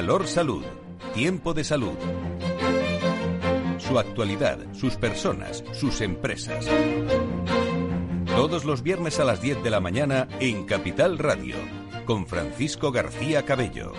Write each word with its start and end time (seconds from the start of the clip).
Valor 0.00 0.26
Salud. 0.26 0.64
Tiempo 1.12 1.52
de 1.52 1.62
salud. 1.62 1.98
Su 3.76 3.98
actualidad, 3.98 4.58
sus 4.72 4.96
personas, 4.96 5.62
sus 5.72 6.00
empresas. 6.00 6.66
Todos 8.24 8.64
los 8.64 8.82
viernes 8.82 9.20
a 9.20 9.24
las 9.24 9.42
10 9.42 9.62
de 9.62 9.68
la 9.68 9.80
mañana 9.80 10.26
en 10.40 10.64
Capital 10.64 11.18
Radio, 11.18 11.56
con 12.06 12.26
Francisco 12.26 12.92
García 12.92 13.44
Cabello. 13.44 13.92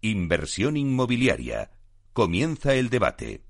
Inversión 0.00 0.76
inmobiliaria. 0.76 1.70
Comienza 2.12 2.74
el 2.74 2.90
debate. 2.90 3.44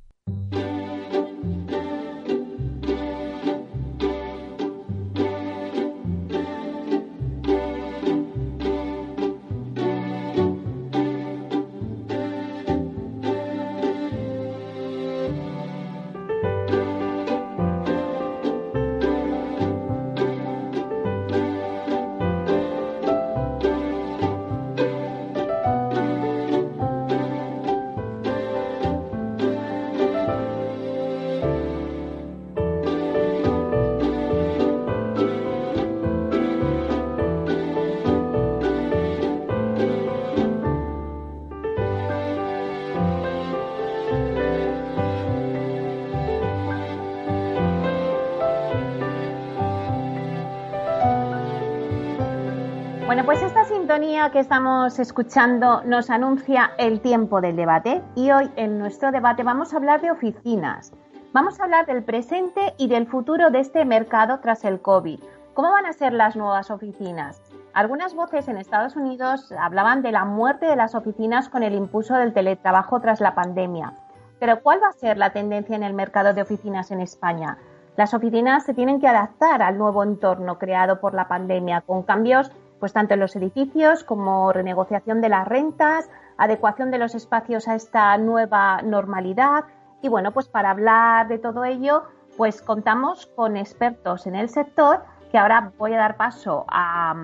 Que 53.90 54.38
estamos 54.38 55.00
escuchando 55.00 55.82
nos 55.82 56.10
anuncia 56.10 56.70
el 56.78 57.00
tiempo 57.00 57.40
del 57.40 57.56
debate 57.56 58.00
y 58.14 58.30
hoy 58.30 58.48
en 58.54 58.78
nuestro 58.78 59.10
debate 59.10 59.42
vamos 59.42 59.74
a 59.74 59.78
hablar 59.78 60.00
de 60.00 60.12
oficinas. 60.12 60.92
Vamos 61.32 61.58
a 61.58 61.64
hablar 61.64 61.86
del 61.86 62.04
presente 62.04 62.72
y 62.78 62.86
del 62.86 63.08
futuro 63.08 63.50
de 63.50 63.58
este 63.58 63.84
mercado 63.84 64.38
tras 64.38 64.64
el 64.64 64.80
COVID. 64.80 65.18
¿Cómo 65.54 65.72
van 65.72 65.86
a 65.86 65.92
ser 65.92 66.12
las 66.12 66.36
nuevas 66.36 66.70
oficinas? 66.70 67.42
Algunas 67.74 68.14
voces 68.14 68.46
en 68.46 68.58
Estados 68.58 68.94
Unidos 68.94 69.52
hablaban 69.58 70.02
de 70.02 70.12
la 70.12 70.24
muerte 70.24 70.66
de 70.66 70.76
las 70.76 70.94
oficinas 70.94 71.48
con 71.48 71.64
el 71.64 71.74
impulso 71.74 72.14
del 72.14 72.32
teletrabajo 72.32 73.00
tras 73.00 73.20
la 73.20 73.34
pandemia. 73.34 73.94
Pero 74.38 74.62
¿cuál 74.62 74.80
va 74.80 74.90
a 74.90 74.92
ser 74.92 75.18
la 75.18 75.32
tendencia 75.32 75.74
en 75.74 75.82
el 75.82 75.94
mercado 75.94 76.32
de 76.32 76.42
oficinas 76.42 76.92
en 76.92 77.00
España? 77.00 77.58
Las 77.96 78.14
oficinas 78.14 78.64
se 78.64 78.72
tienen 78.72 79.00
que 79.00 79.08
adaptar 79.08 79.62
al 79.62 79.78
nuevo 79.78 80.04
entorno 80.04 80.60
creado 80.60 81.00
por 81.00 81.12
la 81.12 81.26
pandemia, 81.26 81.80
con 81.80 82.04
cambios 82.04 82.52
pues 82.80 82.92
tanto 82.92 83.14
en 83.14 83.20
los 83.20 83.36
edificios 83.36 84.02
como 84.02 84.52
renegociación 84.52 85.20
de 85.20 85.28
las 85.28 85.46
rentas, 85.46 86.10
adecuación 86.38 86.90
de 86.90 86.98
los 86.98 87.14
espacios 87.14 87.68
a 87.68 87.74
esta 87.74 88.16
nueva 88.16 88.80
normalidad. 88.82 89.64
Y 90.02 90.08
bueno, 90.08 90.32
pues 90.32 90.48
para 90.48 90.70
hablar 90.70 91.28
de 91.28 91.38
todo 91.38 91.64
ello, 91.64 92.04
pues 92.36 92.62
contamos 92.62 93.26
con 93.36 93.56
expertos 93.56 94.26
en 94.26 94.34
el 94.34 94.48
sector 94.48 95.04
que 95.30 95.38
ahora 95.38 95.72
voy 95.78 95.92
a 95.92 95.98
dar 95.98 96.16
paso 96.16 96.64
a, 96.68 97.14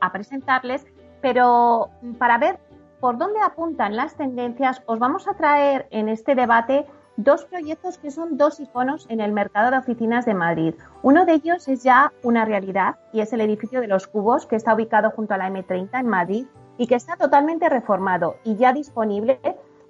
a 0.00 0.12
presentarles, 0.12 0.86
pero 1.20 1.90
para 2.18 2.38
ver 2.38 2.58
por 3.00 3.18
dónde 3.18 3.40
apuntan 3.40 3.96
las 3.96 4.14
tendencias, 4.14 4.82
os 4.86 4.98
vamos 4.98 5.26
a 5.26 5.34
traer 5.34 5.86
en 5.90 6.08
este 6.08 6.34
debate 6.34 6.86
dos 7.22 7.44
proyectos 7.44 7.98
que 7.98 8.10
son 8.10 8.38
dos 8.38 8.60
iconos 8.60 9.06
en 9.10 9.20
el 9.20 9.32
mercado 9.32 9.70
de 9.70 9.76
oficinas 9.76 10.24
de 10.24 10.32
Madrid. 10.32 10.74
Uno 11.02 11.26
de 11.26 11.34
ellos 11.34 11.68
es 11.68 11.82
ya 11.82 12.12
una 12.22 12.46
realidad 12.46 12.96
y 13.12 13.20
es 13.20 13.32
el 13.34 13.42
edificio 13.42 13.82
de 13.82 13.88
los 13.88 14.06
Cubos, 14.06 14.46
que 14.46 14.56
está 14.56 14.74
ubicado 14.74 15.10
junto 15.10 15.34
a 15.34 15.36
la 15.36 15.50
M30 15.50 16.00
en 16.00 16.08
Madrid 16.08 16.46
y 16.78 16.86
que 16.86 16.94
está 16.94 17.16
totalmente 17.16 17.68
reformado 17.68 18.36
y 18.42 18.56
ya 18.56 18.72
disponible, 18.72 19.38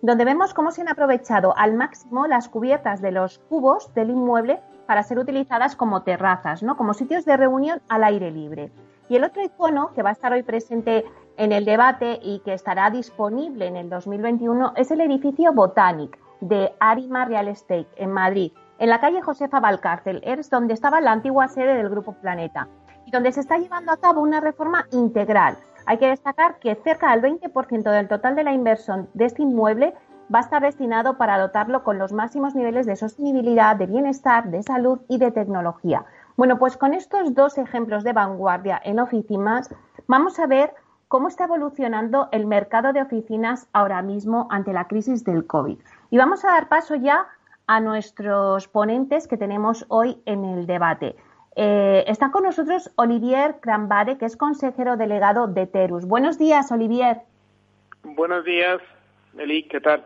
donde 0.03 0.25
vemos 0.25 0.55
cómo 0.55 0.73
se 0.73 0.81
han 0.81 0.89
aprovechado 0.89 1.57
al 1.57 1.75
máximo 1.75 2.27
las 2.27 2.49
cubiertas 2.49 3.01
de 3.01 3.13
los 3.13 3.39
cubos 3.39 3.95
del 3.95 4.11
inmueble 4.11 4.61
para 4.87 5.05
ser 5.05 5.21
utilizadas 5.21 5.77
como 5.77 6.03
terrazas, 6.03 6.65
¿no? 6.65 6.77
como 6.77 6.95
sitios 6.95 7.25
de 7.25 7.37
reunión 7.37 7.81
al 7.89 8.03
aire 8.03 8.33
libre. 8.33 8.73
Y 9.09 9.17
el 9.17 9.25
otro 9.25 9.45
icono 9.45 9.93
que 9.95 10.03
va 10.03 10.11
a 10.11 10.15
estar 10.15 10.33
hoy 10.33 10.43
presente 10.43 11.05
en 11.37 11.53
el 11.53 11.65
debate 11.65 12.19
y 12.23 12.41
que 12.41 12.55
estará 12.55 12.91
disponible 12.91 13.69
en 13.69 13.77
el 13.77 13.89
2021 13.89 14.73
es 14.75 14.91
el 14.91 15.01
edificio 15.01 15.53
Botanic 15.53 16.19
de 16.41 16.73
Arima 16.81 17.25
Real 17.25 17.49
Estate 17.49 17.89
en 17.97 18.13
Madrid, 18.13 18.53
en 18.79 18.89
la 18.89 19.01
calle 19.01 19.23
Josefa 19.23 19.61
Valcárcel, 19.61 20.21
es 20.25 20.49
donde 20.49 20.75
estaba 20.75 21.01
la 21.01 21.13
antigua 21.13 21.49
sede 21.49 21.75
del 21.75 21.91
Grupo 21.91 22.15
Planeta 22.15 22.69
y 23.07 23.11
donde 23.11 23.33
se 23.33 23.41
está 23.41 23.59
llevando 23.59 23.93
a 23.93 23.99
cabo 23.99 24.23
una 24.23 24.41
reforma 24.41 24.87
integral. 24.93 25.57
Hay 25.87 25.99
que 25.99 26.09
destacar 26.09 26.59
que 26.59 26.75
cerca 26.77 27.15
del 27.17 27.39
20% 27.39 27.91
del 27.91 28.09
total 28.09 28.37
de 28.37 28.45
la 28.45 28.53
inversión 28.53 29.09
de 29.15 29.27
este 29.27 29.43
inmueble 29.43 29.95
va 30.33 30.39
a 30.39 30.43
estar 30.43 30.63
destinado 30.63 31.19
para 31.19 31.39
dotarlo 31.39 31.83
con 31.83 31.99
los 31.99 32.13
máximos 32.13 32.55
niveles 32.55 32.87
de 32.87 32.97
sostenibilidad, 32.97 33.77
de 33.77 33.87
bienestar, 33.87 34.51
de 34.51 34.63
salud 34.63 35.01
y 35.09 35.19
de 35.19 35.33
tecnología. 35.33 36.05
Bueno, 36.37 36.59
pues 36.59 36.77
con 36.77 36.95
estos 36.95 37.35
dos 37.35 37.59
ejemplos 37.59 38.05
de 38.05 38.13
vanguardia 38.13 38.81
en 38.85 39.01
oficinas, 39.01 39.69
vamos 40.07 40.39
a 40.39 40.47
ver 40.47 40.73
cómo 41.09 41.29
está 41.29 41.45
evolucionando 41.45 42.29
el 42.31 42.47
mercado 42.47 42.93
de 42.93 43.03
oficinas 43.03 43.67
ahora 43.73 44.01
mismo 44.01 44.47
ante 44.51 44.73
la 44.73 44.87
crisis 44.87 45.25
del 45.25 45.47
COVID. 45.47 45.79
Y 46.11 46.19
vamos 46.19 46.45
a 46.45 46.49
dar 46.49 46.69
paso 46.69 46.97
ya 46.97 47.27
a 47.67 47.81
nuestros 47.81 48.67
ponentes 48.67 49.29
que 49.29 49.37
tenemos 49.37 49.87
hoy 49.89 50.21
en 50.27 50.45
el 50.45 50.67
debate. 50.67 51.15
Eh, 51.55 52.05
está 52.09 52.31
con 52.31 52.43
nosotros 52.43 52.91
Olivier 52.97 53.57
Crambare, 53.61 54.19
que 54.19 54.25
es 54.25 54.37
consejero 54.37 54.97
delegado 54.97 55.47
de 55.47 55.67
Terus. 55.67 56.05
Buenos 56.05 56.37
días, 56.37 56.73
Olivier. 56.73 57.19
Buenos 58.03 58.45
días, 58.45 58.81
Eli, 59.39 59.63
¿qué 59.69 59.81
tal? 59.81 60.05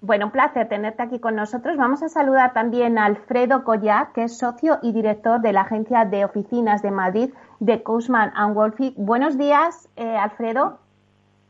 Bueno, 0.00 0.26
un 0.26 0.32
placer 0.32 0.68
tenerte 0.68 1.02
aquí 1.02 1.18
con 1.18 1.36
nosotros. 1.36 1.76
Vamos 1.76 2.02
a 2.02 2.08
saludar 2.08 2.52
también 2.52 2.98
a 2.98 3.04
Alfredo 3.04 3.64
Collar, 3.64 4.12
que 4.12 4.24
es 4.24 4.36
socio 4.36 4.78
y 4.82 4.92
director 4.92 5.40
de 5.40 5.52
la 5.52 5.62
Agencia 5.62 6.04
de 6.04 6.24
Oficinas 6.24 6.82
de 6.82 6.90
Madrid 6.90 7.30
de 7.60 7.82
Kussman 7.82 8.32
Wolfi. 8.54 8.94
Buenos 8.96 9.38
días, 9.38 9.88
eh, 9.96 10.16
Alfredo. 10.16 10.78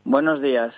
Buenos 0.03 0.41
días. 0.41 0.73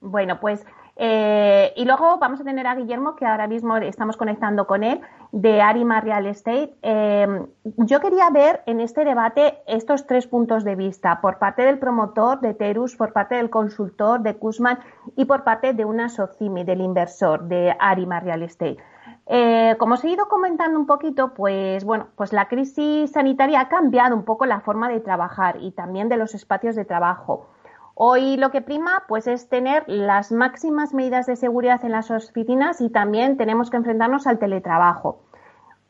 Bueno, 0.00 0.38
pues 0.38 0.64
eh, 0.96 1.72
y 1.76 1.84
luego 1.84 2.18
vamos 2.18 2.40
a 2.40 2.44
tener 2.44 2.66
a 2.66 2.74
Guillermo, 2.74 3.16
que 3.16 3.26
ahora 3.26 3.48
mismo 3.48 3.76
estamos 3.78 4.16
conectando 4.16 4.66
con 4.66 4.84
él, 4.84 5.00
de 5.32 5.60
Arima 5.60 6.00
Real 6.00 6.26
Estate. 6.26 6.74
Eh, 6.82 7.46
yo 7.78 8.00
quería 8.00 8.30
ver 8.30 8.62
en 8.66 8.80
este 8.80 9.04
debate 9.04 9.58
estos 9.66 10.06
tres 10.06 10.26
puntos 10.26 10.62
de 10.62 10.76
vista, 10.76 11.20
por 11.20 11.38
parte 11.38 11.62
del 11.62 11.78
promotor 11.78 12.40
de 12.40 12.54
Terus, 12.54 12.96
por 12.96 13.12
parte 13.12 13.34
del 13.34 13.50
consultor 13.50 14.20
de 14.20 14.36
Kuzman 14.36 14.78
y 15.16 15.24
por 15.24 15.42
parte 15.42 15.72
de 15.72 15.84
una 15.84 16.08
SOCIMI, 16.08 16.64
del 16.64 16.80
inversor 16.80 17.44
de 17.48 17.76
Arima 17.80 18.20
Real 18.20 18.42
Estate. 18.42 18.78
Eh, 19.26 19.74
como 19.78 19.94
os 19.94 20.04
he 20.04 20.10
ido 20.10 20.28
comentando 20.28 20.78
un 20.78 20.86
poquito, 20.86 21.32
pues 21.34 21.84
bueno, 21.84 22.08
pues 22.14 22.32
la 22.32 22.46
crisis 22.46 23.10
sanitaria 23.12 23.60
ha 23.60 23.68
cambiado 23.68 24.14
un 24.14 24.24
poco 24.24 24.44
la 24.44 24.60
forma 24.60 24.88
de 24.88 25.00
trabajar 25.00 25.56
y 25.60 25.72
también 25.72 26.08
de 26.08 26.18
los 26.18 26.34
espacios 26.34 26.76
de 26.76 26.84
trabajo. 26.84 27.48
Hoy 27.94 28.36
lo 28.36 28.50
que 28.50 28.60
prima 28.60 29.04
pues 29.06 29.28
es 29.28 29.48
tener 29.48 29.84
las 29.86 30.32
máximas 30.32 30.92
medidas 30.92 31.26
de 31.26 31.36
seguridad 31.36 31.84
en 31.84 31.92
las 31.92 32.10
oficinas 32.10 32.80
y 32.80 32.90
también 32.90 33.36
tenemos 33.36 33.70
que 33.70 33.76
enfrentarnos 33.76 34.26
al 34.26 34.40
teletrabajo. 34.40 35.20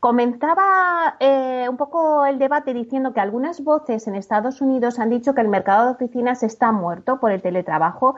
Comenzaba 0.01 1.17
eh, 1.19 1.67
un 1.67 1.79
poco 1.79 2.27
el 2.27 2.39
debate 2.39 2.75
diciendo 2.75 3.15
que 3.15 3.21
algunas 3.21 3.65
voces 3.65 4.07
en 4.07 4.17
Estados 4.17 4.61
Unidos 4.61 4.99
han 4.99 5.09
dicho 5.09 5.35
que 5.35 5.41
el 5.41 5.49
mercado 5.49 5.87
de 5.87 5.93
oficinas 5.93 6.43
está 6.43 6.73
muerto 6.73 7.21
por 7.21 7.33
el 7.33 7.41
teletrabajo 7.41 8.17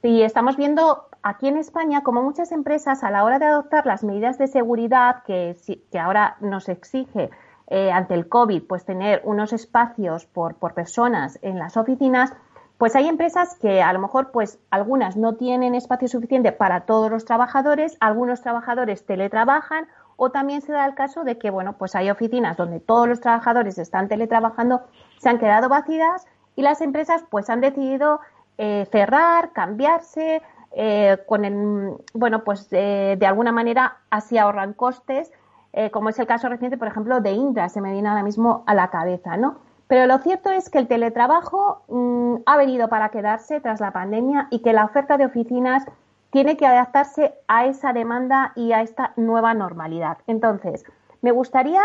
y 0.00 0.22
estamos 0.22 0.56
viendo 0.56 1.08
aquí 1.24 1.48
en 1.48 1.56
España 1.56 2.02
como 2.04 2.22
muchas 2.22 2.52
empresas 2.52 3.02
a 3.02 3.10
la 3.10 3.24
hora 3.24 3.40
de 3.40 3.46
adoptar 3.46 3.84
las 3.84 4.04
medidas 4.04 4.38
de 4.38 4.46
seguridad 4.46 5.24
que, 5.24 5.56
que 5.90 5.98
ahora 5.98 6.36
nos 6.40 6.68
exige 6.68 7.30
eh, 7.66 7.90
ante 7.90 8.14
el 8.14 8.28
COVID, 8.28 8.62
pues 8.68 8.84
tener 8.84 9.22
unos 9.24 9.52
espacios 9.52 10.26
por, 10.26 10.54
por 10.54 10.74
personas 10.74 11.38
en 11.42 11.58
las 11.58 11.76
oficinas, 11.76 12.32
pues 12.78 12.96
hay 12.96 13.08
empresas 13.08 13.56
que 13.60 13.82
a 13.82 13.92
lo 13.92 13.98
mejor, 13.98 14.30
pues 14.30 14.58
algunas 14.70 15.16
no 15.16 15.36
tienen 15.36 15.74
espacio 15.74 16.08
suficiente 16.08 16.52
para 16.52 16.80
todos 16.80 17.10
los 17.10 17.24
trabajadores, 17.24 17.96
algunos 18.00 18.42
trabajadores 18.42 19.06
teletrabajan 19.06 19.86
o 20.16 20.30
también 20.30 20.60
se 20.62 20.72
da 20.72 20.86
el 20.86 20.94
caso 20.94 21.24
de 21.24 21.38
que, 21.38 21.50
bueno, 21.50 21.74
pues 21.74 21.94
hay 21.94 22.10
oficinas 22.10 22.56
donde 22.56 22.80
todos 22.80 23.08
los 23.08 23.20
trabajadores 23.20 23.78
están 23.78 24.08
teletrabajando, 24.08 24.82
se 25.18 25.28
han 25.28 25.38
quedado 25.38 25.68
vacías 25.68 26.26
y 26.56 26.62
las 26.62 26.80
empresas 26.80 27.24
pues 27.30 27.50
han 27.50 27.60
decidido 27.60 28.20
eh, 28.58 28.86
cerrar, 28.90 29.52
cambiarse, 29.52 30.42
eh, 30.76 31.18
con 31.26 31.44
el, 31.44 31.96
bueno, 32.12 32.42
pues 32.44 32.68
de 32.70 33.26
alguna 33.26 33.52
manera 33.52 33.98
así 34.10 34.38
ahorran 34.38 34.72
costes, 34.72 35.30
eh, 35.76 35.90
como 35.90 36.08
es 36.08 36.18
el 36.20 36.26
caso 36.28 36.48
reciente, 36.48 36.78
por 36.78 36.86
ejemplo, 36.86 37.20
de 37.20 37.32
Indra, 37.32 37.68
se 37.68 37.80
me 37.80 37.90
viene 37.90 38.08
ahora 38.08 38.22
mismo 38.22 38.62
a 38.66 38.74
la 38.74 38.90
cabeza, 38.90 39.36
¿no? 39.36 39.58
Pero 39.86 40.06
lo 40.06 40.18
cierto 40.18 40.50
es 40.50 40.70
que 40.70 40.78
el 40.78 40.88
teletrabajo 40.88 41.82
mm, 41.88 42.42
ha 42.46 42.56
venido 42.56 42.88
para 42.88 43.10
quedarse 43.10 43.60
tras 43.60 43.80
la 43.80 43.92
pandemia 43.92 44.48
y 44.50 44.60
que 44.60 44.72
la 44.72 44.84
oferta 44.84 45.18
de 45.18 45.26
oficinas 45.26 45.84
tiene 46.30 46.56
que 46.56 46.66
adaptarse 46.66 47.34
a 47.46 47.66
esa 47.66 47.92
demanda 47.92 48.52
y 48.56 48.72
a 48.72 48.82
esta 48.82 49.12
nueva 49.16 49.54
normalidad. 49.54 50.18
Entonces, 50.26 50.84
me 51.22 51.30
gustaría 51.30 51.82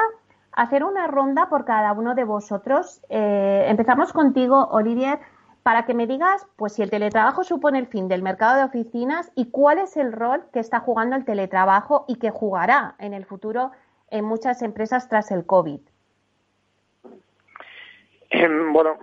hacer 0.52 0.84
una 0.84 1.08
ronda 1.08 1.50
por 1.50 1.66
cada 1.66 1.94
uno 1.94 2.16
de 2.16 2.24
vosotros. 2.24 3.02
Eh, 3.10 3.66
empezamos 3.68 4.12
contigo, 4.12 4.68
Olivier, 4.72 5.20
para 5.64 5.86
que 5.86 5.94
me 5.94 6.08
digas 6.08 6.48
pues 6.56 6.74
si 6.74 6.82
el 6.82 6.90
teletrabajo 6.90 7.44
supone 7.44 7.80
el 7.80 7.88
fin 7.88 8.08
del 8.08 8.24
mercado 8.24 8.58
de 8.58 8.64
oficinas 8.64 9.32
y 9.36 9.52
cuál 9.52 9.78
es 9.78 9.98
el 9.98 10.12
rol 10.12 10.46
que 10.52 10.60
está 10.60 10.80
jugando 10.80 11.16
el 11.16 11.26
teletrabajo 11.26 12.06
y 12.08 12.16
que 12.16 12.32
jugará 12.32 12.96
en 12.98 13.14
el 13.14 13.26
futuro 13.26 13.72
en 14.10 14.26
muchas 14.26 14.62
empresas 14.62 15.10
tras 15.10 15.32
el 15.32 15.46
COVID. 15.46 15.82
Em, 18.32 18.72
bueno, 18.72 18.98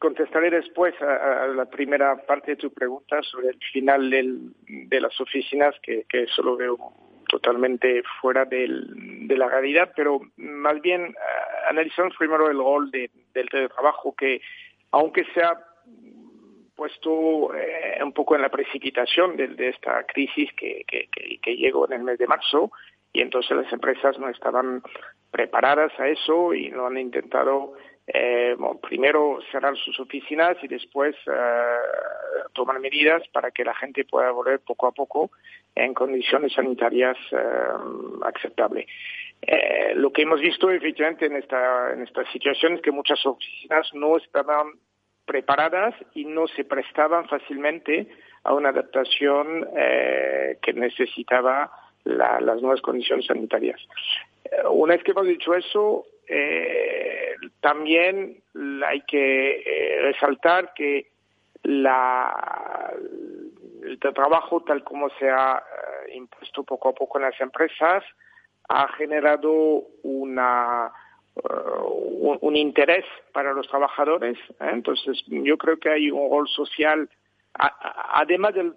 contestaré 0.00 0.50
después 0.50 1.00
a, 1.00 1.46
la 1.46 1.64
primera 1.66 2.16
parte 2.16 2.52
de 2.52 2.56
tu 2.56 2.72
pregunta 2.72 3.22
sobre 3.22 3.50
el 3.50 3.58
final 3.72 4.10
de 4.10 5.00
las 5.00 5.20
oficinas, 5.20 5.74
que, 5.80 6.04
eso 6.10 6.42
lo 6.42 6.56
veo 6.56 6.76
totalmente 7.28 8.02
fuera 8.20 8.44
de 8.44 8.66
la 9.36 9.48
realidad, 9.48 9.92
pero 9.94 10.20
más 10.36 10.80
bien 10.80 11.02
eh, 11.02 11.14
analizamos 11.70 12.16
primero 12.16 12.50
el 12.50 12.58
rol 12.58 12.90
del 12.90 13.48
teletrabajo, 13.48 14.14
que 14.16 14.40
aunque 14.90 15.24
se 15.32 15.42
ha 15.42 15.56
puesto 16.74 17.54
eh, 17.54 18.00
un 18.02 18.12
poco 18.12 18.34
en 18.34 18.42
la 18.42 18.48
precipitación 18.48 19.36
de, 19.36 19.68
esta 19.68 20.04
crisis 20.04 20.50
que 20.54 21.56
llegó 21.56 21.86
en 21.86 21.92
el 21.92 22.02
mes 22.02 22.18
de 22.18 22.26
marzo, 22.26 22.72
y 23.12 23.20
entonces 23.20 23.56
las 23.56 23.72
empresas 23.72 24.18
no 24.18 24.28
estaban 24.28 24.82
preparadas 25.30 25.92
a 25.98 26.08
eso 26.08 26.52
y 26.52 26.70
no 26.70 26.86
han 26.86 26.98
intentado 26.98 27.74
eh, 28.06 28.56
primero 28.82 29.38
cerrar 29.50 29.76
sus 29.76 29.98
oficinas 29.98 30.56
y 30.62 30.68
después 30.68 31.16
eh, 31.26 31.76
tomar 32.52 32.78
medidas 32.78 33.26
para 33.28 33.50
que 33.50 33.64
la 33.64 33.74
gente 33.74 34.04
pueda 34.04 34.30
volver 34.30 34.60
poco 34.60 34.86
a 34.86 34.92
poco 34.92 35.30
en 35.74 35.94
condiciones 35.94 36.52
sanitarias 36.52 37.16
eh, 37.32 37.36
aceptables. 38.22 38.86
Eh, 39.42 39.92
lo 39.94 40.12
que 40.12 40.22
hemos 40.22 40.40
visto 40.40 40.70
efectivamente 40.70 41.26
en 41.26 41.36
esta, 41.36 41.92
en 41.92 42.02
esta 42.02 42.24
situación 42.32 42.74
es 42.74 42.80
que 42.80 42.90
muchas 42.90 43.24
oficinas 43.26 43.88
no 43.94 44.16
estaban 44.16 44.68
preparadas 45.24 45.94
y 46.14 46.24
no 46.24 46.46
se 46.48 46.64
prestaban 46.64 47.26
fácilmente 47.28 48.08
a 48.44 48.54
una 48.54 48.68
adaptación 48.70 49.66
eh, 49.76 50.58
que 50.62 50.72
necesitaba 50.74 51.70
la, 52.04 52.40
las 52.40 52.60
nuevas 52.60 52.80
condiciones 52.82 53.26
sanitarias. 53.26 53.80
Eh, 54.44 54.66
una 54.70 54.94
vez 54.94 55.04
que 55.04 55.12
hemos 55.12 55.26
dicho 55.26 55.54
eso, 55.54 56.06
eh, 56.26 57.34
también 57.60 58.42
hay 58.86 59.00
que 59.02 59.62
eh, 59.64 60.02
resaltar 60.02 60.72
que 60.74 61.08
la, 61.62 62.92
el 63.82 63.98
trabajo 63.98 64.62
tal 64.62 64.84
como 64.84 65.08
se 65.18 65.30
ha 65.30 65.62
eh, 66.06 66.16
impuesto 66.16 66.62
poco 66.62 66.90
a 66.90 66.94
poco 66.94 67.18
en 67.18 67.24
las 67.24 67.40
empresas 67.40 68.04
ha 68.68 68.88
generado 68.94 69.84
una 70.02 70.92
un, 71.82 72.38
un, 72.40 72.56
interés 72.56 73.04
para 73.32 73.52
los 73.52 73.66
trabajadores. 73.66 74.38
Entonces, 74.60 75.20
yo 75.26 75.58
creo 75.58 75.78
que 75.78 75.90
hay 75.90 76.08
un 76.08 76.30
rol 76.30 76.48
social, 76.48 77.10
además 77.52 78.54
del 78.54 78.72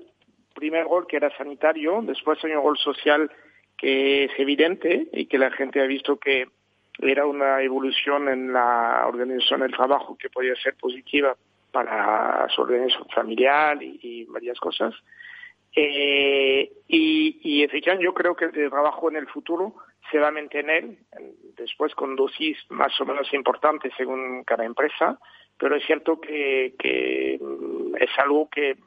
primer 0.55 0.85
rol 0.85 1.05
que 1.05 1.17
era 1.17 1.35
sanitario, 1.37 2.01
después 2.01 2.43
hay 2.43 2.53
un 2.53 2.63
rol 2.63 2.77
social 2.79 3.31
que 3.77 4.23
es 4.23 4.31
evidente 4.39 5.07
y 5.13 5.27
que 5.27 5.37
la 5.37 5.51
gente 5.51 5.79
ha 5.81 5.85
visto 5.85 6.17
que 6.17 6.47
era 6.99 7.25
una 7.25 7.61
evolución 7.61 8.29
en 8.29 8.53
la 8.53 9.05
organización 9.07 9.61
del 9.61 9.71
trabajo 9.71 10.17
que 10.17 10.29
podía 10.29 10.55
ser 10.55 10.75
positiva 10.75 11.35
para 11.71 12.47
su 12.49 12.61
organización 12.61 13.07
familiar 13.09 13.77
y, 13.81 14.25
varias 14.25 14.59
cosas. 14.59 14.93
Eh, 15.75 16.71
y, 16.87 17.39
y 17.43 17.63
efectivamente 17.63 18.05
yo 18.05 18.13
creo 18.13 18.35
que 18.35 18.45
el 18.45 18.69
trabajo 18.69 19.09
en 19.09 19.17
el 19.17 19.27
futuro 19.27 19.75
se 20.11 20.19
va 20.19 20.29
a 20.29 20.31
mantener, 20.31 20.97
después 21.57 21.93
con 21.93 22.15
dosis 22.15 22.57
más 22.69 22.99
o 23.01 23.05
menos 23.05 23.31
importantes 23.33 23.91
según 23.97 24.43
cada 24.43 24.65
empresa, 24.65 25.19
pero 25.59 25.75
es 25.75 25.85
cierto 25.85 26.19
que, 26.21 26.75
que 26.79 27.35
es 27.35 28.19
algo 28.19 28.49
que 28.49 28.77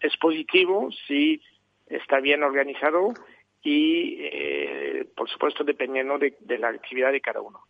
es 0.00 0.16
positivo 0.18 0.90
si 1.06 1.40
está 1.86 2.20
bien 2.20 2.42
organizado 2.42 3.14
y, 3.62 4.16
eh, 4.20 5.08
por 5.16 5.28
supuesto, 5.28 5.64
dependiendo 5.64 6.18
de, 6.18 6.36
la 6.58 6.68
actividad 6.68 7.12
de 7.12 7.20
cada 7.20 7.40
uno. 7.40 7.60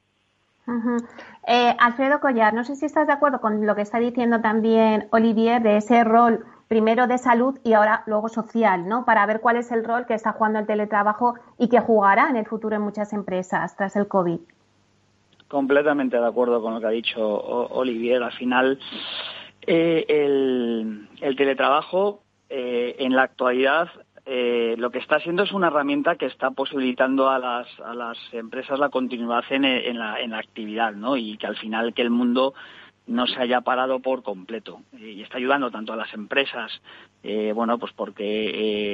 eh, 1.47 1.75
Alfredo 1.79 2.21
Collar, 2.21 2.55
no 2.55 2.65
sé 2.65 2.77
si 2.77 2.87
estás 2.87 3.07
de 3.07 3.13
acuerdo 3.13 3.41
con 3.41 3.67
lo 3.67 3.75
que 3.75 3.83
está 3.83 3.99
diciendo 3.99 4.41
también 4.41 5.09
Olivier 5.11 5.63
de 5.63 5.79
ese 5.79 6.05
rol 6.05 6.45
primero 6.69 7.09
de 7.09 7.19
salud 7.19 7.59
y 7.65 7.73
ahora 7.73 8.05
luego 8.07 8.29
social, 8.29 8.87
¿no? 8.87 9.05
Para 9.05 9.27
ver 9.27 9.41
cuál 9.41 9.57
es 9.57 9.73
el 9.73 9.85
rol 9.85 10.07
que 10.07 10.15
está 10.15 10.33
jugando 10.33 10.61
el 10.61 10.67
teletrabajo 10.67 11.35
y 11.59 11.69
que 11.69 11.81
jugará 11.81 12.31
en 12.31 12.37
el 12.37 12.47
futuro 12.47 12.77
en 12.77 12.83
muchas 12.83 13.13
empresas 13.13 13.77
tras 13.77 13.97
el 13.97 14.07
COVID. 14.07 14.39
Completamente 15.49 16.17
de 16.17 16.27
acuerdo 16.29 16.63
con 16.63 16.75
lo 16.75 16.81
que 16.81 16.87
ha 16.87 16.91
dicho 16.91 17.21
Olivier. 17.21 18.23
Al 18.23 18.31
final, 18.31 18.79
eh, 19.67 20.05
el, 20.09 21.09
el, 21.21 21.35
teletrabajo 21.35 22.23
eh, 22.49 22.95
en 23.01 23.17
la 23.17 23.23
actualidad 23.23 23.89
eh, 24.33 24.77
lo 24.79 24.91
que 24.91 24.99
está 24.99 25.17
haciendo 25.17 25.43
es 25.43 25.51
una 25.51 25.67
herramienta 25.67 26.15
que 26.15 26.27
está 26.27 26.53
posibilitando 26.53 27.29
a 27.29 27.41
las, 27.41 27.67
a 27.81 27.95
las 27.95 28.17
empresas 28.31 28.79
la 28.79 28.89
continuidad 28.89 29.43
en, 29.51 29.65
en, 29.65 29.99
la, 29.99 30.21
en 30.21 30.31
la 30.31 30.39
actividad, 30.39 30.93
¿no? 30.93 31.17
Y 31.17 31.37
que 31.37 31.49
al 31.49 31.57
final 31.57 31.93
que 31.95 32.03
el 32.03 32.11
mundo 32.11 32.55
no 33.09 33.27
se 33.27 33.41
haya 33.41 33.61
parado 33.63 33.99
por 33.99 34.23
completo 34.23 34.83
y 34.97 35.21
está 35.23 35.39
ayudando 35.39 35.73
tanto 35.73 35.93
a 35.93 35.97
las 35.97 36.15
empresas 36.15 36.71
eh, 37.25 37.51
bueno 37.53 37.77
pues 37.77 37.93
porque 37.93 38.23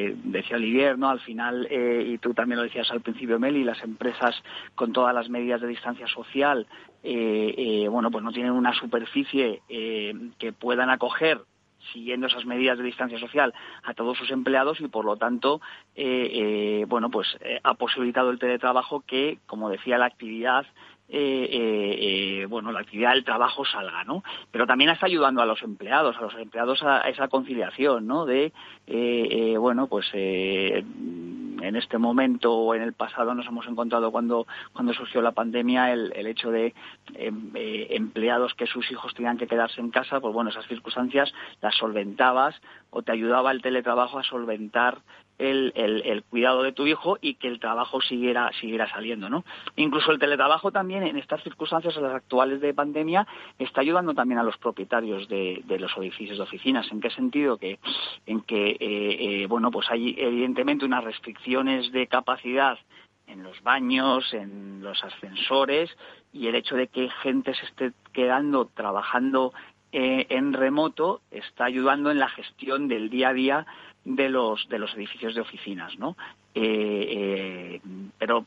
eh, 0.08 0.16
decía 0.24 0.56
Olivier 0.56 0.98
no 0.98 1.10
al 1.10 1.20
final 1.20 1.68
eh, 1.70 2.02
y 2.06 2.16
tú 2.16 2.32
también 2.32 2.56
lo 2.56 2.62
decías 2.62 2.90
al 2.90 3.02
principio 3.02 3.38
Meli 3.38 3.62
las 3.62 3.82
empresas 3.84 4.34
con 4.74 4.94
todas 4.94 5.14
las 5.14 5.28
medidas 5.28 5.60
de 5.60 5.68
distancia 5.68 6.06
social 6.06 6.66
eh, 7.02 7.54
eh, 7.58 7.88
bueno 7.88 8.10
pues 8.10 8.24
no 8.24 8.32
tienen 8.32 8.52
una 8.52 8.72
superficie 8.72 9.60
que 9.68 10.52
puedan 10.52 10.88
acoger 10.88 11.42
siguiendo 11.92 12.26
esas 12.26 12.46
medidas 12.46 12.78
de 12.78 12.84
distancia 12.84 13.18
social 13.18 13.54
a 13.82 13.94
todos 13.94 14.18
sus 14.18 14.30
empleados 14.30 14.80
y 14.80 14.88
por 14.88 15.04
lo 15.04 15.16
tanto 15.16 15.60
eh, 15.94 16.30
eh, 16.32 16.84
bueno 16.88 17.10
pues 17.10 17.36
eh, 17.40 17.60
ha 17.62 17.74
posibilitado 17.74 18.30
el 18.30 18.38
teletrabajo 18.38 19.00
que 19.06 19.38
como 19.46 19.70
decía 19.70 19.98
la 19.98 20.06
actividad 20.06 20.66
eh, 21.08 22.40
eh, 22.42 22.46
bueno, 22.46 22.72
la 22.72 22.80
actividad 22.80 23.12
del 23.12 23.24
trabajo 23.24 23.64
salga, 23.64 24.02
¿no? 24.02 24.24
Pero 24.50 24.66
también 24.66 24.90
está 24.90 25.06
ayudando 25.06 25.40
a 25.40 25.46
los 25.46 25.62
empleados, 25.62 26.16
a 26.16 26.22
los 26.22 26.34
empleados 26.34 26.82
a, 26.82 27.00
esa 27.02 27.28
conciliación, 27.28 28.08
¿no? 28.08 28.26
De, 28.26 28.52
eh, 28.88 29.56
bueno, 29.56 29.86
pues 29.86 30.12
en 30.12 31.76
este 31.76 31.98
momento 31.98 32.52
o 32.52 32.74
en 32.74 32.82
el 32.82 32.92
pasado 32.92 33.34
nos 33.34 33.46
hemos 33.46 33.66
encontrado 33.68 34.10
cuando, 34.10 34.46
cuando 34.72 34.92
surgió 34.94 35.22
la 35.22 35.32
pandemia 35.32 35.92
el, 35.92 36.12
el 36.14 36.26
hecho 36.26 36.50
de 36.50 36.74
empleados 37.14 38.54
que 38.54 38.66
sus 38.66 38.90
hijos 38.90 39.14
tenían 39.14 39.38
que 39.38 39.46
quedarse 39.46 39.80
en 39.80 39.90
casa, 39.90 40.20
pues 40.20 40.34
bueno, 40.34 40.50
esas 40.50 40.66
circunstancias 40.66 41.32
las 41.62 41.76
solventabas 41.76 42.60
o 42.90 43.02
te 43.02 43.12
ayudaba 43.12 43.52
el 43.52 43.62
teletrabajo 43.62 44.18
a 44.18 44.24
solventar 44.24 44.98
el, 45.38 45.72
el, 45.74 46.22
cuidado 46.24 46.62
de 46.62 46.72
tu 46.72 46.86
hijo 46.86 47.18
y 47.20 47.34
que 47.34 47.48
el 47.48 47.60
trabajo 47.60 48.00
siguiera, 48.00 48.50
siguiera 48.60 48.88
saliendo, 48.88 49.28
¿no? 49.28 49.44
Incluso 49.76 50.12
el 50.12 50.18
teletrabajo 50.18 50.70
también 50.72 51.02
en 51.02 51.16
estas 51.16 51.42
circunstancias, 51.42 51.96
las 51.96 52.14
actuales 52.14 52.60
de 52.60 52.74
pandemia, 52.74 53.26
está 53.58 53.80
ayudando 53.80 54.14
también 54.14 54.38
a 54.38 54.42
los 54.42 54.56
propietarios 54.56 55.28
de, 55.28 55.62
de 55.66 55.78
los 55.78 55.96
edificios 55.96 56.38
de 56.38 56.44
oficinas. 56.44 56.90
¿En 56.90 57.00
qué 57.00 57.10
sentido? 57.10 57.58
Que, 57.58 57.78
en 58.26 58.40
que, 58.42 58.70
eh, 58.70 58.78
eh, 58.80 59.46
bueno, 59.46 59.70
pues 59.70 59.90
hay 59.90 60.14
evidentemente 60.18 60.84
unas 60.84 61.04
restricciones 61.04 61.92
de 61.92 62.06
capacidad 62.06 62.78
en 63.26 63.42
los 63.42 63.60
baños, 63.62 64.32
en 64.32 64.82
los 64.82 65.02
ascensores 65.02 65.90
y 66.32 66.46
el 66.46 66.54
hecho 66.54 66.76
de 66.76 66.86
que 66.88 67.10
gente 67.22 67.54
se 67.54 67.64
esté 67.66 67.92
quedando 68.12 68.66
trabajando 68.66 69.52
eh, 69.98 70.26
en 70.28 70.52
remoto 70.52 71.22
está 71.30 71.64
ayudando 71.64 72.10
en 72.10 72.18
la 72.18 72.28
gestión 72.28 72.86
del 72.86 73.08
día 73.08 73.30
a 73.30 73.32
día 73.32 73.66
de 74.04 74.28
los 74.28 74.68
de 74.68 74.78
los 74.78 74.92
edificios 74.94 75.34
de 75.34 75.40
oficinas, 75.40 75.98
¿no? 75.98 76.18
Eh, 76.54 77.08
eh, 77.08 77.80
pero 78.18 78.44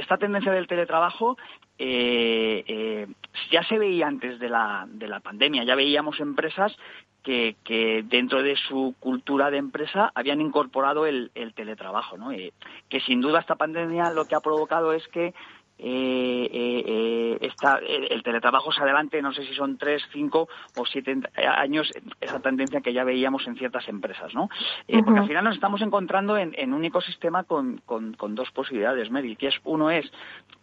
esta 0.00 0.16
tendencia 0.18 0.50
del 0.50 0.66
teletrabajo 0.66 1.36
ya 1.78 3.62
se 3.68 3.78
veía 3.78 4.08
antes 4.08 4.40
de 4.40 4.48
la, 4.48 4.88
de 4.88 5.06
la 5.06 5.20
pandemia, 5.20 5.62
ya 5.62 5.76
veíamos 5.76 6.18
empresas 6.18 6.76
que, 7.22 7.54
que, 7.62 8.02
dentro 8.02 8.42
de 8.42 8.56
su 8.56 8.96
cultura 8.98 9.52
de 9.52 9.58
empresa 9.58 10.10
habían 10.16 10.40
incorporado 10.40 11.06
el, 11.06 11.30
el 11.36 11.54
teletrabajo, 11.54 12.16
¿no? 12.16 12.30
que 12.88 13.00
sin 13.06 13.20
duda 13.20 13.38
esta 13.38 13.54
pandemia 13.54 14.10
lo 14.10 14.24
que 14.24 14.34
ha 14.34 14.40
provocado 14.40 14.92
es 14.92 15.06
que 15.08 15.32
eh, 15.84 16.48
eh, 16.86 17.38
está, 17.40 17.78
el, 17.78 18.22
teletrabajo 18.22 18.70
se 18.72 18.82
adelante, 18.82 19.20
no 19.20 19.32
sé 19.32 19.44
si 19.44 19.54
son 19.54 19.76
tres, 19.78 20.02
cinco 20.12 20.48
o 20.76 20.86
siete 20.86 21.18
años, 21.36 21.90
esa 22.20 22.40
tendencia 22.40 22.80
que 22.80 22.92
ya 22.92 23.04
veíamos 23.04 23.46
en 23.46 23.56
ciertas 23.56 23.88
empresas, 23.88 24.32
¿no? 24.34 24.48
Eh, 24.86 25.02
porque 25.02 25.20
al 25.20 25.26
final 25.26 25.44
nos 25.44 25.54
estamos 25.54 25.82
encontrando 25.82 26.36
en, 26.36 26.54
en 26.56 26.72
un 26.72 26.84
ecosistema 26.84 27.44
con, 27.44 27.78
con, 27.84 28.14
con 28.14 28.34
dos 28.34 28.50
posibilidades, 28.52 29.10
Mary, 29.10 29.34
que 29.36 29.48
es 29.48 29.56
uno 29.64 29.90
es 29.90 30.10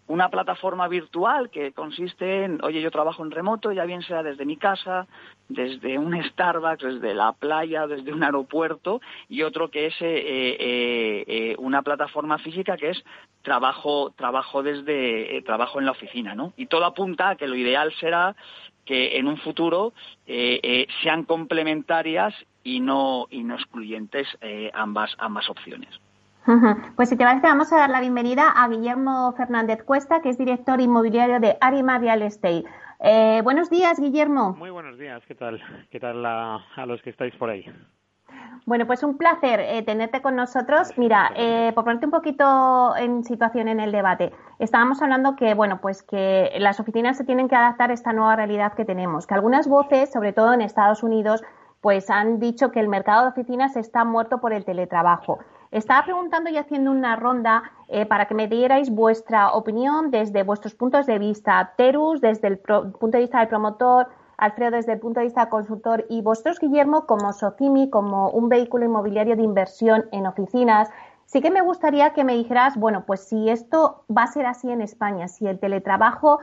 una 0.09 0.29
plataforma 0.29 0.87
virtual 0.87 1.51
que 1.51 1.71
consiste 1.71 2.43
en, 2.43 2.59
oye, 2.63 2.81
yo 2.81 2.89
trabajo 2.89 3.23
en 3.23 3.29
remoto, 3.29 3.71
ya 3.71 3.85
bien 3.85 4.01
sea 4.01 4.23
desde 4.23 4.43
mi 4.43 4.57
casa, 4.57 5.07
desde 5.47 5.99
un 5.99 6.21
Starbucks, 6.21 6.83
desde 6.83 7.13
la 7.13 7.33
playa, 7.33 7.85
desde 7.85 8.11
un 8.11 8.23
aeropuerto, 8.23 9.01
y 9.29 9.43
otro 9.43 9.69
que 9.69 9.85
es 9.85 9.93
eh, 10.01 10.07
eh, 10.07 11.23
eh, 11.27 11.55
una 11.59 11.83
plataforma 11.83 12.39
física 12.39 12.75
que 12.75 12.89
es 12.89 13.03
trabajo, 13.43 14.11
trabajo 14.17 14.63
desde, 14.63 15.43
trabajo 15.43 15.77
en 15.77 15.85
la 15.85 15.91
oficina, 15.91 16.33
¿no? 16.33 16.53
Y 16.57 16.65
todo 16.65 16.85
apunta 16.85 17.29
a 17.29 17.35
que 17.35 17.47
lo 17.47 17.55
ideal 17.55 17.93
será 17.99 18.35
que 18.85 19.19
en 19.19 19.27
un 19.27 19.37
futuro 19.37 19.93
sean 20.25 21.23
complementarias 21.23 22.33
y 22.63 22.79
no, 22.79 23.27
y 23.29 23.43
no 23.43 23.53
excluyentes 23.53 24.27
ambas, 24.73 25.15
ambas 25.19 25.47
opciones. 25.51 25.99
Pues 26.95 27.09
si 27.09 27.15
te 27.15 27.23
parece, 27.23 27.45
vamos 27.45 27.71
a 27.71 27.77
dar 27.77 27.91
la 27.91 28.01
bienvenida 28.01 28.49
a 28.49 28.67
Guillermo 28.67 29.33
Fernández 29.37 29.83
Cuesta, 29.83 30.21
que 30.21 30.29
es 30.29 30.37
director 30.39 30.81
inmobiliario 30.81 31.39
de 31.39 31.57
Arima 31.61 31.99
Real 31.99 32.23
Estate. 32.23 32.63
Eh, 33.01 33.41
buenos 33.43 33.69
días, 33.69 33.99
Guillermo. 33.99 34.55
Muy 34.57 34.71
buenos 34.71 34.97
días, 34.97 35.21
¿qué 35.27 35.35
tal? 35.35 35.61
¿Qué 35.91 35.99
tal 35.99 36.25
a, 36.25 36.59
los 36.87 37.03
que 37.03 37.11
estáis 37.11 37.35
por 37.35 37.51
ahí? 37.51 37.65
Bueno, 38.65 38.87
pues 38.87 39.03
un 39.03 39.15
placer 39.15 39.59
eh, 39.59 39.83
tenerte 39.83 40.23
con 40.23 40.35
nosotros. 40.35 40.91
Mira, 40.97 41.29
eh, 41.35 41.71
por 41.75 41.83
ponerte 41.83 42.07
un 42.07 42.11
poquito 42.11 42.95
en 42.97 43.23
situación 43.23 43.67
en 43.67 43.79
el 43.79 43.91
debate, 43.91 44.31
estábamos 44.57 45.03
hablando 45.03 45.35
que, 45.35 45.53
bueno, 45.53 45.79
pues 45.81 46.01
que 46.01 46.51
las 46.57 46.79
oficinas 46.79 47.15
se 47.15 47.25
tienen 47.25 47.47
que 47.47 47.55
adaptar 47.55 47.91
a 47.91 47.93
esta 47.93 48.11
nueva 48.11 48.35
realidad 48.35 48.73
que 48.73 48.85
tenemos, 48.85 49.27
que 49.27 49.35
algunas 49.35 49.67
voces, 49.67 50.11
sobre 50.11 50.33
todo 50.33 50.51
en 50.53 50.61
Estados 50.61 51.03
Unidos, 51.03 51.43
pues 51.79 52.09
han 52.09 52.39
dicho 52.39 52.71
que 52.71 52.79
el 52.79 52.89
mercado 52.89 53.21
de 53.21 53.29
oficinas 53.29 53.75
está 53.75 54.03
muerto 54.03 54.41
por 54.41 54.51
el 54.51 54.65
teletrabajo. 54.65 55.37
Estaba 55.71 56.03
preguntando 56.03 56.49
y 56.49 56.57
haciendo 56.57 56.89
una 56.89 57.15
ronda 57.15 57.61
eh, 57.87 58.07
para 58.07 58.25
que 58.25 58.33
me 58.33 58.47
dierais 58.47 58.89
vuestra 58.89 59.51
opinión 59.51 60.09
desde 60.09 60.41
vuestros 60.41 60.73
puntos 60.73 61.05
de 61.05 61.19
vista. 61.19 61.73
Terus, 61.77 62.21
desde 62.21 62.47
el 62.47 62.57
punto 62.57 63.11
de 63.11 63.19
vista 63.19 63.39
del 63.39 63.49
promotor, 63.49 64.07
Alfredo, 64.37 64.71
desde 64.71 64.93
el 64.93 64.99
punto 64.99 65.19
de 65.19 65.27
vista 65.27 65.41
del 65.41 65.49
consultor, 65.49 66.05
y 66.09 66.23
vosotros, 66.23 66.59
Guillermo, 66.59 67.05
como 67.05 67.33
Socimi, 67.33 67.89
como 67.91 68.29
un 68.31 68.49
vehículo 68.49 68.85
inmobiliario 68.85 69.35
de 69.35 69.43
inversión 69.43 70.05
en 70.11 70.25
oficinas. 70.25 70.89
Sí 71.25 71.39
que 71.39 71.51
me 71.51 71.61
gustaría 71.61 72.13
que 72.13 72.23
me 72.23 72.33
dijeras, 72.33 72.75
bueno, 72.75 73.03
pues 73.05 73.27
si 73.27 73.49
esto 73.49 74.05
va 74.09 74.23
a 74.23 74.27
ser 74.27 74.47
así 74.47 74.71
en 74.71 74.81
España, 74.81 75.27
si 75.27 75.45
el 75.45 75.59
teletrabajo 75.59 76.39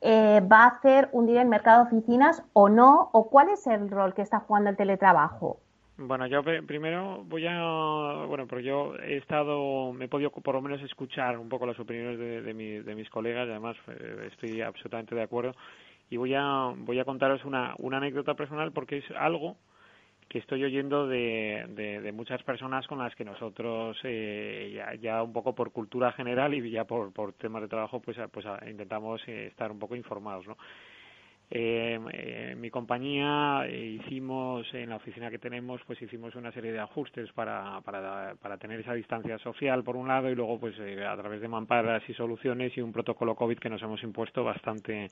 eh, 0.00 0.40
va 0.50 0.64
a 0.64 0.68
hacer 0.68 1.10
hundir 1.12 1.36
el 1.36 1.48
mercado 1.48 1.84
de 1.84 1.88
oficinas 1.88 2.42
o 2.54 2.70
no, 2.70 3.10
o 3.12 3.28
cuál 3.28 3.50
es 3.50 3.66
el 3.66 3.90
rol 3.90 4.14
que 4.14 4.22
está 4.22 4.40
jugando 4.40 4.70
el 4.70 4.76
teletrabajo. 4.76 5.58
Bueno, 6.02 6.26
yo 6.26 6.42
primero 6.42 7.24
voy 7.26 7.44
a, 7.46 8.24
bueno, 8.26 8.46
pero 8.46 8.62
yo 8.62 8.96
he 8.96 9.18
estado, 9.18 9.92
me 9.92 10.06
he 10.06 10.08
podido 10.08 10.30
por 10.30 10.54
lo 10.54 10.62
menos 10.62 10.80
escuchar 10.80 11.36
un 11.36 11.50
poco 11.50 11.66
las 11.66 11.78
opiniones 11.78 12.18
de, 12.18 12.40
de, 12.82 12.94
mis 12.94 13.10
colegas, 13.10 13.46
además 13.46 13.76
eh, 13.86 14.28
estoy 14.32 14.62
absolutamente 14.62 15.14
de 15.14 15.22
acuerdo 15.22 15.54
y 16.08 16.16
voy 16.16 16.32
a, 16.34 16.72
voy 16.74 16.98
a 16.98 17.04
contaros 17.04 17.44
una, 17.44 17.74
una 17.80 17.98
anécdota 17.98 18.32
personal 18.32 18.72
porque 18.72 18.96
es 18.98 19.04
algo 19.10 19.58
que 20.30 20.38
estoy 20.38 20.64
oyendo 20.64 21.06
de, 21.06 21.66
de, 21.68 22.12
muchas 22.12 22.42
personas 22.44 22.86
con 22.86 22.98
las 22.98 23.14
que 23.14 23.26
nosotros 23.26 23.98
eh, 24.04 24.98
ya, 25.02 25.22
un 25.22 25.34
poco 25.34 25.54
por 25.54 25.70
cultura 25.70 26.12
general 26.12 26.54
y 26.54 26.70
ya 26.70 26.84
por, 26.86 27.12
por 27.12 27.34
temas 27.34 27.60
de 27.60 27.68
trabajo 27.68 28.00
pues, 28.00 28.16
pues 28.32 28.46
intentamos 28.66 29.20
eh, 29.28 29.48
estar 29.48 29.70
un 29.70 29.78
poco 29.78 29.96
informados, 29.96 30.46
¿no? 30.46 30.56
Eh, 31.52 31.98
en 32.52 32.60
mi 32.60 32.70
compañía 32.70 33.66
hicimos, 33.68 34.72
en 34.72 34.90
la 34.90 34.96
oficina 34.96 35.30
que 35.30 35.38
tenemos, 35.38 35.80
pues 35.84 36.00
hicimos 36.00 36.36
una 36.36 36.52
serie 36.52 36.70
de 36.70 36.78
ajustes 36.78 37.32
para, 37.32 37.80
para, 37.80 38.36
para 38.36 38.56
tener 38.56 38.78
esa 38.78 38.94
distancia 38.94 39.36
social 39.38 39.82
por 39.82 39.96
un 39.96 40.06
lado 40.06 40.30
y 40.30 40.36
luego 40.36 40.60
pues 40.60 40.76
eh, 40.78 41.04
a 41.04 41.16
través 41.16 41.40
de 41.40 41.48
mamparas 41.48 42.08
y 42.08 42.14
soluciones 42.14 42.76
y 42.76 42.80
un 42.80 42.92
protocolo 42.92 43.34
COVID 43.34 43.58
que 43.58 43.68
nos 43.68 43.82
hemos 43.82 44.00
impuesto 44.04 44.44
bastante 44.44 45.10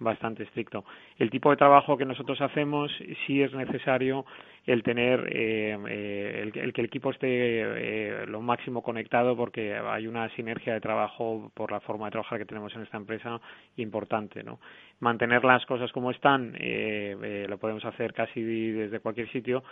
bastante 0.00 0.42
estricto. 0.42 0.84
El 1.18 1.30
tipo 1.30 1.50
de 1.50 1.56
trabajo 1.56 1.96
que 1.96 2.04
nosotros 2.04 2.40
hacemos 2.40 2.90
sí 3.26 3.42
es 3.42 3.52
necesario 3.52 4.24
el 4.66 4.82
tener 4.82 5.28
eh, 5.30 5.78
eh 5.88 6.40
el, 6.42 6.58
el, 6.58 6.72
que 6.72 6.80
el 6.80 6.86
equipo 6.86 7.10
esté 7.10 7.28
eh, 7.28 8.26
lo 8.26 8.40
máximo 8.40 8.82
conectado 8.82 9.36
porque 9.36 9.74
hay 9.76 10.06
una 10.06 10.28
sinergia 10.30 10.74
de 10.74 10.80
trabajo 10.80 11.50
por 11.54 11.70
la 11.70 11.80
forma 11.80 12.06
de 12.06 12.12
trabajar 12.12 12.38
que 12.38 12.46
tenemos 12.46 12.74
en 12.74 12.82
esta 12.82 12.96
empresa 12.96 13.40
importante, 13.76 14.42
¿no? 14.42 14.58
Mantener 15.00 15.44
las 15.44 15.64
cosas 15.66 15.92
como 15.92 16.10
están 16.10 16.54
eh, 16.58 17.16
eh 17.22 17.46
lo 17.48 17.58
podemos 17.58 17.84
hacer 17.84 18.12
casi 18.12 18.42
desde 18.42 19.00
cualquier 19.00 19.30
sitio 19.30 19.62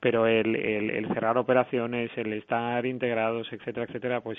pero 0.00 0.26
el, 0.26 0.54
el, 0.54 0.90
el, 0.90 1.08
cerrar 1.08 1.38
operaciones, 1.38 2.10
el 2.16 2.34
estar 2.34 2.84
integrados, 2.84 3.50
etcétera, 3.50 3.86
etcétera, 3.86 4.20
pues 4.20 4.38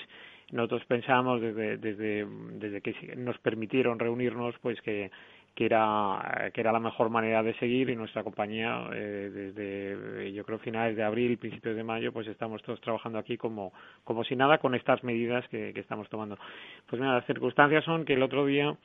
nosotros 0.52 0.84
pensamos 0.86 1.40
desde, 1.40 1.76
desde, 1.78 2.24
desde 2.52 2.80
que 2.80 3.16
nos 3.16 3.36
permitieron 3.38 3.98
reunirnos, 3.98 4.54
pues 4.60 4.80
que 4.80 5.10
que 5.56 5.64
era 5.64 6.50
que 6.52 6.60
era 6.60 6.70
la 6.70 6.78
mejor 6.78 7.08
manera 7.08 7.42
de 7.42 7.54
seguir 7.54 7.88
y 7.88 7.96
nuestra 7.96 8.22
compañía 8.22 8.88
eh, 8.92 9.30
desde 9.32 10.32
yo 10.32 10.44
creo 10.44 10.58
finales 10.58 10.96
de 10.96 11.02
abril 11.02 11.38
principios 11.38 11.74
de 11.74 11.82
mayo 11.82 12.12
pues 12.12 12.28
estamos 12.28 12.62
todos 12.62 12.78
trabajando 12.82 13.18
aquí 13.18 13.38
como 13.38 13.72
como 14.04 14.22
si 14.22 14.36
nada 14.36 14.58
con 14.58 14.74
estas 14.74 15.02
medidas 15.02 15.48
que, 15.48 15.72
que 15.72 15.80
estamos 15.80 16.08
tomando. 16.10 16.38
Pues 16.86 17.00
mira 17.00 17.14
las 17.14 17.26
circunstancias 17.26 17.84
son 17.84 18.04
que 18.04 18.12
el 18.12 18.22
otro 18.22 18.44
día 18.44 18.76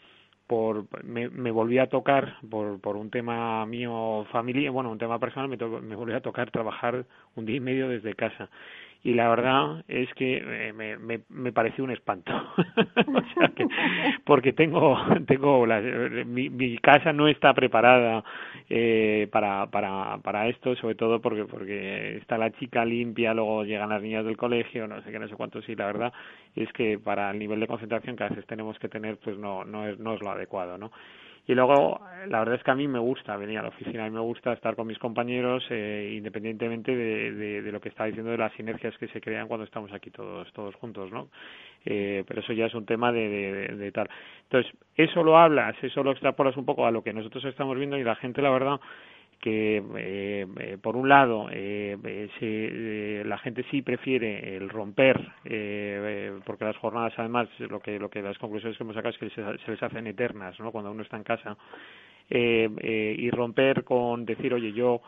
por 0.48 0.86
me, 1.04 1.30
me 1.30 1.52
volví 1.52 1.78
a 1.78 1.88
tocar 1.88 2.38
por 2.50 2.80
por 2.80 2.96
un 2.96 3.10
tema 3.10 3.66
mío 3.66 4.26
familiar 4.32 4.72
bueno 4.72 4.92
un 4.92 4.98
tema 4.98 5.20
personal 5.20 5.50
me, 5.50 5.58
me 5.58 5.96
volví 5.96 6.14
a 6.14 6.22
tocar 6.22 6.52
trabajar 6.52 7.06
un 7.36 7.46
día 7.46 7.58
y 7.58 7.60
medio 7.60 7.90
desde 7.90 8.16
casa 8.16 8.50
y 9.04 9.14
la 9.16 9.30
verdad 9.30 9.84
es 9.88 10.14
que 10.14 10.38
eh, 10.38 10.74
me, 10.74 10.98
me, 10.98 11.22
me 11.30 11.52
pareció 11.52 11.84
un 11.84 11.92
espanto. 11.92 12.32
O 13.08 13.34
sea 13.34 13.50
que, 13.50 13.68
porque 14.26 14.54
tengo 14.54 14.98
tengo 15.26 15.66
la, 15.66 15.82
mi, 15.82 16.50
mi 16.50 16.78
casa 16.78 17.12
no 17.14 17.28
está 17.28 17.54
preparada 17.54 18.24
eh, 18.70 19.28
para 19.32 19.68
para 19.68 20.18
para 20.20 20.48
esto 20.48 20.76
sobre 20.76 20.96
todo 20.96 21.20
porque 21.22 21.46
porque 21.46 22.18
está 22.18 22.38
la 22.38 22.52
chica 22.52 22.86
limpia 22.86 23.34
luego 23.34 23.64
llegan 23.64 23.90
las 23.90 24.02
niñas 24.02 24.26
del 24.26 24.38
colegio 24.38 24.88
no 24.88 25.02
sé 25.02 25.12
qué 25.12 25.20
no 25.20 25.28
sé 25.28 25.36
cuánto 25.36 25.62
sí 25.62 25.76
la 25.76 25.88
verdad 25.88 26.14
es 26.56 26.72
que 26.74 27.00
para 27.00 27.32
el 27.32 27.40
nivel 27.40 27.60
de 27.60 27.68
concentración 27.68 28.16
que 28.16 28.24
a 28.24 28.30
veces 28.30 28.46
tenemos 28.46 28.78
que 28.80 28.90
tener 28.90 29.18
pues 29.18 29.38
no 29.38 29.66
no 29.66 29.88
es 29.88 30.00
no 30.00 30.14
es 30.14 30.22
lo 30.22 30.32
adecuado 30.32 30.78
no 30.78 30.92
y 31.48 31.56
luego, 31.56 32.00
la 32.28 32.40
verdad 32.40 32.56
es 32.56 32.64
que 32.64 32.72
a 32.72 32.76
mí 32.76 32.88
me 32.88 33.00
gusta 33.00 33.36
venir 33.36 33.60
a 33.60 33.64
la 33.64 33.70
oficina, 33.70 34.06
y 34.06 34.12
me 34.12 34.20
gusta 34.20 34.54
estar 34.54 34.76
con 34.76 34.88
mis 34.88 35.00
compañeros, 35.00 35.64
eh, 35.70 36.14
independientemente 36.16 36.96
de, 36.96 37.32
de, 37.32 37.62
de, 37.62 37.72
lo 37.72 37.82
que 37.82 37.90
está 37.90 38.06
diciendo 38.06 38.32
de 38.32 38.38
las 38.38 38.54
sinergias 38.54 38.98
que 38.98 39.08
se 39.08 39.22
crean 39.22 39.48
cuando 39.48 39.66
estamos 39.66 39.92
aquí 39.92 40.12
todos, 40.12 40.52
todos 40.54 40.76
juntos, 40.76 41.12
¿no? 41.12 41.30
Eh, 41.86 42.24
pero 42.28 42.42
eso 42.42 42.54
ya 42.54 42.68
es 42.68 42.74
un 42.76 42.86
tema 42.86 43.12
de, 43.12 43.28
de, 43.28 43.76
de, 43.76 43.92
tal. 43.92 44.08
Entonces, 44.44 44.72
eso 44.96 45.24
lo 45.24 45.38
hablas, 45.38 45.76
eso 45.82 46.04
lo 46.04 46.12
extrapolas 46.12 46.56
un 46.58 46.66
poco 46.66 46.86
a 46.86 46.92
lo 46.92 47.04
que 47.04 47.14
nosotros 47.14 47.44
estamos 47.46 47.76
viendo 47.78 47.98
y 47.98 48.04
la 48.04 48.16
gente, 48.16 48.42
la 48.42 48.52
verdad, 48.52 48.80
que 49.42 49.84
eh, 49.98 50.48
eh, 50.60 50.78
por 50.82 50.96
un 50.96 51.10
lado 51.10 51.48
eh, 51.52 51.98
eh, 52.06 53.24
la 53.26 53.38
gente 53.40 53.66
sí 53.72 53.82
prefiere 53.82 54.56
el 54.56 54.70
romper 54.70 55.20
eh, 55.46 56.40
porque 56.46 56.66
las 56.66 56.78
jornadas 56.78 57.14
además 57.18 57.50
lo 57.60 57.80
que 57.80 57.98
lo 57.98 58.10
que 58.10 58.22
las 58.22 58.38
conclusiones 58.38 58.78
que 58.78 58.84
hemos 58.84 58.96
sacado 58.96 59.14
es 59.14 59.18
que 59.18 59.30
se, 59.32 59.44
se 59.66 59.72
les 59.72 59.82
hacen 59.82 60.06
eternas 60.06 60.60
no 60.60 60.72
cuando 60.72 60.92
uno 60.92 61.02
está 61.02 61.18
en 61.18 61.24
casa 61.24 61.58
y 62.30 63.30
romper 63.32 63.84
con 63.84 64.26
decir 64.26 64.54
oye 64.54 64.72
yo 64.72 65.02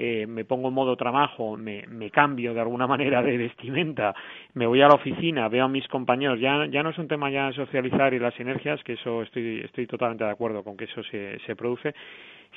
eh, 0.00 0.28
me 0.28 0.44
pongo 0.44 0.68
en 0.68 0.74
modo 0.74 0.94
trabajo, 0.94 1.56
me, 1.56 1.84
me 1.88 2.10
cambio 2.10 2.54
de 2.54 2.60
alguna 2.60 2.86
manera 2.94 3.20
de 3.20 3.36
vestimenta, 3.36 4.14
me 4.54 4.66
voy 4.66 4.80
a 4.80 4.86
la 4.86 4.94
oficina, 4.94 5.48
veo 5.48 5.64
a 5.64 5.68
mis 5.68 5.88
compañeros, 5.88 6.38
ya, 6.38 6.66
ya 6.66 6.84
no 6.84 6.90
es 6.90 6.98
un 6.98 7.08
tema 7.08 7.30
ya 7.30 7.52
socializar 7.52 8.14
y 8.14 8.20
las 8.20 8.34
sinergias, 8.34 8.82
que 8.84 8.92
eso 8.92 9.22
estoy, 9.22 9.62
estoy 9.64 9.88
totalmente 9.88 10.22
de 10.22 10.30
acuerdo 10.30 10.62
con 10.62 10.76
que 10.76 10.84
eso 10.84 11.02
se, 11.02 11.40
se 11.44 11.56
produce, 11.56 11.94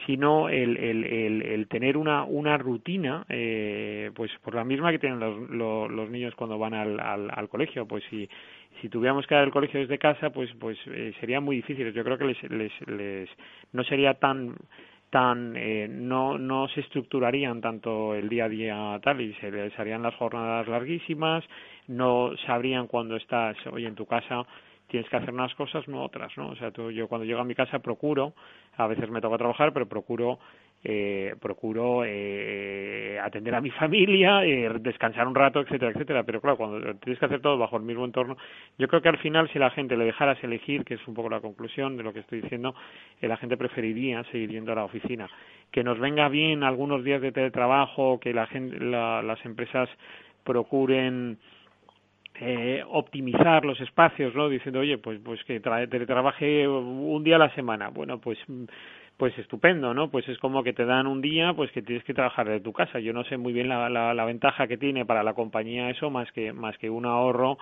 sino 0.06 0.50
el, 0.50 0.78
el, 0.78 1.04
el, 1.04 1.42
el 1.42 1.68
tener 1.68 1.98
una, 1.98 2.24
una 2.26 2.60
rutina, 2.60 3.26
eh, 3.28 4.12
pues 4.14 4.32
por 4.44 4.54
la 4.54 4.64
misma 4.64 4.92
que 4.92 5.00
tienen 5.00 5.20
los, 5.20 5.50
los, 5.50 5.92
los 5.92 6.10
niños 6.12 6.36
cuando 6.36 6.60
van 6.60 6.76
al, 6.76 7.00
al, 7.00 7.50
colegio, 7.50 7.88
pues 7.88 8.04
si, 8.10 8.30
si 8.82 8.90
tuviéramos 8.90 9.26
que 9.26 9.34
dar 9.34 9.44
el 9.46 9.52
colegio 9.52 9.80
desde 9.80 9.98
casa, 9.98 10.30
pues, 10.30 10.52
pues 10.60 10.78
eh, 10.88 11.14
sería 11.20 11.42
muy 11.42 11.56
difícil. 11.58 11.92
Yo 11.92 12.04
creo 12.04 12.18
que 12.20 12.26
les, 12.26 12.44
les, 12.52 12.88
les 12.88 13.30
no 13.74 13.84
sería 13.84 14.14
tan 14.14 14.56
tan 15.12 15.56
eh, 15.56 15.88
no 15.88 16.40
no 16.40 16.68
se 16.70 16.80
estructurarían 16.80 17.62
tanto 17.62 18.16
el 18.16 18.30
día 18.30 18.46
a 18.46 18.50
día 18.50 19.00
tal 19.04 19.22
y 19.22 19.34
se 19.36 19.52
les 19.52 19.78
harían 19.78 20.02
las 20.02 20.16
jornadas 20.16 20.68
larguísimas 20.68 21.44
no 21.88 22.32
sabrían 22.48 22.88
cuando 22.88 23.18
estás 23.18 23.56
hoy 23.68 23.86
en 23.86 23.96
tu 23.96 24.06
casa 24.06 24.48
tienes 24.92 25.10
que 25.10 25.16
hacer 25.16 25.34
unas 25.34 25.56
cosas, 25.56 25.88
no 25.88 26.04
otras, 26.04 26.38
¿no? 26.38 26.50
O 26.50 26.56
sea, 26.58 26.70
yo 26.74 27.08
cuando 27.08 27.24
llego 27.24 27.40
a 27.40 27.46
mi 27.46 27.56
casa 27.56 27.80
procuro, 27.80 28.34
a 28.76 28.88
veces 28.88 29.10
me 29.10 29.22
toca 29.22 29.38
trabajar, 29.38 29.72
pero 29.72 29.88
procuro 29.88 30.38
eh, 30.84 31.36
procuro 31.40 32.04
eh, 32.06 33.20
atender 33.22 33.54
a 33.56 33.62
mi 33.62 33.70
familia, 33.82 34.46
eh, 34.46 34.70
descansar 34.80 35.28
un 35.28 35.36
rato, 35.36 35.60
etcétera, 35.62 35.92
etcétera. 35.92 36.24
Pero 36.24 36.42
claro, 36.42 36.58
cuando 36.58 36.96
tienes 36.96 37.20
que 37.20 37.26
hacer 37.26 37.42
todo 37.42 37.58
bajo 37.58 37.78
el 37.78 37.84
mismo 37.84 38.06
entorno, 38.06 38.38
yo 38.78 38.88
creo 38.88 39.02
que 39.02 39.10
al 39.10 39.18
final 39.20 39.50
si 39.52 39.60
la 39.60 39.70
gente 39.72 39.96
le 39.96 40.06
dejaras 40.06 40.44
elegir, 40.44 40.84
que 40.84 40.96
es 40.96 41.08
un 41.08 41.14
poco 41.14 41.30
la 41.30 41.42
conclusión 41.42 41.98
de 41.98 42.04
lo 42.04 42.14
que 42.14 42.20
estoy 42.20 42.42
diciendo, 42.42 42.76
eh, 43.22 43.28
la 43.28 43.38
gente 43.38 43.58
preferiría 43.58 44.24
seguir 44.26 44.52
yendo 44.52 44.72
a 44.72 44.76
la 44.76 44.86
oficina. 44.86 45.30
Que 45.72 45.84
nos 45.84 46.00
venga 46.00 46.28
bien 46.30 46.64
algunos 46.64 47.04
días 47.04 47.22
de 47.22 47.32
teletrabajo, 47.32 48.20
que 48.20 48.34
la 48.34 48.48
las 49.24 49.46
empresas 49.46 49.90
procuren 50.44 51.38
eh, 52.44 52.84
optimizar 52.88 53.64
los 53.66 53.80
espacios, 53.82 54.34
¿no? 54.34 54.50
Diciendo, 54.50 54.80
oye, 54.80 54.98
pues, 54.98 55.20
pues 55.24 55.44
que 55.44 55.60
teletrabaje 55.60 56.68
un 56.68 57.24
día 57.24 57.36
a 57.36 57.40
la 57.40 57.54
semana. 57.54 57.90
Bueno, 57.90 58.20
pues, 58.20 58.40
pues 59.22 59.38
estupendo, 59.38 59.94
¿no? 59.94 60.10
Pues 60.10 60.28
es 60.30 60.40
como 60.40 60.64
que 60.64 60.74
te 60.74 60.84
dan 60.84 61.06
un 61.06 61.22
día, 61.22 61.54
pues 61.54 61.72
que 61.74 61.84
tienes 61.84 62.04
que 62.06 62.16
trabajar 62.16 62.50
de 62.50 62.60
tu 62.60 62.74
casa. 62.74 63.00
Yo 63.00 63.14
no 63.14 63.24
sé 63.24 63.38
muy 63.38 63.54
bien 63.54 63.70
la, 63.70 63.88
la, 63.88 64.26
ventaja 64.26 64.66
que 64.66 64.78
tiene 64.78 65.06
para 65.06 65.22
la 65.22 65.36
compañía 65.36 65.92
eso, 65.92 66.10
más 66.10 66.32
que, 66.32 66.52
más 66.54 66.76
que 66.80 66.90
un 66.90 67.06
ahorro 67.06 67.60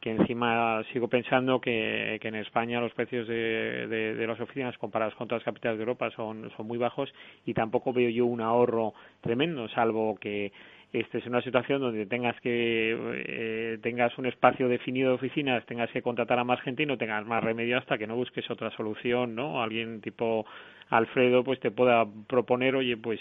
que 0.00 0.12
encima 0.12 0.82
sigo 0.90 1.08
pensando 1.08 1.60
que, 1.60 2.18
que 2.22 2.28
en 2.28 2.36
España 2.36 2.80
los 2.80 2.94
precios 2.94 3.28
de, 3.28 3.86
de, 3.88 4.14
de, 4.14 4.26
las 4.26 4.40
oficinas 4.40 4.78
comparados 4.78 5.14
con 5.16 5.26
otras 5.26 5.44
capitales 5.44 5.76
de 5.76 5.82
Europa 5.82 6.10
son, 6.16 6.50
son 6.56 6.66
muy 6.66 6.78
bajos 6.78 7.12
y 7.44 7.52
tampoco 7.52 7.92
veo 7.92 8.08
yo 8.08 8.24
un 8.24 8.40
ahorro 8.40 8.94
tremendo, 9.20 9.68
salvo 9.68 10.16
que 10.18 10.50
este 10.92 11.18
es 11.18 11.26
una 11.26 11.40
situación 11.40 11.80
donde 11.80 12.04
tengas 12.06 12.38
que 12.40 12.96
eh, 13.26 13.78
tengas 13.82 14.16
un 14.18 14.26
espacio 14.26 14.68
definido 14.68 15.08
de 15.08 15.14
oficinas, 15.14 15.64
tengas 15.64 15.90
que 15.90 16.02
contratar 16.02 16.38
a 16.38 16.44
más 16.44 16.60
gente 16.60 16.82
y 16.82 16.86
no 16.86 16.98
tengas 16.98 17.26
más 17.26 17.42
remedio 17.42 17.78
hasta 17.78 17.96
que 17.96 18.06
no 18.06 18.14
busques 18.14 18.50
otra 18.50 18.70
solución, 18.72 19.34
¿no? 19.34 19.62
Alguien 19.62 20.02
tipo 20.02 20.44
Alfredo 20.90 21.42
pues 21.44 21.60
te 21.60 21.70
pueda 21.70 22.06
proponer, 22.28 22.76
oye, 22.76 22.98
pues 22.98 23.18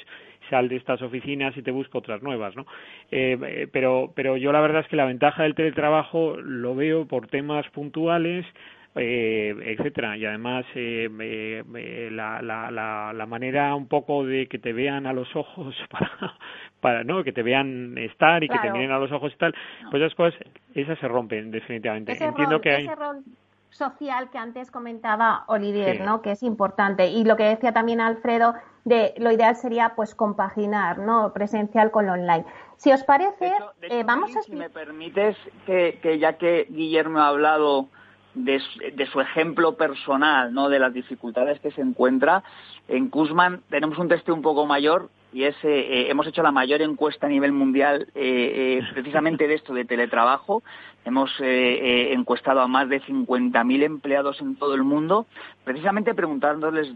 sal 0.50 0.68
de 0.68 0.76
estas 0.76 1.02
oficinas 1.02 1.56
y 1.56 1.62
te 1.62 1.72
busco 1.72 2.00
otras 2.00 2.22
nuevas, 2.22 2.56
¿no? 2.58 2.66
Eh, 3.10 3.38
eh 3.42 3.68
pero 3.72 4.12
pero 4.16 4.36
yo 4.36 4.52
la 4.52 4.60
verdad 4.60 4.82
es 4.82 4.88
que 4.90 4.98
la 4.98 5.06
ventaja 5.06 5.44
del 5.44 5.56
teletrabajo 5.56 6.36
lo 6.38 6.76
veo 6.76 7.08
por 7.08 7.28
temas 7.28 7.68
puntuales 7.70 8.46
eh, 8.96 9.56
etcétera 9.78 10.18
y 10.18 10.26
además 10.26 10.66
eh, 10.76 11.10
eh, 11.18 12.10
la, 12.12 12.42
la, 12.42 12.70
la, 12.70 13.14
la, 13.14 13.26
manera 13.26 13.74
un 13.74 13.88
poco 13.88 14.26
de 14.26 14.48
que 14.48 14.60
te 14.60 14.74
vean 14.74 15.06
a 15.06 15.14
los 15.14 15.34
ojos 15.34 15.74
para, 15.90 16.38
para 16.82 17.04
no 17.04 17.24
que 17.24 17.32
te 17.32 17.44
vean 17.44 17.98
estar 17.98 18.44
y 18.44 18.48
claro. 18.48 18.62
que 18.62 18.68
te 18.68 18.74
miren 18.74 18.92
a 18.92 19.00
los 19.00 19.12
ojos 19.12 19.32
y 19.34 19.38
tal 19.38 19.56
pues 19.90 20.04
esas 20.04 20.16
cosas 20.16 20.40
esas 20.76 21.00
se 21.00 21.08
rompen 21.08 21.52
definitivamente 21.52 22.12
ese 22.12 22.26
entiendo 22.26 22.56
rol, 22.56 22.62
que 22.62 22.72
hay 22.72 22.86
ese 22.86 22.96
rol 22.96 23.24
social 23.70 24.30
que 24.32 24.38
antes 24.38 24.70
comentaba 24.70 25.46
Olivier 25.48 25.98
sí. 25.98 26.04
no 26.04 26.22
que 26.22 26.32
es 26.32 26.44
importante 26.44 27.08
y 27.08 27.24
lo 27.24 27.38
que 27.38 27.44
decía 27.44 27.72
también 27.72 28.02
Alfredo 28.02 28.56
de 28.84 29.14
lo 29.18 29.32
ideal 29.32 29.56
sería 29.56 29.94
pues 29.96 30.16
compaginar 30.16 30.98
no 30.98 31.32
presencial 31.34 31.92
con 31.92 32.08
lo 32.08 32.14
online 32.14 32.46
si 32.76 32.92
os 32.92 33.04
parece 33.04 33.46
de 33.46 33.52
hecho, 33.52 33.72
de 33.80 33.88
hecho, 33.88 33.96
eh, 33.96 34.04
vamos 34.04 34.36
a 34.36 34.42
si 34.42 34.56
me 34.56 34.70
permites 34.70 35.38
que, 35.66 36.00
que 36.02 36.20
ya 36.20 36.34
que 36.34 36.68
Guillermo 36.70 37.20
ha 37.20 37.28
hablado 37.28 37.88
de, 38.34 38.62
de, 38.94 39.06
su 39.08 39.20
ejemplo 39.20 39.76
personal, 39.76 40.54
¿no? 40.54 40.70
de 40.70 40.80
las 40.80 40.94
dificultades 40.94 41.60
que 41.60 41.72
se 41.72 41.82
encuentra. 41.82 42.44
En 42.88 43.10
Kuzman 43.10 43.62
tenemos 43.70 43.98
un 43.98 44.08
testeo 44.08 44.34
un 44.34 44.42
poco 44.42 44.66
mayor 44.66 45.10
y 45.34 45.44
es, 45.44 45.56
eh, 45.64 46.08
hemos 46.10 46.28
hecho 46.28 46.44
la 46.44 46.52
mayor 46.52 46.82
encuesta 46.82 47.28
a 47.28 47.30
nivel 47.30 47.52
mundial 47.52 48.08
eh, 48.16 48.80
eh, 48.80 48.82
precisamente 48.94 49.48
de 49.48 49.56
esto 49.56 49.74
de 49.74 49.86
teletrabajo. 49.86 50.64
Hemos 51.06 51.32
eh, 51.40 52.12
encuestado 52.14 52.62
a 52.62 52.68
más 52.68 52.90
de 52.90 53.02
50.000 53.02 53.84
empleados 53.84 54.40
en 54.42 54.56
todo 54.56 54.76
el 54.76 54.84
mundo, 54.84 55.26
precisamente 55.64 56.14
preguntándoles 56.14 56.94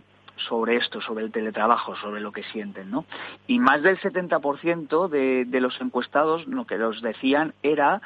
sobre 0.47 0.75
esto, 0.75 1.01
sobre 1.01 1.23
el 1.23 1.31
teletrabajo, 1.31 1.95
sobre 1.95 2.19
lo 2.19 2.31
que 2.31 2.43
sienten, 2.43 2.91
¿no? 2.91 3.05
Y 3.47 3.59
más 3.59 3.81
del 3.81 3.97
70% 3.99 5.07
de, 5.07 5.45
de 5.45 5.61
los 5.61 5.79
encuestados 5.79 6.45
lo 6.45 6.67
que 6.67 6.77
nos 6.77 7.01
decían 7.01 7.53
era, 7.63 8.01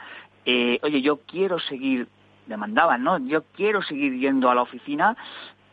oye, 0.45 1.01
yo 1.01 1.17
quiero 1.25 1.59
seguir 1.59 2.07
demandaban, 2.45 3.03
¿no? 3.03 3.17
Yo 3.19 3.43
quiero 3.55 3.81
seguir 3.81 4.19
yendo 4.19 4.49
a 4.49 4.55
la 4.55 4.63
oficina 4.63 5.17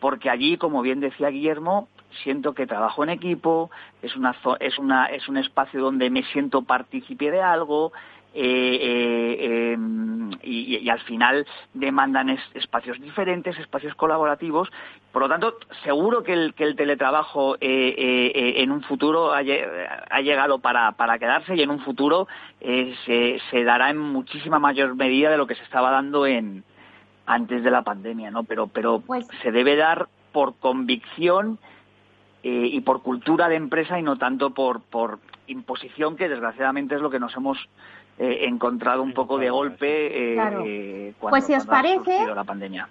porque 0.01 0.31
allí, 0.31 0.57
como 0.57 0.83
bien 0.83 1.01
decía 1.01 1.31
Guillermo, 1.31 1.88
siento 2.22 2.55
que 2.55 2.66
trabajo 2.66 3.02
en 3.05 3.11
equipo, 3.11 3.70
es 4.02 4.16
una 4.16 4.35
es 4.61 4.79
una 4.79 5.07
es 5.07 5.29
un 5.29 5.37
espacio 5.37 5.81
donde 5.81 6.11
me 6.11 6.22
siento 6.24 6.62
partícipe 6.62 7.31
de 7.31 7.42
algo, 7.42 7.92
eh, 8.38 8.79
eh, 8.83 9.37
eh, 9.40 9.79
y, 10.42 10.76
y, 10.76 10.90
al 10.90 11.00
final 11.00 11.46
demandan 11.72 12.29
es, 12.29 12.40
espacios 12.52 13.00
diferentes, 13.00 13.59
espacios 13.59 13.94
colaborativos. 13.94 14.68
Por 15.11 15.22
lo 15.22 15.29
tanto, 15.31 15.55
seguro 15.85 16.22
que 16.22 16.35
el, 16.35 16.52
que 16.52 16.64
el 16.64 16.76
teletrabajo 16.76 17.57
eh, 17.62 18.33
en 18.57 18.70
un 18.72 18.83
futuro 18.83 19.33
ha, 19.33 19.38
ha 19.38 20.20
llegado 20.20 20.59
para, 20.59 20.92
para, 20.92 21.18
quedarse 21.18 21.57
y 21.57 21.62
en 21.62 21.70
un 21.70 21.81
futuro 21.81 22.29
se, 22.61 23.40
se, 23.50 23.64
dará 23.64 23.88
en 23.88 23.98
muchísima 23.98 24.59
mayor 24.59 24.96
medida 24.96 25.31
de 25.31 25.38
lo 25.38 25.46
que 25.46 25.55
se 25.55 25.62
estaba 25.62 25.90
dando 25.90 26.26
en 26.26 26.62
antes 27.24 27.64
de 27.64 27.70
la 27.70 27.83
pandemia, 27.83 28.31
¿no? 28.31 28.44
Pero, 28.44 28.66
pero 28.66 29.00
pues... 29.00 29.26
se 29.42 29.50
debe 29.50 29.76
dar 29.76 30.09
por 30.33 30.57
convicción 30.57 31.59
y 32.48 32.80
por 32.80 33.02
cultura 33.02 33.48
de 33.48 33.56
empresa 33.56 33.98
y 33.98 34.02
no 34.02 34.18
tanto 34.18 34.50
por, 34.50 34.80
por 34.80 35.18
imposición, 35.46 36.16
que 36.16 36.28
desgraciadamente 36.28 36.94
es 36.94 37.00
lo 37.00 37.11
que 37.11 37.18
nos 37.18 37.37
hemos 37.37 37.59
eh, 38.18 38.46
encontrado 38.46 39.02
un 39.02 39.12
poco 39.12 39.38
de 39.38 39.50
golpe 39.50 40.32
eh, 40.32 40.35
claro. 40.35 40.62
eh, 40.64 41.14
cuando, 41.18 41.32
pues 41.32 41.44
si 41.44 41.54
os 41.54 41.66
parece, 41.66 42.26
la 42.26 42.44
pandemia. 42.44 42.88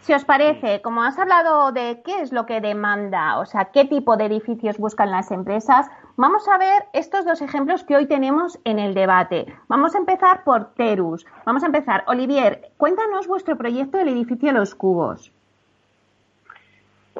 Si 0.00 0.14
os 0.14 0.24
parece, 0.24 0.80
como 0.80 1.02
has 1.02 1.18
hablado 1.18 1.72
de 1.72 2.00
qué 2.04 2.20
es 2.20 2.32
lo 2.32 2.46
que 2.46 2.60
demanda, 2.60 3.40
o 3.40 3.46
sea, 3.46 3.66
qué 3.66 3.84
tipo 3.84 4.16
de 4.16 4.26
edificios 4.26 4.78
buscan 4.78 5.10
las 5.10 5.32
empresas, 5.32 5.90
vamos 6.16 6.46
a 6.48 6.56
ver 6.58 6.84
estos 6.92 7.24
dos 7.24 7.42
ejemplos 7.42 7.82
que 7.82 7.96
hoy 7.96 8.06
tenemos 8.06 8.58
en 8.64 8.78
el 8.78 8.94
debate. 8.94 9.52
Vamos 9.66 9.94
a 9.94 9.98
empezar 9.98 10.44
por 10.44 10.72
Terus. 10.74 11.26
Vamos 11.44 11.64
a 11.64 11.66
empezar. 11.66 12.04
Olivier, 12.06 12.70
cuéntanos 12.76 13.26
vuestro 13.26 13.58
proyecto 13.58 13.98
del 13.98 14.08
edificio 14.08 14.52
Los 14.52 14.74
Cubos. 14.76 15.32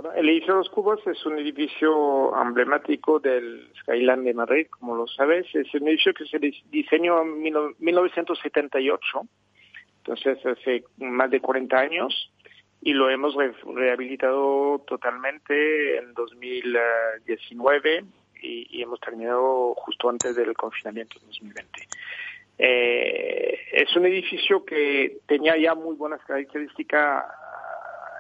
Bueno, 0.01 0.15
el 0.15 0.29
edificio 0.29 0.55
Los 0.55 0.71
Cubos 0.71 1.05
es 1.09 1.27
un 1.27 1.41
edificio 1.41 2.33
emblemático 2.41 3.19
del 3.19 3.69
Skyline 3.81 4.23
de 4.23 4.33
Madrid, 4.33 4.69
como 4.71 4.95
lo 4.95 5.09
sabes. 5.09 5.53
Es 5.53 5.75
un 5.75 5.89
edificio 5.89 6.15
que 6.15 6.25
se 6.27 6.39
diseñó 6.71 7.21
en 7.23 7.43
1978, 7.81 9.27
entonces 9.97 10.47
hace 10.47 10.85
más 10.99 11.33
de 11.33 11.41
40 11.41 11.77
años, 11.77 12.33
y 12.81 12.93
lo 12.93 13.11
hemos 13.11 13.35
re 13.35 13.53
rehabilitado 13.75 14.85
totalmente 14.87 15.97
en 15.97 16.15
2019 16.15 18.05
y, 18.41 18.69
y, 18.71 18.83
hemos 18.83 19.01
terminado 19.01 19.75
justo 19.75 20.11
antes 20.11 20.37
del 20.37 20.55
confinamiento 20.55 21.19
en 21.19 21.27
2020. 21.27 21.89
Eh, 22.59 23.59
es 23.73 23.97
un 23.97 24.07
edificio 24.07 24.65
que 24.65 25.19
tenía 25.27 25.57
ya 25.57 25.75
muy 25.75 25.97
buenas 25.97 26.21
características 26.25 27.25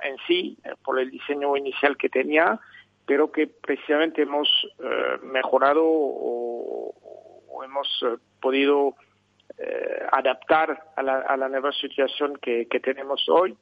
en 0.03 0.17
sí, 0.27 0.59
eh, 0.65 0.71
por 0.85 0.99
el 0.99 1.11
diseño 1.11 1.57
inicial 1.57 1.97
que 1.97 2.09
tenía, 2.09 2.61
pero 3.09 3.33
que 3.33 3.47
precisamente 3.47 4.23
hemos 4.23 4.49
eh, 4.79 5.19
mejorado 5.23 5.83
o, 5.83 6.95
hemos 7.65 7.89
eh, 8.03 8.17
podido 8.41 8.95
eh, 9.59 10.07
adaptar 10.13 10.79
a 10.95 11.03
la, 11.03 11.21
a 11.21 11.37
la, 11.37 11.49
nueva 11.49 11.73
situación 11.73 12.39
que, 12.41 12.67
que 12.67 12.81
tenemos 12.81 13.29
hoy, 13.29 13.57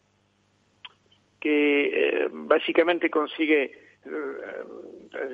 que 1.40 2.24
eh, 2.24 2.28
básicamente 2.30 3.08
consigue 3.08 3.86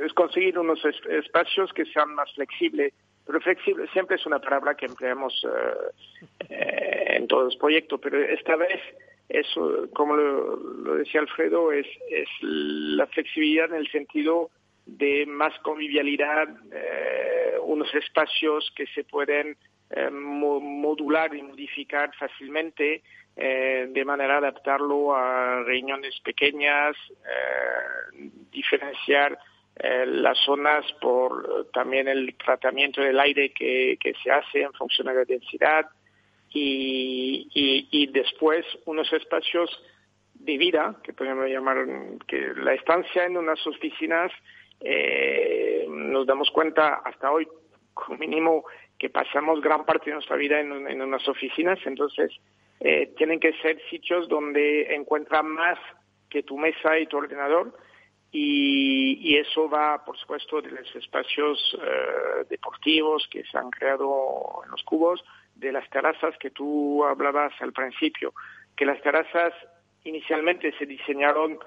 es 0.05 0.13
conseguir 0.15 0.59
unos 0.59 0.83
es, 0.85 0.97
espacios 1.07 1.73
que 1.75 1.85
sean 1.85 2.15
más 2.15 2.33
flexibles 2.35 2.95
pero 3.27 3.41
flexible 3.41 3.87
siempre 3.93 4.17
es 4.17 4.25
una 4.25 4.39
palabra 4.39 4.75
que 4.75 4.87
empleamos 4.87 5.47
en 6.49 7.29
todos 7.29 7.45
los 7.45 7.57
proyectos, 7.57 8.01
pero 8.03 8.19
esta 8.19 8.57
vez 8.57 8.81
eso, 9.33 9.89
como 9.95 10.15
lo, 10.15 10.57
lo 10.57 10.95
decía 10.97 11.21
Alfredo, 11.21 11.73
es, 11.73 11.87
es, 12.11 12.29
la 12.41 13.07
flexibilidad 13.07 13.71
en 13.71 13.77
el 13.77 13.91
sentido 13.91 14.51
de 14.85 15.25
más 15.27 15.59
convivialidad, 15.61 16.49
eh, 16.71 17.55
unos 17.63 17.93
espacios 17.95 18.71
que 18.77 18.87
se 18.89 19.05
pueden 19.05 19.57
modular 20.11 21.35
y 21.35 21.43
modificar 21.43 22.11
fácilmente 22.19 23.03
de 23.37 24.05
manera 24.07 24.39
adaptarlo 24.39 25.15
a 25.15 25.63
reuniones 25.65 26.19
pequeñas, 26.21 26.97
diferenciar 28.51 29.39
las 30.07 30.39
zonas 30.47 30.91
por 30.99 31.69
también 31.75 32.09
el 32.09 32.35
tratamiento 32.43 33.03
del 33.03 33.21
aire 33.21 33.53
que 33.53 34.15
se 34.25 34.31
hace 34.31 34.63
en 34.63 34.73
función 34.73 35.09
de 35.09 35.15
la 35.15 35.25
densidad, 35.27 35.91
y, 36.55 37.89
y, 37.91 38.07
después 38.09 38.67
unos 38.85 39.13
espacios 39.13 39.71
de 40.35 40.59
vida, 40.59 40.97
que 41.03 41.13
podemos 41.13 41.47
llamar, 41.47 41.87
que 42.27 42.53
la 42.57 42.75
estancia 42.75 43.25
en 43.25 43.37
unas 43.37 43.65
oficinas, 43.67 44.31
eh, 44.81 45.87
nos 45.89 46.27
damos 46.27 46.51
cuenta 46.51 46.97
hasta 47.05 47.31
hoy, 47.31 47.47
como 47.95 48.19
mínimo, 48.19 48.65
que 48.99 49.09
pasamos 49.09 49.61
gran 49.61 49.85
parte 49.85 50.11
de 50.11 50.15
nuestra 50.15 50.37
vida 50.37 50.61
en, 50.61 50.87
en 50.89 51.01
unas 51.01 51.27
oficinas, 51.29 51.79
entonces 51.87 52.31
eh, 52.81 53.13
tienen 53.17 53.41
que 53.41 53.53
ser 53.63 53.81
sitios 53.89 54.29
donde 54.29 54.95
encuentran 54.95 55.49
más 55.49 55.79
que 56.29 56.43
tu 56.43 56.59
mesa 56.59 56.99
y 56.99 57.07
tu 57.07 57.19
ordenador, 57.19 57.73
y, 58.31 59.19
y, 59.21 59.37
eso 59.37 59.69
va, 59.69 60.03
por 60.05 60.19
supuesto, 60.19 60.63
de 60.63 60.71
los 60.71 60.97
espacios 60.97 61.79
eh, 61.81 62.45
deportivos 62.49 63.29
que 63.31 63.45
se 63.45 63.59
han 63.59 63.71
creado 63.71 64.63
en 64.65 64.71
los 64.71 64.83
cubos, 64.85 65.23
de 65.63 65.73
las 65.73 65.89
terrazas 65.91 66.37
que 66.39 66.51
tú 66.51 67.05
hablabas 67.05 67.53
al 67.61 67.73
principio, 67.73 68.35
que 68.77 68.85
las 68.85 69.01
terrazas 69.01 69.55
inicialmente 70.05 70.73
se 70.79 70.87
diseñaron 70.87 71.59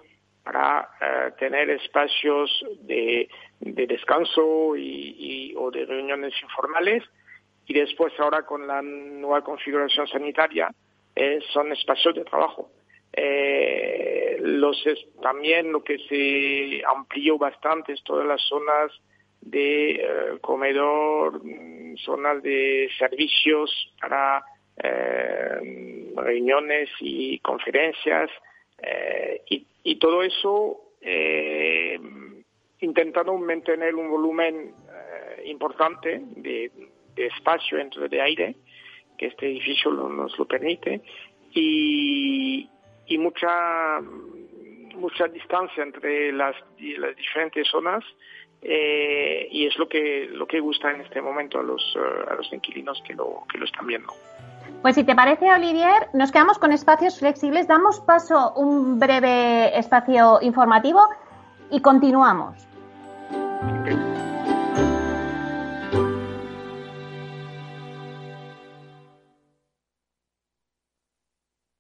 para 0.44 0.90
eh, 1.02 1.32
tener 1.40 1.70
espacios 1.72 2.64
de, 2.82 3.28
de 3.60 3.88
descanso 3.88 4.76
y, 4.76 5.54
o 5.58 5.72
de 5.72 5.86
reuniones 5.86 6.34
informales 6.44 7.04
y 7.66 7.74
después 7.74 8.14
ahora 8.20 8.46
con 8.46 8.68
la 8.68 8.82
nueva 8.82 9.44
configuración 9.44 10.08
sanitaria 10.08 10.70
eh, 11.16 11.40
son 11.52 11.72
espacios 11.72 12.14
de 12.14 12.26
trabajo. 12.26 12.70
Eh, 13.14 14.38
los 14.42 14.84
también 15.22 15.72
lo 15.72 15.84
que 15.84 15.98
se 16.10 16.84
amplió 16.86 17.38
bastante 17.38 17.94
es 17.94 18.04
todas 18.04 18.28
las 18.28 18.42
zonas 18.42 18.92
de 19.46 19.92
eh, 19.92 20.06
comedor, 20.42 21.42
mm, 21.44 21.98
zonas 21.98 22.42
de 22.44 22.90
servicios 22.98 23.94
para 24.02 24.44
eh, 24.84 26.12
reuniones 26.18 26.90
y 27.00 27.40
conferencias 27.40 28.30
eh, 28.82 29.42
y, 29.50 29.66
y, 29.84 29.96
todo 29.98 30.22
eso 30.24 30.82
intentando 32.82 33.38
mantener 33.38 33.94
un 33.94 34.10
volumen 34.10 34.74
importante 35.46 36.20
de, 36.36 36.72
de, 37.16 37.26
espacio 37.28 37.78
dentro 37.78 38.10
de 38.10 38.20
aire 38.20 38.56
que 39.16 39.28
este 39.28 39.46
edificio 39.46 39.92
lo, 39.92 40.10
nos 40.10 40.38
lo 40.40 40.46
permite 40.46 41.02
y, 41.54 42.68
y 43.06 43.18
mucha 43.20 44.02
mucha 44.96 45.28
distancia 45.28 45.84
entre 45.84 46.32
las, 46.32 46.56
las 46.80 47.16
diferentes 47.16 47.68
zonas 47.68 48.04
eh, 48.62 49.48
y 49.52 49.68
es 49.68 49.78
lo 49.78 49.88
que 49.88 50.28
lo 50.32 50.48
que 50.48 50.60
gusta 50.60 50.92
en 50.92 51.02
este 51.02 51.22
momento 51.22 51.60
a 51.60 51.64
los, 51.64 51.96
uh, 51.96 52.32
a 52.32 52.36
los 52.36 52.52
inquilinos 52.52 53.02
que 53.06 53.14
lo, 53.14 53.44
que 53.52 53.58
lo 53.58 53.66
están 53.66 53.86
viendo. 53.88 54.14
Pues 54.82 54.96
si 54.96 55.04
te 55.04 55.16
parece, 55.16 55.52
Olivier, 55.52 56.10
nos 56.14 56.32
quedamos 56.32 56.60
con 56.60 56.72
espacios 56.72 57.20
flexibles, 57.20 57.68
damos 57.68 58.00
paso 58.00 58.54
un 58.56 59.00
breve 59.00 59.78
espacio 59.78 60.40
informativo 60.42 61.02
y 61.72 61.82
continuamos. 61.82 62.68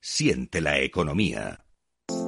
Siente 0.00 0.60
la 0.60 0.78
economía. 0.80 1.64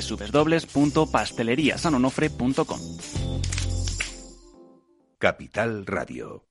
www.pasteleriasanonofre.com. 0.00 2.80
Capital 5.18 5.86
Radio. 5.86 6.48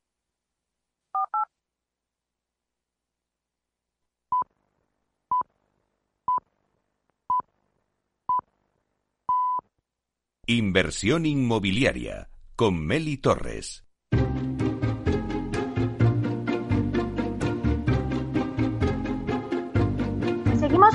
Inversión 10.50 11.26
inmobiliaria 11.26 12.30
con 12.56 12.80
Meli 12.80 13.18
Torres. 13.18 13.87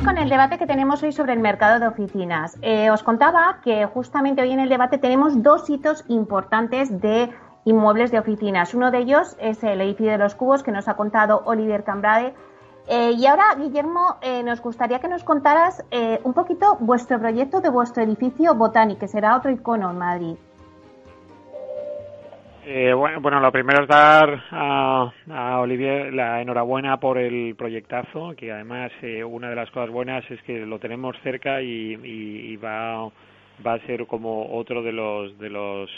Con 0.00 0.18
el 0.18 0.28
debate 0.28 0.58
que 0.58 0.66
tenemos 0.66 1.02
hoy 1.02 1.12
sobre 1.12 1.34
el 1.34 1.38
mercado 1.38 1.78
de 1.78 1.86
oficinas. 1.86 2.56
Eh, 2.62 2.90
os 2.90 3.04
contaba 3.04 3.58
que 3.62 3.86
justamente 3.86 4.42
hoy 4.42 4.50
en 4.50 4.58
el 4.58 4.68
debate 4.68 4.98
tenemos 4.98 5.42
dos 5.42 5.68
hitos 5.70 6.04
importantes 6.08 7.00
de 7.00 7.30
inmuebles 7.66 8.10
de 8.10 8.18
oficinas. 8.18 8.74
Uno 8.74 8.90
de 8.90 8.98
ellos 8.98 9.36
es 9.38 9.62
el 9.62 9.80
edificio 9.80 10.12
de 10.12 10.18
los 10.18 10.34
cubos 10.34 10.62
que 10.62 10.72
nos 10.72 10.88
ha 10.88 10.96
contado 10.96 11.42
Olivier 11.44 11.84
Cambrade 11.84 12.34
eh, 12.88 13.12
y 13.12 13.26
ahora, 13.26 13.54
Guillermo, 13.56 14.16
eh, 14.22 14.42
nos 14.42 14.60
gustaría 14.60 14.98
que 14.98 15.08
nos 15.08 15.22
contaras 15.22 15.84
un 16.24 16.32
poquito 16.32 16.78
vuestro 16.80 17.20
proyecto 17.20 17.60
de 17.60 17.68
vuestro 17.68 18.02
edificio 18.02 18.54
Botani, 18.54 18.96
que 18.96 19.06
será 19.06 19.36
otro 19.36 19.50
icono 19.50 19.90
en 19.90 19.98
Madrid. 19.98 20.36
Bueno, 23.20 23.40
lo 23.40 23.50
primero 23.50 23.82
es 23.82 23.88
dar 23.88 24.44
a, 24.50 25.10
Olivier 25.60 26.12
la 26.12 26.40
enhorabuena 26.40 26.98
por 26.98 27.18
el 27.18 27.54
proyectazo, 27.56 28.34
que 28.36 28.52
además 28.52 28.92
una 29.26 29.50
de 29.50 29.56
las 29.56 29.70
cosas 29.70 29.90
buenas 29.90 30.28
es 30.30 30.40
que 30.42 30.64
lo 30.64 30.78
tenemos 30.78 31.16
cerca 31.22 31.60
y, 31.60 32.56
va 32.56 33.04
a 33.04 33.78
ser 33.86 34.06
como 34.06 34.56
otro 34.56 34.82
de 34.82 34.92
los 34.92 35.38
de 35.38 35.50
los 35.50 35.90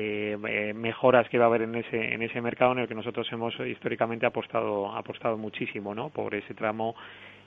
eh, 0.00 0.36
eh, 0.48 0.72
mejoras 0.74 1.28
que 1.28 1.38
va 1.38 1.46
a 1.46 1.48
haber 1.48 1.62
en 1.62 1.74
ese 1.74 2.14
en 2.14 2.22
ese 2.22 2.40
mercado 2.40 2.70
en 2.70 2.78
el 2.78 2.86
que 2.88 2.94
nosotros 2.94 3.26
hemos 3.32 3.58
históricamente 3.58 4.26
apostado 4.26 4.94
apostado 4.94 5.36
muchísimo 5.36 5.92
no 5.92 6.10
por 6.10 6.36
ese 6.36 6.54
tramo 6.54 6.94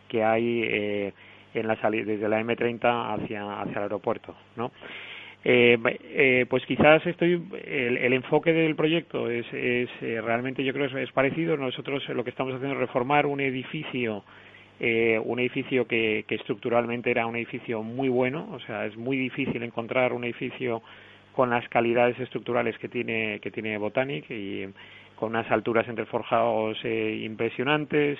que 0.09 0.21
hay 0.21 0.63
eh, 0.63 1.13
en 1.53 1.65
la 1.65 1.77
salida 1.77 2.03
desde 2.05 2.27
la 2.27 2.41
M30 2.41 3.15
hacia 3.15 3.61
hacia 3.61 3.77
el 3.77 3.83
aeropuerto 3.83 4.35
no 4.57 4.71
eh, 5.43 5.77
eh, 5.83 6.45
pues 6.49 6.65
quizás 6.65 7.05
estoy 7.07 7.41
el, 7.65 7.97
el, 7.97 8.13
enfoque 8.13 8.53
del 8.53 8.75
proyecto 8.75 9.29
es, 9.29 9.45
es 9.53 9.89
eh, 10.01 10.21
realmente 10.21 10.63
yo 10.63 10.73
creo 10.73 10.85
es, 10.85 10.93
es 10.93 11.11
parecido. 11.11 11.57
Nosotros 11.57 12.07
lo 12.09 12.23
que 12.23 12.29
estamos 12.29 12.53
haciendo 12.53 12.75
es 12.75 12.79
reformar 12.79 13.25
un 13.25 13.41
edificio 13.41 14.23
eh, 14.83 15.21
un 15.23 15.39
edificio 15.39 15.85
que, 15.85 16.25
estructuralmente 16.27 17.11
era 17.11 17.27
un 17.27 17.35
edificio 17.35 17.83
muy 17.83 18.09
bueno. 18.09 18.47
O 18.51 18.59
sea 18.61 18.87
es 18.87 18.97
muy 18.97 19.15
difícil 19.15 19.61
encontrar 19.61 20.11
un 20.11 20.23
edificio 20.23 20.81
con 21.33 21.51
las 21.51 21.69
calidades 21.69 22.19
estructurales 22.19 22.75
que 22.79 22.89
tiene 22.89 23.39
que 23.41 23.51
tiene 23.51 23.77
Botanic 23.77 24.25
y 24.31 24.65
con 25.15 25.29
unas 25.29 25.49
alturas 25.51 25.87
entre 25.87 26.05
forjados 26.05 26.79
eh, 26.83 27.21
impresionantes, 27.23 28.17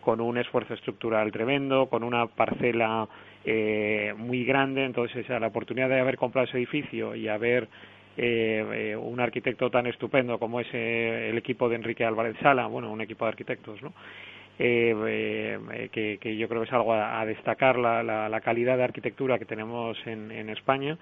con 0.00 0.20
un 0.20 0.38
esfuerzo 0.38 0.74
estructural 0.74 1.32
tremendo, 1.32 1.86
con 1.86 2.04
una 2.04 2.28
parcela 2.28 3.08
eh, 3.44 4.14
muy 4.16 4.44
grande, 4.44 4.84
entonces 4.84 5.28
la 5.28 5.46
oportunidad 5.46 5.88
de 5.88 6.00
haber 6.00 6.16
comprado 6.16 6.46
ese 6.46 6.56
edificio 6.56 7.14
y 7.14 7.28
haber 7.28 7.68
eh, 8.16 8.96
un 9.00 9.20
arquitecto 9.20 9.70
tan 9.70 9.86
estupendo 9.86 10.38
como 10.38 10.60
es 10.60 10.72
el 10.72 11.36
equipo 11.36 11.68
de 11.68 11.76
Enrique 11.76 12.04
Álvarez 12.04 12.36
Sala, 12.40 12.66
bueno, 12.66 12.90
un 12.90 13.00
equipo 13.00 13.24
de 13.24 13.30
arquitectos, 13.30 13.82
¿no? 13.82 13.92
que, 14.56 16.18
que, 16.20 16.36
yo 16.36 16.48
creo 16.48 16.60
que 16.62 16.68
es 16.68 16.72
algo 16.72 16.94
a, 16.94 17.26
destacar 17.26 17.76
la, 17.76 18.04
la, 18.04 18.28
la, 18.28 18.40
calidad 18.40 18.76
de 18.76 18.84
arquitectura 18.84 19.36
que 19.36 19.46
tenemos 19.46 19.98
en, 20.06 20.30
en 20.30 20.48
España 20.48 20.96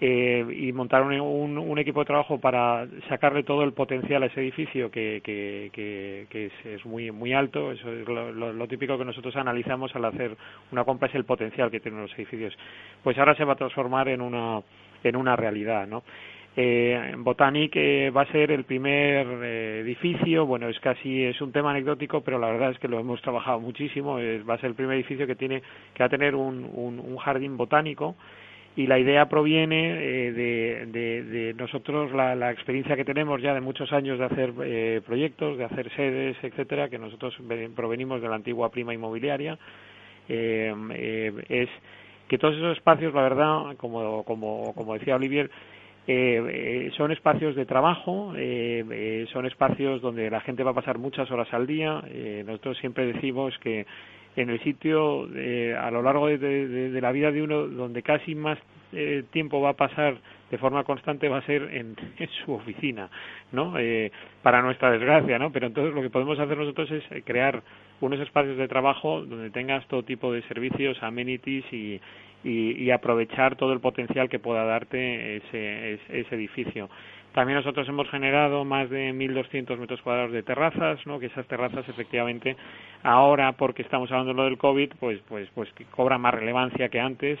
eh, 0.00 0.46
y 0.56 0.72
montar 0.72 1.02
un, 1.02 1.58
un, 1.58 1.78
equipo 1.78 2.00
de 2.00 2.06
trabajo 2.06 2.38
para 2.38 2.86
sacarle 3.08 3.42
todo 3.42 3.64
el 3.64 3.72
potencial 3.72 4.22
a 4.22 4.26
ese 4.26 4.40
edificio 4.40 4.90
que, 4.90 5.16
es, 6.32 6.66
es, 6.66 6.86
muy 6.86 7.10
muy 7.10 7.32
alto. 7.32 7.72
Eso 7.72 7.92
es 7.92 8.06
lo, 8.06 8.32
lo, 8.32 8.68
típico 8.68 8.96
que 8.96 9.04
nosotros 9.04 9.34
analizamos 9.36 9.94
al 9.96 10.04
hacer 10.04 10.36
una 10.70 10.84
compra 10.84 11.08
es 11.08 11.14
el 11.14 11.24
potencial 11.24 11.70
que 11.70 11.80
tienen 11.80 12.02
los 12.02 12.14
edificios. 12.14 12.56
Pues 13.02 13.18
ahora 13.18 13.34
se 13.34 13.44
va 13.44 13.54
a 13.54 13.56
transformar 13.56 14.08
en 14.08 14.20
una 14.20 14.60
en 15.02 15.16
una 15.16 15.36
realidad 15.36 15.86
no 15.86 16.02
eh, 16.60 17.14
Botanic 17.18 17.76
eh, 17.76 18.10
va 18.10 18.22
a 18.22 18.32
ser 18.32 18.50
el 18.50 18.64
primer 18.64 19.24
eh, 19.44 19.78
edificio, 19.84 20.44
bueno, 20.44 20.68
es 20.68 20.80
casi, 20.80 21.22
es 21.22 21.40
un 21.40 21.52
tema 21.52 21.70
anecdótico, 21.70 22.22
pero 22.22 22.36
la 22.40 22.48
verdad 22.48 22.72
es 22.72 22.80
que 22.80 22.88
lo 22.88 22.98
hemos 22.98 23.22
trabajado 23.22 23.60
muchísimo, 23.60 24.14
va 24.16 24.54
a 24.54 24.58
ser 24.58 24.70
el 24.70 24.74
primer 24.74 24.96
edificio 24.96 25.24
que 25.28 25.36
tiene, 25.36 25.62
que 25.94 26.02
va 26.02 26.06
a 26.06 26.08
tener 26.08 26.34
un, 26.34 26.68
un 26.74 27.16
jardín 27.18 27.56
botánico, 27.56 28.16
y 28.78 28.86
la 28.86 28.96
idea 28.96 29.28
proviene 29.28 30.28
eh, 30.28 30.32
de, 30.32 31.22
de, 31.22 31.54
nosotros 31.54 32.12
la, 32.12 32.52
experiencia 32.52 32.94
que 32.94 33.04
tenemos 33.04 33.42
ya 33.42 33.52
de 33.52 33.60
muchos 33.60 33.92
años 33.92 34.20
de 34.20 34.24
hacer 34.24 34.54
eh, 34.62 35.00
proyectos, 35.04 35.58
de 35.58 35.64
hacer 35.64 35.90
sedes, 35.96 36.36
etcétera, 36.40 36.88
que 36.88 36.96
nosotros 36.96 37.36
provenimos 37.74 38.22
de 38.22 38.28
la 38.28 38.36
antigua 38.36 38.70
prima 38.70 38.94
inmobiliaria, 38.94 39.58
eh, 40.28 40.72
eh, 40.92 41.32
es 41.48 41.68
que 42.28 42.38
todos 42.38 42.54
esos 42.54 42.76
espacios, 42.76 43.12
la 43.12 43.22
verdad, 43.22 43.76
como, 43.78 44.22
como, 44.22 44.72
como 44.76 44.94
decía 44.94 45.16
Olivier, 45.16 45.50
eh, 46.06 46.92
son 46.96 47.10
espacios 47.10 47.56
de 47.56 47.66
trabajo, 47.66 48.32
eh, 48.36 49.26
son 49.32 49.44
espacios 49.46 50.00
donde 50.00 50.30
la 50.30 50.40
gente 50.40 50.62
va 50.62 50.70
a 50.70 50.74
pasar 50.74 50.98
muchas 50.98 51.28
horas 51.32 51.52
al 51.52 51.66
día. 51.66 52.00
nosotros 52.46 52.78
siempre 52.78 53.12
decimos 53.12 53.58
que 53.58 53.86
en 54.42 54.50
el 54.50 54.60
sitio 54.60 55.28
eh, 55.34 55.76
a 55.76 55.90
lo 55.90 56.02
largo 56.02 56.28
de, 56.28 56.98
la 57.00 57.12
vida 57.12 57.32
de 57.32 57.42
uno 57.42 57.66
donde 57.66 58.02
casi 58.02 58.34
más 58.34 58.58
eh, 58.92 59.24
tiempo 59.32 59.60
va 59.60 59.70
a 59.70 59.76
pasar 59.76 60.16
de 60.50 60.58
forma 60.58 60.84
constante 60.84 61.28
va 61.28 61.38
a 61.38 61.46
ser 61.46 61.62
en, 61.74 61.96
en 62.18 62.28
su 62.44 62.52
oficina, 62.52 63.10
¿no? 63.52 63.78
Eh, 63.78 64.10
para 64.42 64.62
nuestra 64.62 64.90
desgracia, 64.90 65.38
¿no? 65.38 65.52
Pero 65.52 65.66
entonces 65.66 65.94
lo 65.94 66.02
que 66.02 66.10
podemos 66.10 66.38
hacer 66.38 66.56
nosotros 66.56 66.90
es 66.90 67.04
eh, 67.10 67.22
crear 67.24 67.62
unos 68.00 68.20
espacios 68.20 68.56
de 68.56 68.68
trabajo 68.68 69.24
donde 69.24 69.50
tengas 69.50 69.86
todo 69.88 70.04
tipo 70.04 70.32
de 70.32 70.42
servicios, 70.42 71.02
amenities 71.02 71.64
y, 71.72 72.00
y, 72.44 72.82
y 72.82 72.90
aprovechar 72.90 73.56
todo 73.56 73.72
el 73.72 73.80
potencial 73.80 74.28
que 74.28 74.38
pueda 74.38 74.64
darte 74.64 75.36
ese, 75.36 75.94
ese, 75.94 76.20
ese 76.20 76.34
edificio. 76.36 76.88
También 77.32 77.58
nosotros 77.58 77.88
hemos 77.88 78.08
generado 78.10 78.64
más 78.64 78.90
de 78.90 79.12
1.200 79.12 79.76
metros 79.78 80.00
cuadrados 80.02 80.32
de 80.32 80.42
terrazas, 80.42 81.06
¿no? 81.06 81.18
que 81.18 81.26
esas 81.26 81.46
terrazas 81.46 81.88
efectivamente 81.88 82.56
ahora, 83.02 83.52
porque 83.52 83.82
estamos 83.82 84.10
hablando 84.10 84.32
de 84.32 84.36
lo 84.36 84.44
del 84.44 84.58
COVID, 84.58 84.92
pues, 84.98 85.20
pues, 85.28 85.48
pues 85.54 85.68
cobran 85.90 86.20
más 86.20 86.34
relevancia 86.34 86.88
que 86.88 87.00
antes. 87.00 87.38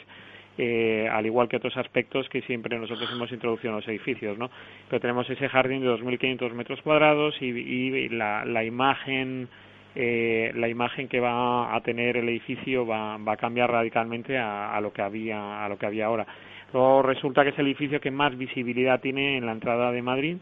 Eh, 0.60 1.08
al 1.08 1.24
igual 1.24 1.48
que 1.48 1.56
otros 1.56 1.76
aspectos 1.76 2.28
que 2.28 2.42
siempre 2.42 2.76
nosotros 2.76 3.08
hemos 3.12 3.30
introducido 3.30 3.70
en 3.70 3.76
los 3.76 3.86
edificios, 3.86 4.36
¿no? 4.36 4.50
Pero 4.88 5.00
tenemos 5.00 5.30
ese 5.30 5.48
jardín 5.48 5.82
de 5.82 5.88
2.500 5.88 6.52
metros 6.52 6.82
cuadrados 6.82 7.40
y, 7.40 7.46
y 7.46 8.08
la, 8.08 8.44
la 8.44 8.64
imagen 8.64 9.48
eh, 9.94 10.52
la 10.54 10.68
imagen 10.68 11.08
que 11.08 11.18
va 11.18 11.74
a 11.74 11.80
tener 11.80 12.16
el 12.16 12.28
edificio 12.28 12.86
va, 12.86 13.16
va 13.16 13.32
a 13.32 13.36
cambiar 13.36 13.70
radicalmente 13.70 14.36
a, 14.38 14.74
a, 14.76 14.80
lo 14.80 14.92
que 14.92 15.02
había 15.02 15.64
a 15.64 15.68
lo 15.68 15.78
que 15.78 15.86
había 15.86 16.06
ahora. 16.06 16.26
Luego 16.72 17.02
resulta 17.02 17.44
que 17.44 17.50
es 17.50 17.58
el 17.58 17.66
edificio 17.66 18.00
que 18.00 18.10
más 18.10 18.36
visibilidad 18.36 19.00
tiene 19.00 19.38
en 19.38 19.46
la 19.46 19.52
entrada 19.52 19.90
de 19.90 20.02
Madrid, 20.02 20.36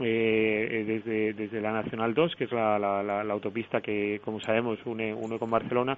eh, 0.00 0.84
desde, 0.86 1.32
desde 1.32 1.60
la 1.60 1.72
Nacional 1.72 2.14
2, 2.14 2.36
que 2.36 2.44
es 2.44 2.52
la, 2.52 2.78
la, 2.78 3.02
la, 3.02 3.32
autopista 3.32 3.80
que, 3.80 4.20
como 4.24 4.40
sabemos, 4.40 4.78
une, 4.84 5.12
une 5.14 5.38
con 5.38 5.50
Barcelona, 5.50 5.96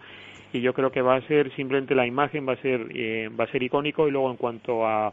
y 0.53 0.61
yo 0.61 0.73
creo 0.73 0.91
que 0.91 1.03
va 1.03 1.17
a 1.17 1.21
ser 1.23 1.55
simplemente 1.55 1.95
la 1.95 2.07
imagen, 2.07 2.49
va 2.49 2.53
a 2.53 2.63
ser, 2.63 2.87
eh, 2.95 3.29
va 3.29 3.45
a 3.45 3.51
ser 3.51 3.63
icónico, 3.63 4.09
y 4.09 4.11
luego 4.11 4.31
en 4.31 4.37
cuanto 4.37 4.87
a, 4.87 5.13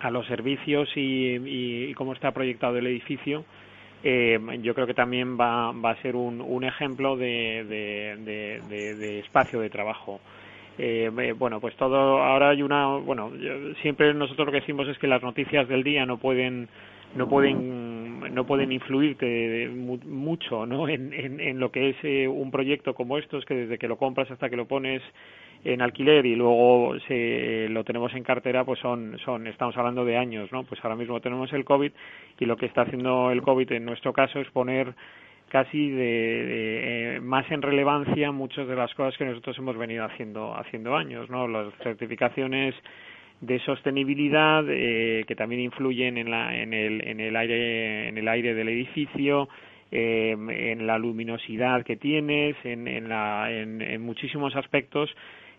a 0.00 0.10
los 0.10 0.26
servicios 0.26 0.88
y, 0.94 1.36
y, 1.36 1.84
y 1.90 1.94
cómo 1.94 2.12
está 2.12 2.32
proyectado 2.32 2.76
el 2.76 2.86
edificio, 2.86 3.44
eh, 4.04 4.38
yo 4.60 4.74
creo 4.74 4.86
que 4.86 4.94
también 4.94 5.38
va, 5.40 5.72
va 5.72 5.90
a 5.90 6.02
ser 6.02 6.14
un, 6.14 6.40
un 6.40 6.64
ejemplo 6.64 7.16
de, 7.16 7.64
de, 7.64 8.94
de 8.94 9.18
espacio 9.20 9.58
de 9.60 9.70
trabajo. 9.70 10.20
Eh, 10.78 11.34
bueno, 11.38 11.60
pues 11.60 11.74
todo, 11.76 12.22
ahora 12.22 12.50
hay 12.50 12.62
una, 12.62 12.96
bueno, 12.98 13.32
siempre 13.82 14.12
nosotros 14.12 14.46
lo 14.46 14.52
que 14.52 14.60
decimos 14.60 14.86
es 14.88 14.98
que 14.98 15.06
las 15.06 15.22
noticias 15.22 15.66
del 15.68 15.82
día 15.82 16.04
no 16.04 16.18
pueden, 16.18 16.68
no 17.14 17.28
pueden, 17.28 18.34
no 18.34 18.44
pueden 18.44 18.72
influirte 18.72 19.70
mucho, 19.70 20.66
¿no? 20.66 20.88
En, 20.88 21.14
en, 21.14 21.40
en 21.40 21.58
lo 21.58 21.70
que 21.70 21.90
es 21.90 21.96
eh, 22.02 22.28
un 22.28 22.50
proyecto 22.50 22.94
como 22.94 23.16
estos, 23.16 23.44
que 23.46 23.54
desde 23.54 23.78
que 23.78 23.88
lo 23.88 23.96
compras 23.96 24.30
hasta 24.30 24.50
que 24.50 24.56
lo 24.56 24.66
pones 24.66 25.02
en 25.64 25.82
alquiler 25.82 26.26
y 26.26 26.36
luego 26.36 26.94
se 27.08 27.68
lo 27.70 27.82
tenemos 27.82 28.14
en 28.14 28.22
cartera, 28.22 28.64
pues 28.64 28.78
son, 28.80 29.18
son, 29.24 29.46
estamos 29.46 29.76
hablando 29.76 30.04
de 30.04 30.16
años, 30.16 30.52
¿no? 30.52 30.64
Pues 30.64 30.82
ahora 30.84 30.96
mismo 30.96 31.20
tenemos 31.20 31.52
el 31.52 31.64
COVID 31.64 31.90
y 32.38 32.44
lo 32.44 32.56
que 32.56 32.66
está 32.66 32.82
haciendo 32.82 33.30
el 33.30 33.42
COVID 33.42 33.72
en 33.72 33.84
nuestro 33.84 34.12
caso 34.12 34.38
es 34.40 34.48
poner 34.50 34.94
casi 35.48 35.90
de, 35.90 35.96
de 35.96 37.16
eh, 37.16 37.20
más 37.20 37.50
en 37.50 37.62
relevancia 37.62 38.32
muchas 38.32 38.66
de 38.66 38.74
las 38.74 38.92
cosas 38.94 39.16
que 39.16 39.24
nosotros 39.24 39.56
hemos 39.58 39.76
venido 39.76 40.04
haciendo 40.04 40.54
haciendo 40.56 40.96
años 40.96 41.30
no 41.30 41.46
las 41.46 41.72
certificaciones 41.82 42.74
de 43.40 43.58
sostenibilidad 43.60 44.64
eh, 44.68 45.24
que 45.26 45.36
también 45.36 45.60
influyen 45.60 46.18
en 46.18 46.30
la 46.30 46.56
en 46.56 46.72
el 46.72 47.06
en 47.06 47.20
el 47.20 47.36
aire 47.36 48.08
en 48.08 48.18
el 48.18 48.28
aire 48.28 48.54
del 48.54 48.68
edificio 48.68 49.48
eh, 49.92 50.32
en 50.32 50.86
la 50.86 50.98
luminosidad 50.98 51.84
que 51.84 51.96
tienes 51.96 52.56
en 52.64 52.88
en 52.88 53.08
la 53.08 53.52
en, 53.52 53.82
en 53.82 54.02
muchísimos 54.02 54.56
aspectos 54.56 55.14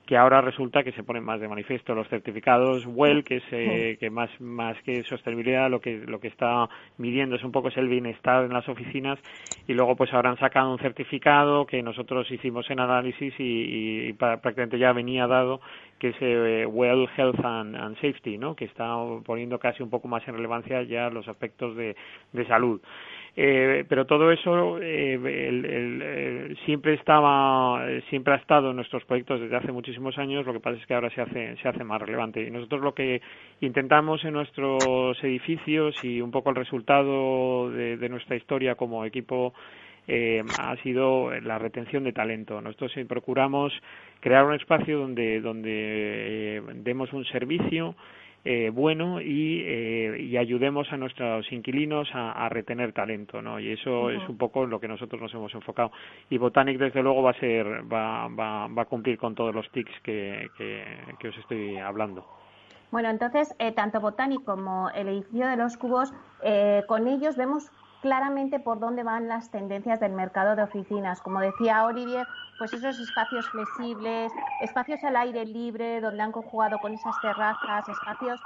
que 0.08 0.18
ahora 0.18 0.40
resulta 0.40 0.84
que 0.84 0.94
se 0.94 1.04
ponen 1.04 1.24
más 1.24 1.40
de 1.42 1.50
manifiesto 1.50 1.94
los 1.94 2.08
certificados 2.08 2.86
WELL 2.88 3.26
que 3.26 3.38
es 3.38 3.44
eh, 3.52 3.98
que 4.00 4.10
más 4.10 4.30
más 4.40 4.82
que 4.84 5.04
sostenibilidad 5.04 5.70
lo 5.70 5.82
que 5.82 5.98
lo 6.08 6.20
que 6.20 6.30
está 6.30 6.70
midiendo 6.98 7.36
es 7.36 7.44
un 7.44 7.52
poco 7.52 7.68
es 7.68 7.78
el 7.78 7.90
bienestar 7.90 8.46
en 8.46 8.54
las 8.54 8.68
oficinas 8.70 9.20
y 9.68 9.74
luego 9.74 9.98
pues 9.98 10.14
ahora 10.14 10.30
han 10.30 10.40
sacado 10.40 10.72
un 10.72 10.80
certificado 10.80 11.68
que 11.68 11.84
nosotros 11.84 12.32
hicimos 12.32 12.70
en 12.72 12.80
análisis 12.80 13.34
y, 13.38 14.14
prácticamente 14.14 14.80
ya 14.80 14.94
venía 14.94 15.28
dado 15.28 15.60
que 16.00 16.10
es 16.10 16.16
eh, 16.22 16.66
Well 16.66 17.10
Health 17.18 17.44
and, 17.44 17.96
Safety 17.96 18.38
no 18.38 18.56
que 18.56 18.66
está 18.66 18.96
poniendo 19.26 19.60
casi 19.60 19.84
un 19.84 19.90
poco 19.90 20.08
más 20.08 20.26
en 20.28 20.36
relevancia 20.36 20.82
ya 20.84 21.10
los 21.10 21.28
aspectos 21.28 21.76
de, 21.76 21.98
de 22.32 22.48
salud 22.48 22.82
eh, 23.40 23.86
pero 23.88 24.08
todo 24.08 24.32
eso 24.32 24.80
eh, 24.82 26.56
siempre 26.66 26.96
estaba, 26.96 27.86
siempre 28.10 28.34
ha 28.34 28.38
estado 28.38 28.72
en 28.72 28.78
nuestros 28.78 29.06
proyectos 29.06 29.40
desde 29.40 29.56
hace 29.56 29.72
muchísimos 29.72 30.18
años. 30.18 30.44
Lo 30.44 30.54
que 30.54 30.60
pasa 30.60 30.78
es 30.82 30.88
que 30.88 30.96
ahora 30.96 31.12
se 31.12 31.22
hace, 31.22 31.56
se 31.58 31.68
hace 31.68 31.84
más 31.84 32.02
relevante. 32.02 32.42
Y 32.42 32.50
nosotros 32.50 32.82
lo 32.82 32.96
que 32.96 33.22
intentamos 33.62 34.26
en 34.26 34.34
nuestros 34.34 35.24
edificios 35.24 36.04
y 36.04 36.20
un 36.20 36.32
poco 36.32 36.50
el 36.50 36.56
resultado 36.56 37.70
de, 37.70 38.10
nuestra 38.10 38.36
historia 38.36 38.74
como 38.74 39.06
equipo 39.06 39.54
eh, 40.08 40.42
ha 40.60 40.76
sido 40.78 41.30
la 41.40 41.60
retención 41.60 42.06
de 42.06 42.14
talento. 42.14 42.60
Nosotros 42.60 42.92
procuramos 43.08 43.72
crear 44.20 44.46
un 44.46 44.56
espacio 44.56 44.98
donde, 44.98 45.42
donde 45.42 46.64
demos 46.78 47.14
un 47.14 47.24
servicio 47.26 47.94
eh, 48.46 48.70
bueno 48.74 49.20
y, 49.20 49.62
eh, 49.66 50.18
y, 50.22 50.38
ayudemos 50.38 50.92
a 50.94 50.98
nuestros 50.98 51.52
inquilinos 51.52 52.10
a, 52.14 52.48
retener 52.50 52.94
talento, 52.94 53.42
¿no? 53.42 53.60
Y 53.60 53.72
eso 53.72 54.10
es 54.10 54.28
un 54.30 54.38
poco 54.38 54.64
en 54.64 54.70
lo 54.70 54.80
que 54.80 54.88
nosotros 54.88 55.22
nos 55.22 55.34
hemos 55.34 55.54
enfocado. 55.54 55.92
Y 56.30 56.38
Botanic, 56.38 56.78
desde 56.78 57.04
luego, 57.04 57.22
va 57.22 57.32
a 57.32 57.40
ser, 57.40 57.66
va, 57.92 58.28
va, 58.28 58.68
va 58.68 58.82
a 58.82 58.86
cumplir 58.86 59.18
con 59.18 59.36
todos 59.36 59.54
los 59.54 59.70
tics 59.72 59.92
que, 60.02 60.50
que, 60.58 61.28
os 61.28 61.38
estoy 61.38 61.78
hablando. 61.78 62.26
Bueno, 62.92 63.10
entonces, 63.10 63.54
eh, 63.60 63.74
tanto 63.74 64.00
Botanic 64.00 64.44
como 64.46 64.90
el 64.92 65.10
edificio 65.10 65.48
de 65.48 65.58
los 65.58 65.76
cubos, 65.76 66.14
eh, 66.42 66.84
con 66.88 67.08
ellos 67.08 67.36
vemos 67.36 67.70
claramente 68.02 68.60
por 68.60 68.80
dónde 68.80 69.04
van 69.04 69.28
las 69.28 69.50
tendencias 69.50 70.00
del 70.00 70.14
mercado 70.14 70.56
de 70.56 70.64
oficinas. 70.64 71.22
Como 71.22 71.40
decía 71.40 71.86
Olivier, 71.86 72.28
pues 72.58 72.74
esos 72.74 73.00
espacios 73.00 73.50
flexibles, 73.50 74.32
espacios 74.62 75.04
al 75.04 75.16
aire 75.16 75.46
libre, 75.46 76.02
donde 76.02 76.22
han 76.22 76.32
conjugado 76.32 76.78
con 76.80 76.94
esas 76.94 77.20
terrazas, 77.22 77.88
espacios 77.90 78.40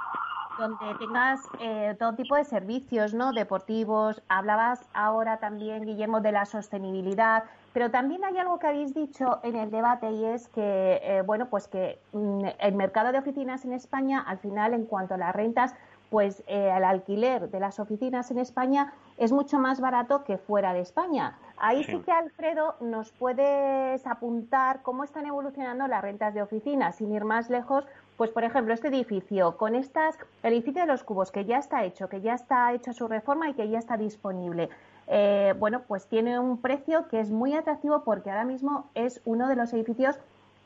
donde 0.58 0.96
tengas 1.00 1.40
eh, 1.60 1.96
todo 1.98 2.14
tipo 2.14 2.36
de 2.36 2.44
servicios, 2.44 3.14
¿no? 3.14 3.32
Deportivos. 3.32 4.22
Hablabas 4.28 4.86
ahora 4.94 5.38
también, 5.38 5.86
Guillermo, 5.86 6.22
de 6.22 6.32
la 6.32 6.46
sostenibilidad, 6.46 7.46
pero 7.74 7.90
también 7.90 8.24
hay 8.26 8.38
algo 8.38 8.60
que 8.60 8.68
habéis 8.68 8.94
dicho 8.94 9.40
en 9.44 9.56
el 9.56 9.72
debate 9.72 10.12
y 10.12 10.26
es 10.26 10.48
que, 10.50 11.00
eh, 11.04 11.24
bueno, 11.26 11.48
pues 11.50 11.68
que 11.68 12.00
mm, 12.14 12.46
el 12.60 12.76
mercado 12.76 13.12
de 13.12 13.20
oficinas 13.20 13.66
en 13.66 13.74
España, 13.74 14.20
al 14.20 14.40
final, 14.40 14.74
en 14.74 14.86
cuanto 14.86 15.16
a 15.16 15.18
las 15.18 15.34
rentas, 15.34 15.74
pues 16.10 16.44
eh, 16.48 16.74
el 16.76 16.84
alquiler 16.84 17.50
de 17.50 17.60
las 17.62 17.80
oficinas 17.80 18.30
en 18.32 18.40
España 18.40 18.94
es 19.22 19.32
mucho 19.32 19.60
más 19.60 19.80
barato 19.80 20.24
que 20.24 20.40
fuera 20.40 20.74
de 20.74 20.80
España. 20.80 21.38
Ahí 21.58 21.84
sí. 21.84 22.00
que, 22.00 22.12
Alfredo, 22.12 22.76
nos 22.82 23.12
puedes 23.12 24.08
apuntar 24.08 24.82
cómo 24.82 25.04
están 25.04 25.28
evolucionando 25.28 25.88
las 25.88 26.02
rentas 26.02 26.34
de 26.34 26.42
oficinas, 26.42 26.96
sin 26.96 27.12
ir 27.12 27.24
más 27.24 27.52
lejos. 27.52 27.86
Pues, 28.18 28.32
por 28.32 28.44
ejemplo, 28.44 28.74
este 28.74 28.88
edificio, 28.88 29.58
con 29.58 29.76
estas, 29.76 30.18
el 30.42 30.54
edificio 30.54 30.82
de 30.82 30.88
los 30.88 31.04
cubos, 31.04 31.32
que 31.32 31.46
ya 31.46 31.60
está 31.60 31.86
hecho, 31.86 32.10
que 32.10 32.22
ya 32.22 32.34
está 32.34 32.74
hecho 32.74 32.94
su 32.94 33.08
reforma 33.08 33.48
y 33.48 33.54
que 33.54 33.70
ya 33.70 33.78
está 33.78 33.96
disponible. 33.96 34.70
Eh, 35.06 35.54
bueno, 35.60 35.84
pues 35.88 36.08
tiene 36.08 36.40
un 36.40 36.60
precio 36.60 37.08
que 37.08 37.20
es 37.20 37.30
muy 37.30 37.54
atractivo 37.54 38.04
porque 38.04 38.32
ahora 38.32 38.46
mismo 38.46 38.90
es 38.96 39.22
uno 39.26 39.48
de 39.48 39.56
los 39.56 39.72
edificios 39.74 40.18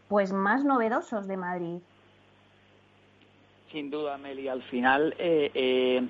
pues 0.08 0.32
más 0.32 0.63
novedosos 0.63 1.28
de 1.28 1.36
Madrid. 1.36 1.80
Sin 3.70 3.89
duda, 3.89 4.18
Meli. 4.18 4.48
Al 4.48 4.63
final, 4.63 5.13
eh, 5.18 5.52
eh, 5.54 6.08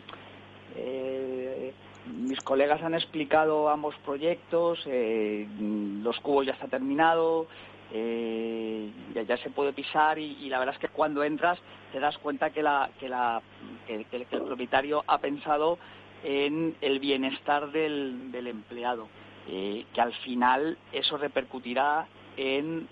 eh, 0.75 1.73
mis 2.05 2.39
colegas 2.41 2.81
han 2.83 2.93
explicado 2.93 3.69
ambos 3.69 3.95
proyectos. 4.05 4.79
los 4.85 6.19
cubos 6.19 6.45
ya 6.45 6.53
está 6.53 6.67
terminado. 6.67 7.47
Ya, 7.91 9.37
se 9.37 9.49
puede 9.49 9.73
pisar 9.73 10.19
y, 10.19 10.49
la 10.49 10.59
verdad 10.59 10.75
es 10.75 10.81
que 10.81 10.89
cuando 10.89 11.23
entras 11.23 11.57
te 11.91 11.99
das 11.99 12.17
cuenta 12.17 12.49
que, 12.49 12.61
la, 12.61 12.89
que, 12.99 13.07
la, 13.07 13.41
que, 13.87 14.05
el 14.11 14.25
propietario 14.25 15.03
ha 15.07 15.17
pensado 15.19 15.77
en 16.23 16.75
el 16.81 16.99
bienestar 16.99 17.71
del, 17.71 18.31
del 18.31 18.47
empleado, 18.47 19.07
que 19.47 20.01
al 20.01 20.13
final 20.13 20.77
eso 20.91 21.17
repercutirá 21.17 22.07
en 22.37 22.87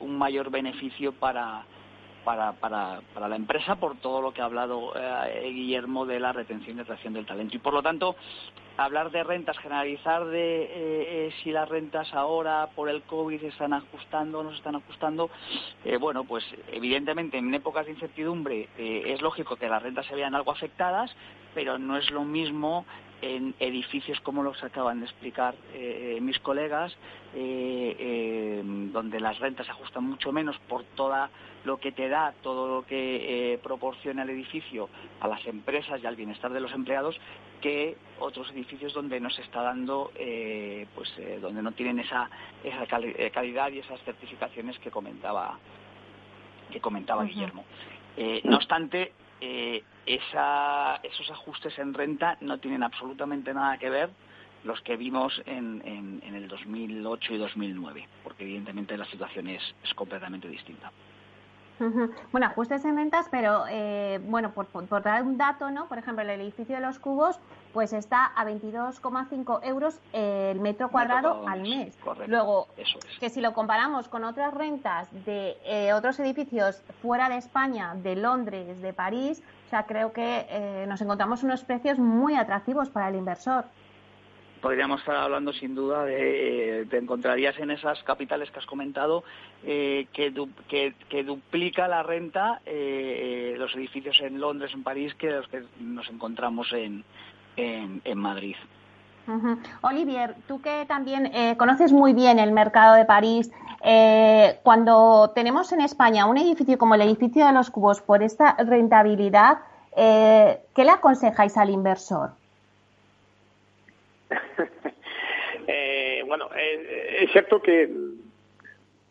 un 0.00 0.16
mayor 0.16 0.50
beneficio 0.50 1.12
para, 1.12 1.64
para, 2.24 2.52
para, 2.52 3.00
para 3.14 3.28
la 3.28 3.36
empresa 3.36 3.76
por 3.76 3.96
todo 3.96 4.20
lo 4.20 4.32
que 4.32 4.42
ha 4.42 4.44
hablado 4.44 4.92
eh, 4.96 5.50
Guillermo 5.50 6.06
de 6.06 6.20
la 6.20 6.32
retención 6.32 6.78
y 6.78 6.80
atracción 6.80 7.14
del 7.14 7.26
talento. 7.26 7.56
Y 7.56 7.58
por 7.60 7.72
lo 7.72 7.82
tanto, 7.82 8.16
hablar 8.76 9.10
de 9.10 9.22
rentas, 9.24 9.58
generalizar 9.58 10.24
de 10.26 10.62
eh, 10.62 10.68
eh, 10.74 11.32
si 11.42 11.50
las 11.50 11.68
rentas 11.68 12.12
ahora 12.14 12.68
por 12.74 12.88
el 12.88 13.02
COVID 13.02 13.40
se 13.40 13.48
están 13.48 13.72
ajustando 13.72 14.40
o 14.40 14.42
no 14.42 14.50
se 14.50 14.56
están 14.56 14.76
ajustando, 14.76 15.30
bueno, 16.00 16.24
pues 16.24 16.44
evidentemente 16.72 17.38
en 17.38 17.52
épocas 17.54 17.86
de 17.86 17.92
incertidumbre 17.92 18.68
es 18.76 19.20
lógico 19.22 19.56
que 19.56 19.68
las 19.68 19.82
rentas 19.82 20.06
se 20.06 20.14
vean 20.14 20.34
algo 20.34 20.52
afectadas, 20.52 21.14
pero 21.54 21.78
no 21.78 21.96
es 21.96 22.10
lo 22.10 22.24
mismo 22.24 22.84
en 23.22 23.54
edificios 23.60 24.20
como 24.20 24.42
los 24.42 24.62
acaban 24.62 25.00
de 25.00 25.06
explicar 25.06 25.54
mis 26.20 26.38
colegas, 26.40 26.96
donde 27.32 29.20
las 29.20 29.38
rentas 29.38 29.66
se 29.66 29.72
ajustan 29.72 30.04
mucho 30.04 30.32
menos 30.32 30.58
por 30.68 30.84
toda 30.94 31.30
lo 31.64 31.78
que 31.78 31.92
te 31.92 32.08
da, 32.08 32.32
todo 32.42 32.68
lo 32.68 32.86
que 32.86 33.52
eh, 33.54 33.58
proporciona 33.58 34.22
el 34.22 34.30
edificio 34.30 34.88
a 35.20 35.28
las 35.28 35.44
empresas 35.46 36.00
y 36.02 36.06
al 36.06 36.16
bienestar 36.16 36.52
de 36.52 36.60
los 36.60 36.72
empleados, 36.72 37.18
que 37.60 37.96
otros 38.18 38.50
edificios 38.52 38.94
donde 38.94 39.20
no 39.20 39.28
se 39.30 39.42
está 39.42 39.62
dando, 39.62 40.12
eh, 40.14 40.86
pues 40.94 41.12
eh, 41.18 41.38
donde 41.40 41.62
no 41.62 41.72
tienen 41.72 41.98
esa, 41.98 42.30
esa 42.64 42.86
calidad 42.86 43.70
y 43.70 43.80
esas 43.80 44.00
certificaciones 44.02 44.78
que 44.78 44.90
comentaba, 44.90 45.58
que 46.70 46.80
comentaba 46.80 47.24
Guillermo. 47.24 47.64
no 48.44 48.56
obstante, 48.56 49.12
esa, 49.40 50.96
esos 51.02 51.30
ajustes 51.30 51.78
en 51.78 51.94
renta 51.94 52.36
no 52.40 52.58
tienen 52.58 52.82
absolutamente 52.82 53.54
nada 53.54 53.78
que 53.78 53.90
ver 53.90 54.10
los 54.64 54.80
que 54.82 54.96
vimos 54.96 55.40
en, 55.46 55.82
en, 55.86 56.22
en 56.24 56.34
el 56.34 56.48
2008 56.48 57.34
y 57.34 57.38
2009, 57.38 58.08
porque 58.22 58.44
evidentemente 58.44 58.96
la 58.96 59.06
situación 59.06 59.48
es, 59.48 59.62
es 59.82 59.94
completamente 59.94 60.48
distinta. 60.48 60.92
Bueno, 62.32 62.46
ajustes 62.46 62.84
en 62.84 62.96
ventas, 62.96 63.26
pero 63.30 63.64
eh, 63.68 64.20
bueno, 64.26 64.52
por, 64.52 65.02
dar 65.02 65.22
un 65.22 65.38
dato, 65.38 65.70
¿no? 65.70 65.86
Por 65.86 65.98
ejemplo, 65.98 66.22
el 66.22 66.30
edificio 66.40 66.74
de 66.74 66.80
los 66.80 66.98
cubos, 66.98 67.38
pues 67.72 67.92
está 67.92 68.26
a 68.26 68.44
22,5 68.44 69.60
euros 69.64 69.98
el 70.12 70.60
metro 70.60 70.90
cuadrado 70.90 71.46
al 71.48 71.62
mes. 71.62 71.96
Luego, 72.26 72.68
que 73.18 73.30
si 73.30 73.40
lo 73.40 73.52
comparamos 73.52 74.08
con 74.08 74.24
otras 74.24 74.52
rentas 74.52 75.08
de 75.24 75.56
eh, 75.64 75.92
otros 75.92 76.18
edificios 76.20 76.82
fuera 77.02 77.28
de 77.28 77.36
España, 77.36 77.94
de 77.94 78.16
Londres, 78.16 78.80
de 78.82 78.92
París, 78.92 79.42
o 79.66 79.70
sea, 79.70 79.86
creo 79.86 80.12
que 80.12 80.46
eh, 80.48 80.84
nos 80.88 81.00
encontramos 81.00 81.42
unos 81.42 81.64
precios 81.64 81.98
muy 81.98 82.34
atractivos 82.34 82.90
para 82.90 83.08
el 83.08 83.14
inversor 83.14 83.64
podríamos 84.60 85.00
estar 85.00 85.16
hablando 85.16 85.52
sin 85.52 85.74
duda 85.74 86.04
de, 86.04 86.86
te 86.90 86.98
encontrarías 86.98 87.58
en 87.58 87.70
esas 87.70 88.02
capitales 88.02 88.50
que 88.50 88.58
has 88.58 88.66
comentado 88.66 89.24
eh, 89.64 90.06
que, 90.12 90.32
que, 91.08 91.24
duplica 91.24 91.88
la 91.88 92.02
renta 92.02 92.60
eh, 92.66 93.54
los 93.58 93.74
edificios 93.74 94.20
en 94.20 94.40
Londres, 94.40 94.72
en 94.74 94.82
París, 94.82 95.14
que 95.14 95.30
los 95.30 95.48
que 95.48 95.64
nos 95.80 96.08
encontramos 96.08 96.72
en, 96.72 97.04
en, 97.56 98.18
Madrid. 98.18 98.56
Olivier, 99.82 100.34
tú 100.48 100.60
que 100.60 100.86
también 100.86 101.26
eh, 101.26 101.56
conoces 101.56 101.92
muy 101.92 102.14
bien 102.14 102.38
el 102.38 102.52
mercado 102.52 102.96
de 102.96 103.04
París, 103.04 103.50
cuando 104.62 105.30
tenemos 105.34 105.72
en 105.72 105.80
España 105.80 106.26
un 106.26 106.36
edificio 106.36 106.76
como 106.76 106.96
el 106.96 107.00
edificio 107.00 107.46
de 107.46 107.52
los 107.52 107.70
cubos 107.70 108.02
por 108.02 108.22
esta 108.22 108.54
rentabilidad, 108.58 109.60
¿qué 109.94 110.84
le 110.84 110.90
aconsejáis 110.90 111.56
al 111.56 111.70
inversor? 111.70 112.32
Eh, 115.66 116.22
bueno, 116.26 116.48
eh, 116.56 117.18
es 117.20 117.32
cierto 117.32 117.60
que 117.60 117.88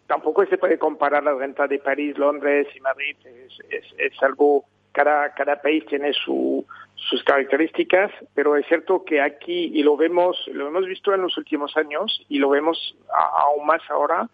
tampoco 0.07 0.45
se 0.47 0.57
puede 0.57 0.79
comparar 0.79 1.23
la 1.23 1.35
renta 1.35 1.67
de 1.67 1.79
París, 1.79 2.17
Londres 2.17 2.67
y 2.75 2.79
Madrid. 2.81 3.15
Es, 3.69 3.85
es, 3.97 4.23
algo, 4.23 4.65
cada, 4.91 5.33
cada 5.35 5.61
país 5.61 5.85
tiene 5.85 6.11
su, 6.11 6.65
sus 6.95 7.23
características, 7.23 8.11
pero 8.33 8.57
es 8.57 8.65
cierto 8.67 9.05
que 9.05 9.21
aquí, 9.21 9.71
y 9.73 9.83
lo 9.83 9.95
vemos, 9.95 10.43
lo 10.51 10.67
hemos 10.67 10.85
visto 10.85 11.13
en 11.13 11.21
los 11.21 11.37
últimos 11.37 11.77
años, 11.77 12.25
y 12.27 12.39
lo 12.39 12.49
vemos 12.49 12.97
aún 13.09 13.65
más 13.65 13.81
ahora, 13.89 14.27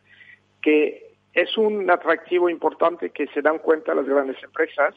que 0.62 1.16
es 1.34 1.58
un 1.58 1.90
atractivo 1.92 2.50
importante 2.50 3.10
que 3.10 3.28
se 3.28 3.42
dan 3.42 3.60
cuenta 3.60 3.94
las 3.94 4.06
grandes 4.06 4.42
empresas 4.42 4.96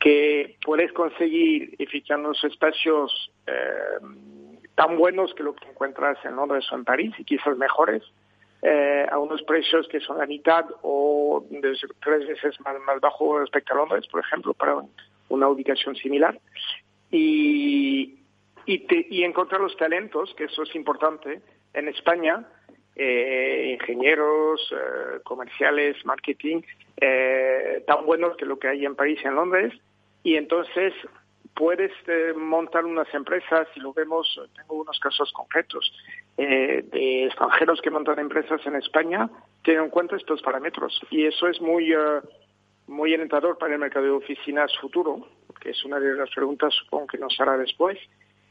que 0.00 0.56
puedes 0.64 0.92
conseguir 0.92 1.74
edificando 1.78 2.32
espacios 2.32 3.30
eh, 3.46 3.98
tan 4.74 4.96
buenos 4.96 5.32
que 5.34 5.42
lo 5.42 5.54
que 5.54 5.68
encuentras 5.68 6.18
en 6.24 6.36
Londres 6.36 6.66
o 6.72 6.74
en 6.74 6.84
París 6.84 7.14
y 7.18 7.24
quizás 7.24 7.56
mejores 7.56 8.02
eh, 8.62 9.06
a 9.10 9.18
unos 9.18 9.42
precios 9.42 9.86
que 9.88 10.00
son 10.00 10.18
la 10.18 10.26
mitad 10.26 10.64
o 10.82 11.44
tres 12.02 12.26
veces 12.26 12.58
más, 12.60 12.80
más 12.80 13.00
bajo 13.00 13.38
respecto 13.38 13.74
a 13.74 13.76
Londres, 13.76 14.06
por 14.10 14.20
ejemplo, 14.20 14.54
para 14.54 14.82
una 15.28 15.48
ubicación 15.48 15.94
similar. 15.96 16.40
Y, 17.10 18.20
y, 18.66 19.22
encontrar 19.22 19.60
los 19.60 19.76
talentos, 19.76 20.34
que 20.34 20.44
eso 20.44 20.62
es 20.62 20.74
importante, 20.74 21.42
en 21.74 21.88
España, 21.88 22.48
eh, 22.96 23.76
ingenieros, 23.78 24.72
eh, 24.72 25.20
comerciales, 25.22 25.96
marketing, 26.04 26.62
eh, 27.00 27.82
tan 27.86 28.04
buenos 28.06 28.36
que 28.36 28.46
lo 28.46 28.58
que 28.58 28.68
hay 28.68 28.84
en 28.84 28.94
París 28.94 29.18
y 29.22 29.26
en 29.26 29.34
Londres. 29.34 29.72
Y 30.22 30.36
entonces 30.36 30.94
puedes 31.54 31.92
eh, 32.06 32.32
montar 32.36 32.84
unas 32.84 33.12
empresas, 33.14 33.68
y 33.76 33.80
lo 33.80 33.92
vemos, 33.92 34.40
tengo 34.56 34.74
unos 34.80 34.98
casos 34.98 35.32
concretos, 35.32 35.92
eh, 36.36 36.84
de 36.90 37.26
extranjeros 37.26 37.80
que 37.80 37.90
montan 37.90 38.18
empresas 38.18 38.60
en 38.66 38.76
España, 38.76 39.30
tienen 39.62 39.84
en 39.84 39.90
cuenta 39.90 40.16
estos 40.16 40.42
parámetros. 40.42 41.00
Y 41.10 41.24
eso 41.24 41.48
es 41.48 41.60
muy, 41.60 41.92
eh, 41.92 42.20
muy 42.86 43.14
alentador 43.14 43.56
para 43.58 43.74
el 43.74 43.78
mercado 43.78 44.04
de 44.04 44.10
oficinas 44.10 44.76
futuro, 44.80 45.28
que 45.60 45.70
es 45.70 45.84
una 45.84 46.00
de 46.00 46.14
las 46.14 46.30
preguntas, 46.30 46.74
supongo 46.74 47.06
que 47.06 47.18
nos 47.18 47.38
hará 47.40 47.56
después. 47.56 47.98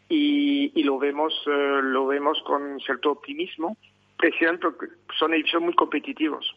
Y, 0.10 0.72
y 0.76 0.84
lo 0.84 1.00
vemos 1.00 1.34
lo 1.46 2.06
vemos 2.06 2.40
con 2.46 2.80
cierto 2.82 3.12
optimismo, 3.12 3.78
precisamente 4.18 4.70
porque 4.70 4.88
son 5.18 5.34
edificios 5.34 5.62
muy 5.62 5.74
competitivos. 5.74 6.56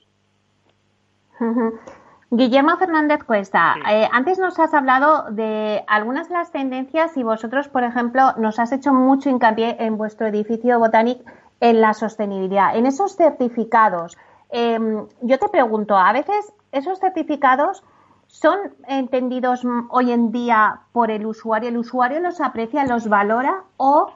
Guillermo 2.31 2.77
Fernández 2.77 3.23
Cuesta, 3.23 3.77
eh, 3.89 4.09
antes 4.11 4.39
nos 4.39 4.59
has 4.59 4.75
hablado 4.75 5.31
de 5.31 5.85
algunas 5.87 6.29
de 6.29 6.35
las 6.35 6.51
tendencias 6.51 7.17
y 7.17 7.23
vosotros, 7.23 7.69
por 7.69 7.85
ejemplo, 7.85 8.33
nos 8.37 8.59
has 8.59 8.73
hecho 8.73 8.93
mucho 8.93 9.31
hincapié 9.31 9.77
en 9.79 9.97
vuestro 9.97 10.27
edificio 10.27 10.79
Botanic 10.79 11.21
en 11.61 11.81
la 11.81 11.95
sostenibilidad, 11.95 12.77
en 12.77 12.87
esos 12.87 13.15
certificados. 13.15 14.19
Em, 14.51 15.07
yo 15.23 15.39
te 15.39 15.49
pregunto, 15.49 15.97
a 15.97 16.13
veces 16.13 16.53
esos 16.73 16.99
certificados 16.99 17.85
son 18.27 18.59
entendidos 18.89 19.63
hoy 19.91 20.11
en 20.11 20.33
día 20.33 20.81
por 20.93 21.11
el 21.11 21.27
usuario, 21.27 21.69
el 21.69 21.79
usuario 21.79 22.21
los 22.21 22.41
aprecia, 22.41 22.85
los 22.87 23.09
valora 23.09 23.63
o 23.77 24.11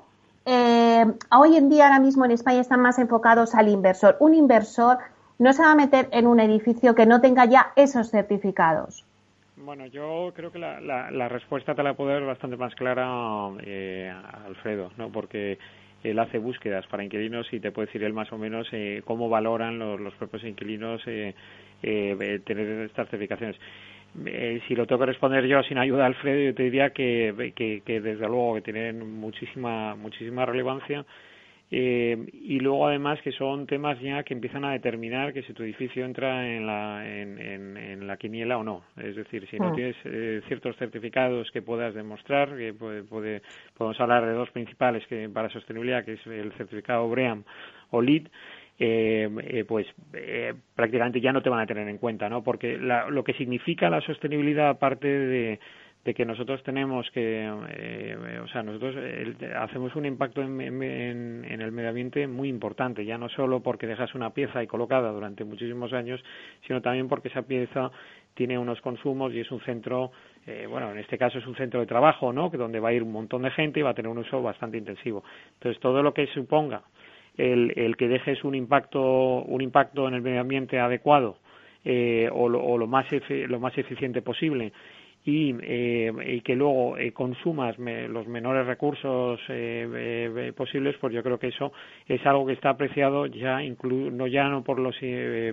eh, 0.46 1.06
hoy 1.30 1.56
en 1.56 1.68
día 1.68 1.84
ahora 1.84 2.00
mismo 2.00 2.24
en 2.24 2.32
España 2.32 2.60
están 2.60 2.80
más 2.80 2.98
enfocados 2.98 3.54
al 3.54 3.68
inversor. 3.68 4.16
Un 4.20 4.34
inversor 4.34 4.98
no 5.40 5.52
se 5.54 5.62
va 5.62 5.72
a 5.72 5.74
meter 5.74 6.08
en 6.12 6.26
un 6.26 6.38
edificio 6.38 6.94
que 6.94 7.06
no 7.06 7.20
tenga 7.20 7.46
ya 7.46 7.72
esos 7.74 8.10
certificados? 8.10 9.04
Bueno, 9.56 9.86
yo 9.86 10.32
creo 10.36 10.52
que 10.52 10.58
la, 10.58 10.80
la, 10.80 11.28
respuesta 11.28 11.74
te 11.74 11.82
la 11.82 11.94
puedo 11.94 12.10
dar 12.10 12.24
bastante 12.24 12.56
más 12.56 12.74
clara 12.74 13.08
eh, 13.62 14.12
Alfredo, 14.46 14.90
¿no? 14.96 15.10
Porque 15.10 15.58
él 16.04 16.18
hace 16.18 16.38
búsquedas 16.38 16.86
para 16.86 17.04
inquilinos 17.04 17.50
y 17.52 17.60
te 17.60 17.72
puede 17.72 17.86
decir 17.86 18.04
él 18.04 18.12
más 18.12 18.32
o 18.32 18.38
menos 18.38 18.68
eh, 18.72 19.02
cómo 19.04 19.28
valoran 19.28 19.78
los, 19.78 20.14
propios 20.14 20.44
inquilinos 20.44 21.02
eh, 21.06 21.34
eh, 21.82 22.40
tener 22.44 22.86
estas 22.86 23.08
certificaciones. 23.08 23.56
si 24.66 24.74
lo 24.74 24.86
tengo 24.86 25.00
que 25.00 25.06
responder 25.06 25.46
yo 25.46 25.62
sin 25.62 25.78
ayuda 25.78 26.00
de 26.00 26.06
Alfredo, 26.06 26.40
yo 26.40 26.54
te 26.54 26.64
diría 26.64 26.90
que, 26.90 27.52
que, 27.56 27.82
que 27.84 28.00
desde 28.00 28.26
luego 28.26 28.56
que 28.56 28.62
tienen 28.62 29.20
muchísima 29.20 29.94
muchísima 29.94 30.44
relevancia 30.44 31.04
eh, 31.70 32.16
y 32.32 32.58
luego 32.58 32.88
además 32.88 33.20
que 33.22 33.30
son 33.32 33.66
temas 33.66 34.00
ya 34.00 34.24
que 34.24 34.34
empiezan 34.34 34.64
a 34.64 34.72
determinar 34.72 35.32
que 35.32 35.42
si 35.42 35.52
tu 35.52 35.62
edificio 35.62 36.04
entra 36.04 36.48
en 36.48 36.66
la, 36.66 37.08
en, 37.08 37.38
en, 37.76 38.06
la 38.06 38.16
quiniela 38.16 38.58
o 38.58 38.64
no. 38.64 38.82
Es 38.96 39.14
decir, 39.14 39.46
si 39.48 39.58
no 39.58 39.70
mm. 39.70 39.74
tienes 39.74 39.96
eh, 40.04 40.42
ciertos 40.48 40.76
certificados 40.76 41.50
que 41.52 41.62
puedas 41.62 41.94
demostrar, 41.94 42.56
que 42.56 42.74
puede, 42.74 43.04
puede, 43.04 43.42
podemos 43.76 44.00
hablar 44.00 44.26
de 44.26 44.32
dos 44.32 44.50
principales 44.50 45.06
que 45.06 45.28
para 45.28 45.48
sostenibilidad, 45.48 46.04
que 46.04 46.14
es 46.14 46.26
el 46.26 46.52
certificado 46.54 47.08
BREAM 47.08 47.44
o 47.90 48.02
LEED, 48.02 48.26
eh, 48.82 49.28
eh, 49.42 49.64
pues 49.68 49.86
eh, 50.14 50.54
prácticamente 50.74 51.20
ya 51.20 51.34
no 51.34 51.42
te 51.42 51.50
van 51.50 51.60
a 51.60 51.66
tener 51.66 51.86
en 51.86 51.98
cuenta, 51.98 52.30
¿no? 52.30 52.42
Porque 52.42 52.78
la, 52.78 53.10
lo 53.10 53.22
que 53.22 53.34
significa 53.34 53.90
la 53.90 54.00
sostenibilidad, 54.00 54.70
aparte 54.70 55.06
de, 55.06 55.60
de 56.04 56.14
que 56.14 56.24
nosotros 56.24 56.62
tenemos 56.62 57.10
que, 57.10 57.44
eh, 57.44 58.40
o 58.42 58.48
sea, 58.48 58.62
nosotros 58.62 58.96
hacemos 59.58 59.94
un 59.96 60.06
impacto 60.06 60.40
en, 60.40 60.60
en, 60.60 61.60
el 61.60 61.72
medio 61.72 61.90
ambiente 61.90 62.26
muy 62.26 62.48
importante, 62.48 63.04
ya 63.04 63.18
no 63.18 63.28
solo 63.28 63.60
porque 63.60 63.86
dejas 63.86 64.14
una 64.14 64.30
pieza 64.30 64.60
ahí 64.60 64.66
colocada 64.66 65.10
durante 65.12 65.44
muchísimos 65.44 65.92
años, 65.92 66.22
sino 66.66 66.80
también 66.80 67.08
porque 67.08 67.28
esa 67.28 67.42
pieza 67.42 67.90
tiene 68.32 68.58
unos 68.58 68.80
consumos 68.80 69.34
y 69.34 69.40
es 69.40 69.50
un 69.50 69.60
centro, 69.60 70.12
eh, 70.46 70.66
bueno, 70.66 70.90
en 70.90 70.98
este 70.98 71.18
caso 71.18 71.38
es 71.38 71.46
un 71.46 71.56
centro 71.56 71.80
de 71.80 71.86
trabajo, 71.86 72.32
¿no? 72.32 72.50
Que 72.50 72.56
donde 72.56 72.80
va 72.80 72.88
a 72.88 72.92
ir 72.94 73.02
un 73.02 73.12
montón 73.12 73.42
de 73.42 73.50
gente 73.50 73.80
y 73.80 73.82
va 73.82 73.90
a 73.90 73.94
tener 73.94 74.10
un 74.10 74.18
uso 74.18 74.40
bastante 74.42 74.78
intensivo. 74.78 75.22
Entonces, 75.54 75.80
todo 75.82 76.02
lo 76.02 76.14
que 76.14 76.26
suponga 76.28 76.82
el, 77.36 77.74
el 77.76 77.96
que 77.98 78.08
dejes 78.08 78.42
un 78.44 78.54
impacto, 78.54 79.42
un 79.42 79.60
impacto 79.60 80.08
en 80.08 80.14
el 80.14 80.22
medio 80.22 80.40
ambiente 80.40 80.78
adecuado 80.78 81.36
eh, 81.84 82.28
o, 82.32 82.48
lo, 82.48 82.62
o 82.62 82.78
lo, 82.78 82.86
más 82.86 83.06
lo 83.30 83.60
más 83.60 83.76
eficiente 83.78 84.22
posible 84.22 84.72
y, 85.24 85.54
eh, 85.60 86.40
que 86.42 86.56
luego 86.56 86.96
eh, 86.96 87.12
consumas 87.12 87.78
los 87.78 88.26
menores 88.26 88.66
recursos 88.66 89.38
eh, 89.48 90.52
posibles, 90.56 90.96
pues 90.98 91.12
yo 91.12 91.22
creo 91.22 91.38
que 91.38 91.48
eso 91.48 91.72
es 92.06 92.24
algo 92.26 92.46
que 92.46 92.54
está 92.54 92.70
apreciado 92.70 93.26
ya 93.26 93.60
no 93.60 94.26
ya 94.26 94.48
no 94.48 94.64
por 94.64 94.78
los 94.78 94.96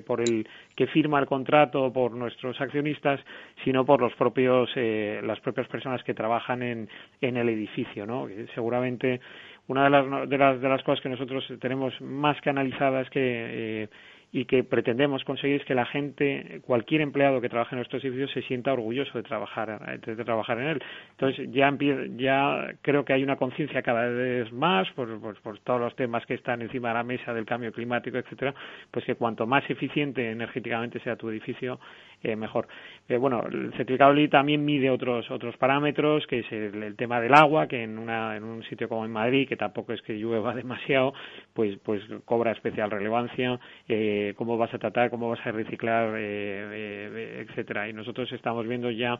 por 0.05 0.22
el 0.22 0.47
que 0.76 0.88
firma 0.88 1.20
el 1.20 1.26
contrato 1.26 1.91
por 1.91 2.13
nuestros 2.13 2.59
accionistas, 2.61 3.20
sino 3.63 3.86
por 3.86 4.01
los 4.01 4.13
propios 4.13 4.70
las 4.76 5.39
propias 5.41 5.68
personas 5.68 6.03
que 6.03 6.13
trabajan 6.13 6.63
en, 6.63 6.89
en 7.22 7.38
el 7.38 7.49
edificio, 7.49 8.05
¿no? 8.05 8.28
Seguramente 8.55 9.20
una 9.68 9.84
de 9.84 9.89
las, 9.89 10.30
de 10.30 10.38
las 10.38 10.61
de 10.61 10.70
las 10.70 10.84
cosas 10.84 11.01
que 11.01 11.09
nosotros 11.09 11.45
tenemos 11.59 11.99
más 12.01 12.39
que 12.41 12.49
analizadas 12.49 13.05
es 13.05 13.09
que 13.09 13.89
y 14.32 14.45
que 14.45 14.63
pretendemos 14.63 15.23
conseguir 15.23 15.61
es 15.61 15.65
que 15.65 15.73
la 15.73 15.86
gente, 15.86 16.61
cualquier 16.65 17.01
empleado 17.01 17.39
que 17.39 17.49
trabaje 17.49 17.75
en 17.75 17.78
nuestros 17.78 18.03
edificios 18.03 18.32
se 18.32 18.41
sienta 18.43 18.73
orgulloso 18.73 19.17
de 19.17 19.23
trabajar, 19.23 19.99
de, 19.99 20.15
trabajar 20.23 20.59
en 20.59 20.67
él. 20.67 20.84
Entonces 21.11 21.49
ya, 21.51 21.73
ya 22.17 22.73
creo 22.82 23.05
que 23.05 23.13
hay 23.13 23.23
una 23.23 23.38
conciencia 23.38 23.82
cada 23.82 24.07
vez 24.07 24.51
más 24.51 24.89
por, 24.91 25.19
por, 25.39 25.59
todos 25.59 25.80
los 25.80 25.95
temas 25.95 26.25
que 26.25 26.34
están 26.34 26.61
encima 26.61 26.89
de 26.89 26.93
la 26.95 27.03
mesa 27.03 27.34
del 27.34 27.45
cambio 27.45 27.71
climático, 27.71 28.17
etcétera, 28.17 28.53
pues 28.91 29.05
que 29.05 29.15
cuanto 29.15 29.47
más 29.47 29.67
eficiente 29.69 30.30
energéticamente 30.30 30.99
sea 30.99 31.15
tu 31.15 31.30
edificio, 31.30 31.80
eh, 32.24 32.36
mejor. 32.36 32.68
Eh, 33.09 33.18
bueno, 33.18 33.41
el 33.49 33.72
certificado 33.78 34.13
también 34.30 34.65
mide 34.65 34.89
otros 34.89 35.30
otros 35.32 35.55
parámetros, 35.57 36.28
que 36.28 36.39
es 36.39 36.51
el, 36.51 36.95
tema 36.97 37.22
del 37.22 37.34
agua, 37.34 37.68
que 37.68 37.84
en, 37.84 37.97
una, 37.97 38.36
en 38.36 38.43
un 38.43 38.63
sitio 38.63 38.89
como 38.89 39.05
en 39.05 39.11
Madrid, 39.11 39.47
que 39.47 39.55
tampoco 39.55 39.93
es 39.93 40.01
que 40.01 40.13
llueva 40.13 40.53
demasiado, 40.55 41.13
pues 41.53 41.78
pues 41.84 42.01
cobra 42.26 42.51
especial 42.51 42.91
relevancia. 42.91 43.59
Eh, 43.88 44.34
cómo 44.36 44.57
vas 44.57 44.74
a 44.74 44.80
tratar, 44.80 45.09
cómo 45.09 45.30
vas 45.30 45.45
a 45.45 45.51
reciclar, 45.51 46.15
eh, 46.18 47.45
etcétera. 47.47 47.88
Y 47.88 47.93
nosotros 47.93 48.32
estamos 48.34 48.68
viendo 48.68 48.91
ya, 48.91 49.20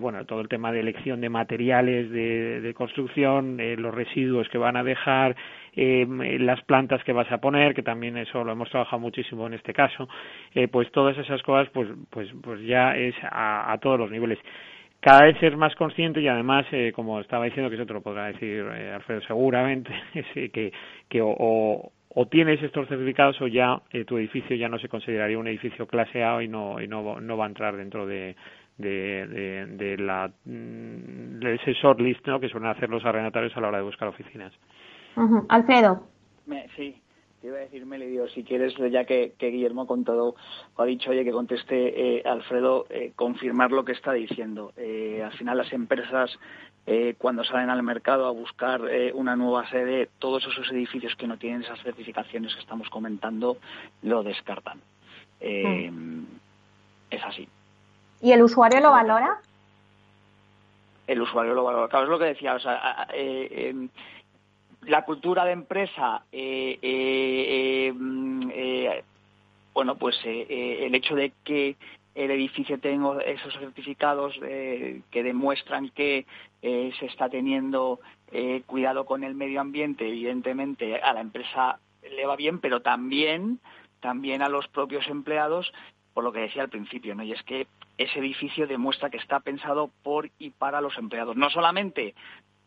bueno, 0.00 0.24
todo 0.26 0.40
el 0.40 0.48
tema 0.48 0.70
de 0.72 0.80
elección 0.80 1.20
de 1.20 1.30
materiales 1.30 2.10
de, 2.10 2.60
de 2.60 2.74
construcción, 2.74 3.56
los 3.78 3.94
residuos 3.94 4.48
que 4.48 4.58
van 4.58 4.76
a 4.76 4.84
dejar, 4.84 5.34
eh, 5.76 6.06
las 6.40 6.62
plantas 6.62 7.02
que 7.04 7.12
vas 7.12 7.30
a 7.32 7.38
poner, 7.38 7.74
que 7.74 7.82
también 7.82 8.16
eso 8.16 8.44
lo 8.44 8.52
hemos 8.52 8.70
trabajado 8.70 9.00
muchísimo 9.00 9.46
en 9.46 9.54
este 9.54 9.72
caso, 9.72 10.08
eh, 10.54 10.68
pues 10.68 10.90
todas 10.92 11.16
esas 11.18 11.42
cosas, 11.42 11.68
pues, 11.72 11.88
pues, 12.10 12.28
pues 12.42 12.60
ya 12.62 12.96
es 12.96 13.14
a, 13.22 13.76
todos 13.80 13.98
los 13.98 14.10
niveles 14.10 14.38
cada 15.04 15.26
vez 15.26 15.36
ser 15.38 15.54
más 15.58 15.74
consciente 15.74 16.22
y 16.22 16.28
además, 16.28 16.64
eh, 16.72 16.90
como 16.94 17.20
estaba 17.20 17.44
diciendo, 17.44 17.68
que 17.68 17.76
eso 17.76 17.84
te 17.84 17.92
lo 17.92 18.00
podrá 18.00 18.28
decir 18.28 18.64
eh, 18.74 18.90
Alfredo 18.90 19.20
seguramente, 19.20 19.92
que, 20.34 20.72
que 21.10 21.20
o, 21.20 21.92
o, 22.08 22.26
tienes 22.26 22.62
estos 22.62 22.88
certificados 22.88 23.38
o 23.42 23.46
ya 23.46 23.82
eh, 23.92 24.06
tu 24.06 24.16
edificio 24.16 24.56
ya 24.56 24.66
no 24.70 24.78
se 24.78 24.88
consideraría 24.88 25.38
un 25.38 25.46
edificio 25.46 25.86
clase 25.86 26.24
A 26.24 26.42
y 26.42 26.48
no, 26.48 26.80
y 26.80 26.88
no, 26.88 27.20
no 27.20 27.36
va 27.36 27.44
a 27.44 27.48
entrar 27.48 27.76
dentro 27.76 28.06
de, 28.06 28.34
de, 28.78 29.26
de, 29.26 29.66
de 29.66 29.98
la 29.98 30.28
mm, 30.46 31.38
de 31.38 31.54
ese 31.56 31.74
shortlist 31.74 32.26
¿no? 32.26 32.40
que 32.40 32.48
suelen 32.48 32.70
hacer 32.70 32.88
los 32.88 33.04
arrendatarios 33.04 33.54
a 33.58 33.60
la 33.60 33.68
hora 33.68 33.78
de 33.78 33.84
buscar 33.84 34.08
oficinas. 34.08 34.54
Alfredo. 35.48 36.06
sí, 36.76 37.00
te 37.44 37.48
iba 37.48 37.58
a 37.58 37.60
decir, 37.60 37.84
Melidio, 37.84 38.26
si 38.28 38.42
quieres, 38.42 38.74
ya 38.90 39.04
que, 39.04 39.34
Guillermo 39.38 39.86
con 39.86 40.02
todo 40.02 40.34
ha 40.78 40.84
dicho, 40.86 41.10
oye, 41.10 41.24
que 41.24 41.30
conteste 41.30 42.16
eh, 42.16 42.22
Alfredo, 42.24 42.86
eh, 42.88 43.12
confirmar 43.14 43.70
lo 43.70 43.84
que 43.84 43.92
está 43.92 44.14
diciendo. 44.14 44.72
Eh, 44.78 45.22
al 45.22 45.32
final, 45.32 45.58
las 45.58 45.70
empresas, 45.74 46.38
cuando 47.18 47.44
salen 47.44 47.68
al 47.68 47.82
mercado 47.82 48.26
a 48.26 48.30
buscar 48.30 48.80
una 49.12 49.36
nueva 49.36 49.68
sede, 49.68 50.08
todos 50.18 50.46
esos 50.46 50.70
edificios 50.70 51.14
que 51.16 51.26
no 51.26 51.36
tienen 51.36 51.62
esas 51.62 51.82
certificaciones 51.82 52.54
que 52.54 52.60
estamos 52.60 52.88
comentando, 52.88 53.58
lo 54.02 54.22
descartan. 54.22 54.80
Mm. 55.42 56.24
Es 57.10 57.24
así. 57.24 57.46
¿Y 58.22 58.32
el 58.32 58.42
usuario 58.42 58.80
lo 58.80 58.90
valora? 58.90 59.38
El 61.06 61.20
usuario 61.20 61.52
lo 61.52 61.64
valora. 61.64 61.88
Claro, 61.88 62.04
es 62.04 62.10
lo 62.10 62.18
que 62.18 62.24
decía. 62.24 62.54
O 62.54 62.60
sea, 62.60 63.06
la 64.86 65.04
cultura 65.04 65.44
de 65.44 65.52
empresa, 65.52 66.22
eh, 66.32 66.78
eh, 66.82 67.92
eh, 68.52 69.04
bueno, 69.72 69.96
pues 69.96 70.16
el 70.24 70.94
hecho 70.94 71.14
de 71.14 71.32
que 71.44 71.76
el 72.14 72.30
edificio 72.30 72.78
tenga 72.78 73.20
esos 73.22 73.54
certificados 73.54 74.38
que 74.38 75.22
demuestran 75.22 75.88
que 75.90 76.26
se 76.62 77.06
está 77.06 77.28
teniendo 77.28 77.98
cuidado 78.66 79.04
con 79.04 79.24
el 79.24 79.34
medio 79.34 79.60
ambiente, 79.60 80.06
evidentemente 80.06 80.96
a 81.00 81.12
la 81.12 81.20
empresa 81.20 81.80
le 82.02 82.26
va 82.26 82.36
bien, 82.36 82.60
pero 82.60 82.82
también 82.82 83.58
también 84.00 84.42
a 84.42 84.48
los 84.48 84.68
propios 84.68 85.08
empleados 85.08 85.72
por 86.12 86.22
lo 86.22 86.32
que 86.32 86.40
decía 86.40 86.62
al 86.62 86.68
principio, 86.68 87.14
¿no? 87.14 87.24
Y 87.24 87.32
es 87.32 87.42
que 87.42 87.66
ese 87.98 88.20
edificio 88.20 88.66
demuestra 88.66 89.10
que 89.10 89.16
está 89.16 89.40
pensado 89.40 89.90
por 90.02 90.30
y 90.38 90.50
para 90.50 90.80
los 90.80 90.96
empleados, 90.96 91.36
no 91.36 91.50
solamente 91.50 92.14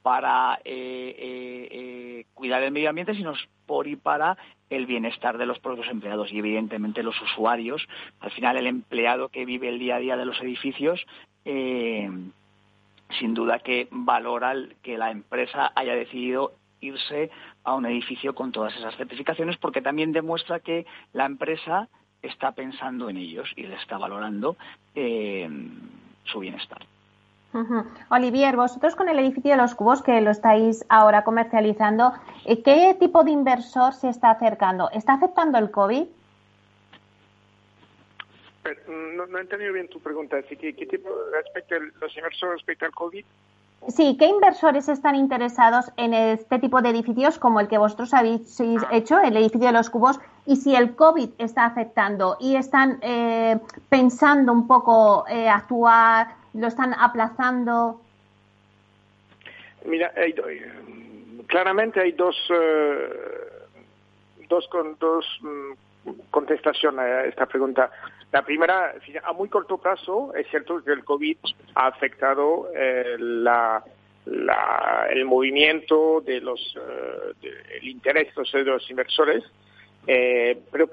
para 0.08 0.62
eh, 0.64 1.16
eh, 1.20 1.68
eh, 1.70 2.26
cuidar 2.34 2.64
el 2.64 2.72
medio 2.72 2.88
ambiente, 2.88 3.14
sino 3.14 3.34
por 3.66 3.88
y 3.88 3.98
para 3.98 4.38
el 4.70 4.86
bienestar 4.86 5.38
de 5.38 5.46
los 5.46 5.60
propios 5.60 5.90
empleados 5.90 6.32
y 6.32 6.40
evidentemente 6.40 7.04
los 7.04 7.22
usuarios. 7.22 7.86
Al 8.22 8.32
final 8.32 8.56
el 8.56 8.68
empleado 8.68 9.28
que 9.28 9.44
vive 9.44 9.68
el 9.68 9.80
día 9.80 9.98
a 9.98 10.00
día 10.00 10.16
de 10.16 10.24
los 10.24 10.40
edificios 10.40 11.06
sin 11.44 13.34
duda 13.34 13.60
que 13.60 13.90
valora 13.92 14.54
que 14.82 14.98
la 14.98 15.12
empresa 15.12 15.74
haya 15.76 15.94
decidido 15.94 16.54
irse 16.80 17.30
a 17.66 17.76
un 17.76 17.86
edificio 17.86 18.34
con 18.34 18.54
todas 18.54 18.78
esas 18.78 18.96
certificaciones 18.96 19.58
porque 19.58 19.82
también 19.82 20.14
demuestra 20.14 20.62
que 20.62 20.86
la 21.12 21.26
empresa 21.26 21.90
está 22.22 22.54
pensando 22.54 23.10
en 23.10 23.18
ellos 23.18 23.52
y 23.58 23.64
le 23.64 23.76
está 23.76 23.98
valorando 23.98 24.56
su 24.94 26.40
bienestar. 26.40 26.80
Olivier, 28.10 28.56
vosotros 28.56 28.96
con 28.96 29.10
el 29.10 29.20
edificio 29.20 29.52
de 29.52 29.58
los 29.58 29.76
cubos 29.76 30.02
que 30.02 30.22
lo 30.22 30.32
estáis 30.32 30.86
ahora 30.90 31.24
comercializando, 31.24 32.14
eh, 32.46 32.62
¿qué 32.62 32.96
tipo 33.00 33.24
de 33.24 33.32
inversor 33.32 33.94
se 33.94 34.10
está 34.10 34.32
acercando? 34.32 34.90
¿Está 34.92 35.14
afectando 35.14 35.58
el 35.58 35.72
COVID? 35.72 36.06
No, 38.88 39.38
he 39.38 39.42
entendido 39.42 39.74
bien 39.74 39.88
tu 39.88 40.00
pregunta. 40.00 40.42
¿Qué, 40.44 40.58
qué 40.58 40.86
tipo 40.86 41.10
respecto 41.34 41.76
los 42.02 42.16
inversores 42.16 42.58
respecto 42.58 42.86
al 42.86 42.92
COVID? 42.92 43.26
Sí, 43.88 44.18
¿qué 44.20 44.26
inversores 44.26 44.90
están 44.90 45.16
interesados 45.16 45.92
en 45.96 46.14
este 46.14 46.60
tipo 46.60 46.82
de 46.82 46.90
edificios 46.90 47.40
como 47.40 47.62
el 47.62 47.70
que 47.70 47.78
vosotros 47.78 48.14
habéis 48.14 48.60
hecho, 48.92 49.20
el 49.20 49.38
edificio 49.38 49.68
de 49.68 49.74
los 49.74 49.90
cubos? 49.90 50.20
Y 50.46 50.58
si 50.58 50.76
el 50.76 50.96
COVID 50.96 51.30
está 51.38 51.66
afectando 51.66 52.36
y 52.40 52.56
están 52.56 53.00
eh, 53.02 53.58
pensando 53.88 54.52
un 54.52 54.68
poco 54.68 55.26
eh, 55.30 55.48
actuar, 55.48 56.36
lo 56.54 56.68
están 56.68 56.94
aplazando. 56.94 58.02
Mira, 59.86 60.12
claramente 61.48 62.02
hay 62.02 62.12
dos, 62.12 62.36
eh, 62.50 63.10
dos, 64.50 64.70
dos 65.00 65.26
mm, 65.42 66.12
contestaciones 66.30 67.00
a 67.00 67.26
esta 67.26 67.46
pregunta. 67.46 67.92
La 68.32 68.42
primera, 68.42 68.94
a 69.24 69.34
muy 69.34 69.48
corto 69.50 69.78
plazo, 69.78 70.34
es 70.36 70.48
cierto 70.50 70.84
que 70.84 70.92
el 70.92 71.06
COVID 71.06 71.38
ha 71.76 71.88
afectado 71.88 72.70
eh, 72.76 73.16
el 75.10 75.26
movimiento 75.26 76.22
de 76.22 76.42
los, 76.42 76.78
eh, 76.78 77.50
el 77.80 77.88
interés 77.88 78.28
de 78.36 78.64
los 78.64 78.90
inversores, 78.90 79.44
eh, 80.06 80.60
pero 80.72 80.90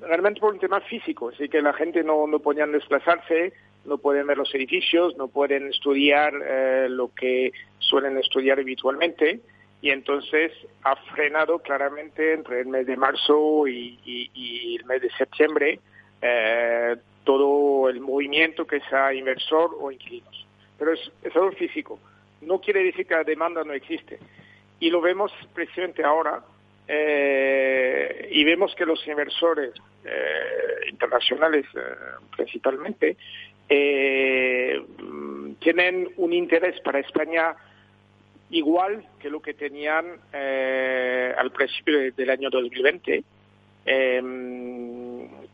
realmente 0.00 0.40
por 0.40 0.54
un 0.54 0.60
tema 0.60 0.80
físico, 0.80 1.28
así 1.28 1.48
que 1.48 1.62
la 1.62 1.72
gente 1.72 2.02
no, 2.02 2.26
no 2.26 2.40
podía 2.40 2.66
desplazarse, 2.66 3.52
no 3.86 3.98
pueden 3.98 4.26
ver 4.26 4.38
los 4.38 4.54
edificios, 4.54 5.16
no 5.16 5.28
pueden 5.28 5.68
estudiar 5.68 6.32
lo 6.88 7.12
que 7.14 7.52
suelen 7.78 8.18
estudiar 8.18 8.58
habitualmente 8.58 9.40
y 9.82 9.90
entonces 9.90 10.52
ha 10.82 10.96
frenado 11.14 11.58
claramente 11.60 12.32
entre 12.32 12.60
el 12.60 12.66
mes 12.66 12.86
de 12.86 12.96
marzo 12.96 13.66
y 13.68 14.76
el 14.78 14.84
mes 14.86 15.02
de 15.02 15.10
septiembre 15.10 15.80
eh, 16.22 16.96
todo 17.24 17.88
el 17.88 18.00
movimiento 18.00 18.66
que 18.66 18.80
sea 18.88 19.12
inversor 19.12 19.76
o 19.80 19.90
inquilinos. 19.90 20.46
Pero 20.78 20.92
es, 20.92 21.10
algo 21.34 21.52
físico. 21.52 21.98
No 22.40 22.60
quiere 22.60 22.84
decir 22.84 23.06
que 23.06 23.14
la 23.14 23.24
demanda 23.24 23.64
no 23.64 23.72
existe. 23.72 24.18
Y 24.78 24.90
lo 24.90 25.00
vemos 25.00 25.32
precisamente 25.52 26.04
ahora. 26.04 26.42
Eh, 26.88 28.28
y 28.30 28.44
vemos 28.44 28.74
que 28.76 28.86
los 28.86 29.04
inversores 29.08 29.72
eh, 30.04 30.88
internacionales 30.88 31.66
principalmente 32.36 33.16
tienen 35.60 36.08
un 36.16 36.32
interés 36.32 36.80
para 36.80 37.00
España 37.00 37.54
igual 38.50 39.04
que 39.18 39.28
lo 39.28 39.40
que 39.40 39.54
tenían 39.54 40.20
al 40.32 41.50
principio 41.52 42.12
del 42.12 42.30
año 42.30 42.48
2020 42.50 43.24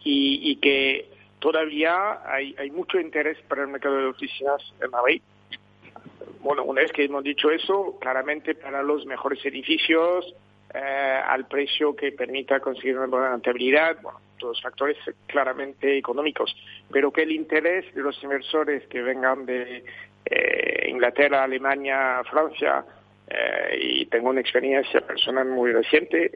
y, 0.04 0.56
que 0.56 1.08
todavía 1.38 2.20
hay, 2.24 2.54
hay 2.58 2.70
mucho 2.70 3.00
interés 3.00 3.38
para 3.48 3.62
el 3.62 3.68
mercado 3.68 3.96
de 3.96 4.06
oficinas 4.06 4.62
en 4.80 4.90
Madrid. 4.90 5.22
Bueno, 6.42 6.64
una 6.64 6.82
vez 6.82 6.92
que 6.92 7.04
hemos 7.04 7.22
dicho 7.22 7.50
eso, 7.50 7.98
claramente 8.00 8.54
para 8.54 8.82
los 8.82 9.06
mejores 9.06 9.44
edificios, 9.44 10.34
eh, 10.74 10.78
al 10.78 11.46
precio 11.46 11.94
que 11.94 12.12
permita 12.12 12.58
conseguir 12.58 12.96
una 12.96 13.06
buena 13.06 13.30
rentabilidad, 13.30 14.00
bueno, 14.02 14.18
todos 14.43 14.61
factores 14.61 14.97
claramente 15.26 15.97
económicos, 15.97 16.55
pero 16.90 17.11
que 17.11 17.22
el 17.22 17.32
interés 17.32 17.93
de 17.95 18.03
los 18.03 18.22
inversores 18.22 18.86
que 18.88 19.01
vengan 19.03 19.47
de 19.47 19.84
eh, 20.26 20.86
Inglaterra, 20.88 21.45
Alemania, 21.45 22.22
Francia, 22.30 22.84
eh, 23.28 23.78
y 23.80 24.07
tengo 24.07 24.28
una 24.28 24.40
experiencia 24.40 25.01
personal 25.01 25.47
muy 25.49 25.72
reciente, 25.72 26.30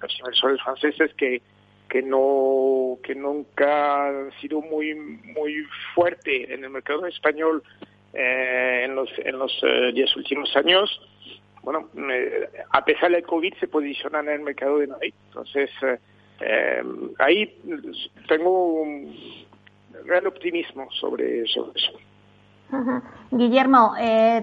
los 0.00 0.18
inversores 0.18 0.60
franceses 0.62 1.14
que 1.14 1.40
que 1.88 2.02
no 2.02 2.98
que 3.04 3.14
nunca 3.14 4.08
ha 4.08 4.30
sido 4.40 4.60
muy 4.60 4.94
muy 4.94 5.64
fuerte 5.94 6.52
en 6.52 6.64
el 6.64 6.70
mercado 6.70 7.06
español 7.06 7.62
eh, 8.12 8.82
en 8.84 8.96
los 8.96 9.08
en 9.18 9.38
los 9.38 9.52
eh, 9.62 9.92
diez 9.92 10.14
últimos 10.16 10.54
años. 10.56 10.90
Bueno 11.62 11.88
a 12.70 12.84
pesar 12.84 13.12
del 13.12 13.22
covid 13.22 13.54
se 13.60 13.68
posicionan 13.68 14.26
en 14.26 14.34
el 14.34 14.40
mercado 14.40 14.78
de 14.78 14.88
Madrid. 14.88 15.14
Entonces 15.28 15.70
eh, 16.46 16.82
ahí 17.18 17.58
tengo 18.28 18.82
un 18.82 19.14
gran 20.04 20.26
optimismo 20.26 20.88
sobre, 20.92 21.42
eso 21.42 21.72
Guillermo, 23.30 23.92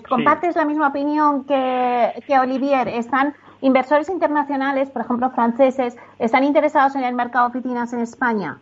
¿compartes 0.08 0.56
la 0.56 0.64
misma 0.64 0.88
opinión 0.90 1.46
que, 1.46 2.14
que 2.26 2.40
Olivier? 2.40 2.88
¿Están 2.88 3.34
inversores 3.62 4.10
internacionales, 4.10 4.90
por 4.90 5.04
ejemplo 5.04 5.30
franceses, 5.32 5.98
están 6.20 6.44
interesados 6.44 6.96
en 6.96 7.04
el 7.04 7.14
mercado 7.14 7.50
de 7.50 7.60
oficinas 7.60 7.94
en 7.94 8.00
España? 8.00 8.58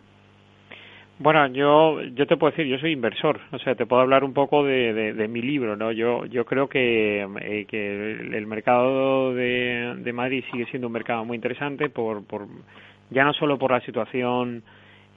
Bueno, 1.18 1.46
yo, 1.48 2.00
yo 2.14 2.26
te 2.26 2.38
puedo 2.38 2.50
decir, 2.50 2.66
yo 2.66 2.78
soy 2.78 2.92
inversor, 2.92 3.40
o 3.52 3.58
sea, 3.58 3.74
te 3.74 3.84
puedo 3.84 4.00
hablar 4.00 4.24
un 4.24 4.32
poco 4.32 4.64
de, 4.64 5.12
de, 5.12 5.28
mi 5.28 5.42
libro, 5.42 5.76
¿no? 5.76 5.92
Yo, 5.92 6.24
yo 6.24 6.46
creo 6.46 6.66
que, 6.66 7.28
eh, 7.42 7.66
que 7.68 8.12
el 8.12 8.46
mercado 8.46 9.34
de, 9.34 9.96
de 9.98 10.12
Madrid 10.14 10.42
sigue 10.50 10.64
siendo 10.70 10.86
un 10.86 10.94
mercado 10.94 11.26
muy 11.26 11.34
interesante 11.34 11.90
por, 11.90 12.24
por 12.24 12.46
ya 13.10 13.24
no 13.24 13.32
solo 13.32 13.58
por 13.58 13.72
la 13.72 13.80
situación 13.80 14.62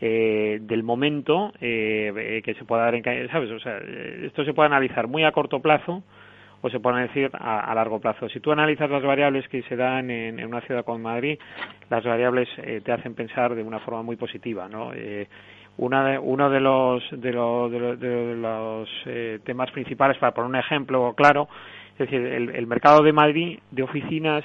eh, 0.02 0.60
del 0.62 0.84
momento 0.84 1.54
eh, 1.62 2.41
que 2.44 2.54
se 2.56 2.66
pueda 2.66 2.84
dar 2.84 2.96
en, 2.96 3.04
¿sabes? 3.30 3.52
O 3.52 3.60
sea, 3.60 3.78
esto 3.78 4.44
se 4.44 4.54
puede 4.54 4.68
analizar 4.68 5.08
muy 5.08 5.24
a 5.24 5.32
corto 5.32 5.62
plazo, 5.62 6.04
o 6.64 6.70
se 6.70 6.80
pueden 6.80 7.06
decir 7.08 7.30
a, 7.34 7.76
largo 7.76 8.00
plazo. 8.00 8.30
Si 8.30 8.39
tú 8.39 8.54
analizas 8.54 8.89
las 8.89 9.04
variables 9.04 9.48
que 9.50 9.62
se 9.64 9.76
dan 9.76 10.10
en, 10.10 10.44
una 10.46 10.62
ciudad 10.62 10.86
como 10.86 10.98
Madrid, 10.98 11.38
las 11.89 12.04
variables 12.06 12.48
eh, 12.58 12.82
te 12.84 12.94
hacen 12.94 13.16
pensar 13.16 13.54
de 13.54 13.62
una 13.62 13.80
forma 13.80 14.02
muy 14.02 14.16
positiva, 14.16 14.70
¿no? 14.70 14.94
Eh, 14.94 15.28
una 15.76 16.22
uno 16.22 16.50
de 16.50 16.62
los 16.62 17.04
de 17.12 17.34
los, 17.34 17.70
de 18.00 18.36
los, 18.36 18.89
eh, 19.08 19.39
temas 19.44 19.72
principales 19.72 20.18
para 20.20 20.34
poner 20.34 20.50
un 20.50 20.56
ejemplo 20.56 21.14
claro 21.18 21.50
es 21.94 21.98
decir 21.98 22.22
el, 22.22 22.50
el 22.50 22.68
mercado 22.68 23.04
de 23.04 23.14
Madrid 23.14 23.60
de 23.72 23.84
oficinas 23.84 24.44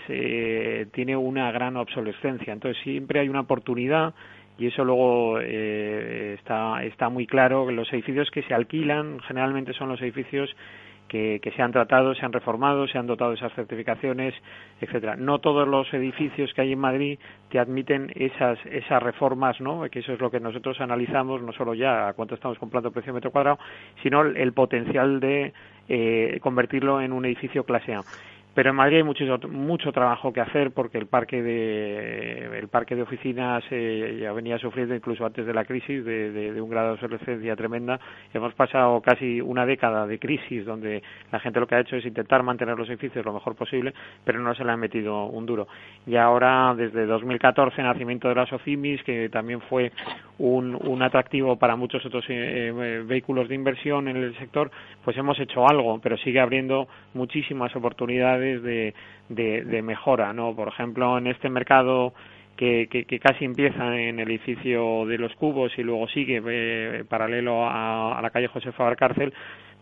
tiene 0.93 1.17
una 1.17 1.51
gran 1.51 1.77
obsolescencia 1.77 2.53
entonces 2.53 2.83
siempre 2.83 3.21
hay 3.21 3.29
una 3.29 3.41
oportunidad 3.41 4.15
y 4.59 4.67
eso 4.67 4.85
luego 4.85 5.41
está 5.41 6.85
está 6.85 7.09
muy 7.09 7.27
claro 7.27 7.71
los 7.71 7.93
edificios 7.93 8.31
que 8.31 8.43
se 8.43 8.55
alquilan 8.55 9.21
generalmente 9.21 9.73
son 9.73 9.89
los 9.89 10.01
edificios 10.03 10.55
que, 11.09 11.53
se 11.57 11.63
han 11.63 11.73
tratado, 11.73 12.15
se 12.15 12.25
han 12.25 12.33
reformado, 12.33 12.87
se 12.87 12.99
han 12.99 13.07
dotado 13.07 13.31
de 13.31 13.37
esas 13.37 13.53
certificaciones, 13.55 14.35
etcétera. 14.81 15.17
No 15.17 15.41
todos 15.41 15.67
los 15.67 15.93
edificios 15.93 16.53
que 16.55 16.61
hay 16.61 16.73
en 16.73 16.79
Madrid 16.79 17.19
te 17.51 17.59
admiten 17.59 18.13
esas 18.15 18.59
esas 18.67 19.03
reformas, 19.03 19.61
¿no? 19.61 19.89
Que 19.91 20.01
eso 20.01 20.13
es 20.13 20.21
lo 20.21 20.31
que 20.31 20.39
nosotros 20.39 20.81
analizamos, 20.81 21.43
no 21.43 21.53
solo 21.53 21.75
ya 21.75 22.09
a 22.09 22.13
cuánto 22.13 22.35
estamos 22.35 22.59
comprando 22.59 22.93
precio 22.93 23.13
metro 23.13 23.31
cuadrado, 23.31 23.59
sino 24.03 24.23
el, 24.23 24.53
potencial 24.53 25.21
de 25.21 25.53
eh, 25.89 26.39
convertirlo 26.41 27.01
en 27.01 27.13
un 27.13 27.25
edificio 27.25 27.65
clase 27.65 27.95
A 27.95 28.03
pero 28.55 28.71
en 28.71 28.77
Madrid 28.77 28.97
hay 28.97 29.03
mucho, 29.03 29.25
mucho 29.49 29.93
trabajo 29.93 30.33
que 30.33 30.41
hacer 30.41 30.73
porque 30.73 30.99
el 30.99 31.07
parque 31.07 31.43
de 31.43 32.59
el 32.59 32.69
parque 32.69 32.97
de 32.97 33.03
oficinas 33.03 33.63
eh, 33.71 34.19
ya 34.21 34.33
venía 34.33 34.59
sufriendo 34.59 34.95
incluso 34.95 35.25
antes 35.25 35.47
de 35.47 35.55
la 35.55 35.65
crisis 35.65 36.05
de, 36.05 36.61
un 36.61 36.69
grado 36.69 36.89
de 36.89 36.93
obsolescencia 36.95 37.55
tremenda. 37.55 38.01
Hemos 38.35 38.55
pasado 38.55 39.01
casi 39.01 39.41
una 39.41 39.65
década 39.65 40.07
de 40.07 40.19
crisis 40.19 40.65
donde 40.65 41.03
la 41.31 41.39
gente 41.41 41.61
lo 41.61 41.67
que 41.67 41.77
ha 41.77 41.81
hecho 41.81 41.97
es 41.97 42.05
intentar 42.05 42.43
mantener 42.43 42.77
los 42.77 42.89
edificios 42.89 43.25
lo 43.25 43.33
mejor 43.33 43.55
posible 43.55 43.95
pero 44.25 44.41
no 44.41 44.55
se 44.55 44.65
le 44.65 44.73
ha 44.73 44.77
metido 44.77 45.27
un 45.27 45.47
duro. 45.47 45.69
Y 46.07 46.17
ahora 46.17 46.75
desde 46.77 47.07
2014 47.07 47.83
nacimiento 47.83 48.29
de 48.29 48.35
las 48.35 48.53
OCIMIS 48.53 49.03
que 49.05 49.29
también 49.29 49.61
fue 49.63 49.93
un, 50.39 50.75
un 50.75 51.03
atractivo 51.03 51.57
para 51.57 51.77
muchos 51.77 52.05
otros 52.05 52.25
eh, 52.29 52.73
eh, 52.75 53.03
vehículos 53.07 53.49
de 53.49 53.55
inversión 53.55 54.09
en 54.09 54.17
el 54.17 54.37
sector 54.39 54.71
pues 55.05 55.17
hemos 55.17 55.39
hecho 55.39 55.69
algo 55.69 56.01
pero 56.01 56.17
sigue 56.17 56.41
abriendo 56.41 56.89
muchísimas 57.15 57.75
oportunidades 57.77 58.48
de, 58.57 59.83
mejora, 59.83 60.33
¿no? 60.33 60.55
Por 60.55 60.69
ejemplo, 60.69 61.19
en 61.19 61.27
este 61.27 61.49
mercado 61.49 62.15
que, 62.57 62.89
que, 62.89 63.19
casi 63.21 63.45
empieza 63.45 63.97
en 63.97 64.19
el 64.19 64.29
edificio 64.29 65.07
de 65.07 65.19
los 65.19 65.35
cubos 65.37 65.73
y 65.79 65.83
luego 65.83 66.09
sigue 66.09 66.43
eh, 66.45 67.05
paralelo 67.09 67.69
a, 67.69 68.19
la 68.21 68.31
calle 68.31 68.49
José 68.49 68.73
Faber 68.73 68.97
Cárcel, 68.97 69.33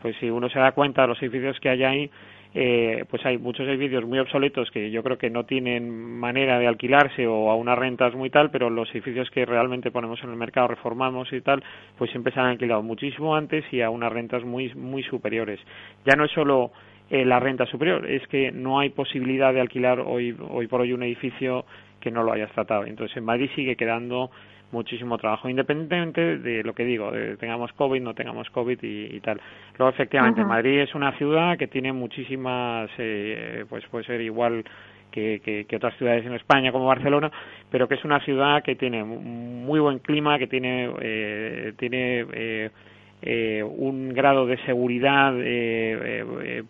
pues 0.03 0.15
si 0.21 0.29
uno 0.29 0.49
se 0.51 0.59
da 0.59 0.73
cuenta 0.73 1.03
de 1.03 1.09
los 1.09 1.23
edificios 1.23 1.59
que 1.59 1.71
hay 1.71 1.85
ahí, 1.85 2.11
eh, 2.59 3.05
pues 3.11 3.25
hay 3.27 3.37
muchos 3.37 3.69
edificios 3.69 4.07
muy 4.07 4.19
obsoletos 4.19 4.71
que 4.71 4.91
yo 4.91 5.03
creo 5.03 5.19
que 5.19 5.29
no 5.29 5.45
tienen 5.45 5.91
manera 6.19 6.59
de 6.59 6.67
alquilarse 6.67 7.27
o 7.27 7.51
a 7.51 7.55
unas 7.55 7.79
rentas 7.79 8.15
muy 8.15 8.31
tal, 8.31 8.51
pero 8.51 8.71
los 8.71 8.91
edificios 8.93 9.29
que 9.31 9.45
realmente 9.45 9.91
ponemos 9.91 10.23
en 10.23 10.31
el 10.31 10.37
mercado, 10.37 10.69
reformamos 10.69 11.31
y 11.35 11.43
tal, 11.43 11.63
pues 11.99 12.11
siempre 12.11 12.33
se 12.33 12.41
han 12.41 12.47
alquilado 12.47 12.83
muchísimo 12.83 13.37
antes 13.37 13.65
y 13.73 13.83
a 13.83 13.91
unas 13.91 14.11
rentas 14.11 14.43
muy, 14.43 14.75
muy 14.75 15.03
superiores. 15.03 15.61
Ya 16.07 16.17
no 16.17 16.25
es 16.25 16.31
solo 16.31 16.73
eh, 17.11 17.25
la 17.25 17.41
renta 17.41 17.67
superior, 17.67 18.09
es 18.11 18.27
que 18.29 18.53
no 18.53 18.79
hay 18.79 18.91
posibilidad 18.91 19.53
de 19.53 19.61
alquilar 19.61 20.01
hoy, 20.01 20.37
hoy 20.49 20.67
por 20.67 20.81
hoy 20.81 20.93
un 20.93 21.03
edificio 21.03 21.65
que 22.01 22.11
no 22.11 22.23
lo 22.23 22.33
hayas 22.33 22.51
tratado. 22.53 22.85
Entonces 22.85 23.17
en 23.17 23.25
Madrid 23.25 23.51
sigue 23.55 23.77
quedando 23.77 24.31
muchísimo 24.73 25.17
trabajo, 25.17 25.49
independientemente 25.49 26.39
de 26.39 26.65
lo 26.65 26.75
que 26.75 26.85
digo, 26.85 27.11
de 27.11 27.37
tengamos 27.37 27.73
COVID, 27.73 28.03
no 28.03 28.15
tengamos 28.15 28.51
COVID 28.51 28.79
y, 28.83 29.21
tal. 29.21 29.41
Luego, 29.79 29.91
efectivamente, 29.91 30.45
Madrid 30.45 30.81
es 30.81 30.95
una 30.95 31.17
ciudad 31.17 31.57
que 31.57 31.69
tiene 31.69 31.93
muchísimas, 31.93 32.91
eh, 32.99 33.65
pues 33.69 33.87
puede 33.87 34.05
ser 34.05 34.21
igual 34.21 34.65
que, 35.11 35.65
que, 35.67 35.77
otras 35.77 35.97
ciudades 35.97 36.27
en 36.27 36.35
España 36.35 36.73
como 36.73 36.87
Barcelona, 36.87 37.31
pero 37.71 37.89
que 37.89 37.95
es 37.95 38.05
una 38.05 38.21
ciudad 38.21 38.63
que 38.63 38.75
tiene 38.77 39.03
muy 39.03 39.81
buen 39.81 39.99
clima, 40.01 40.39
que 40.39 40.47
tiene, 40.47 40.91
eh, 41.01 41.73
tiene 41.79 42.27
eh, 42.33 42.71
eh 43.23 43.63
un 43.63 44.13
grado 44.13 44.47
de 44.47 44.59
seguridad 44.67 45.35
eh, 45.39 46.25
eh, 46.43 46.63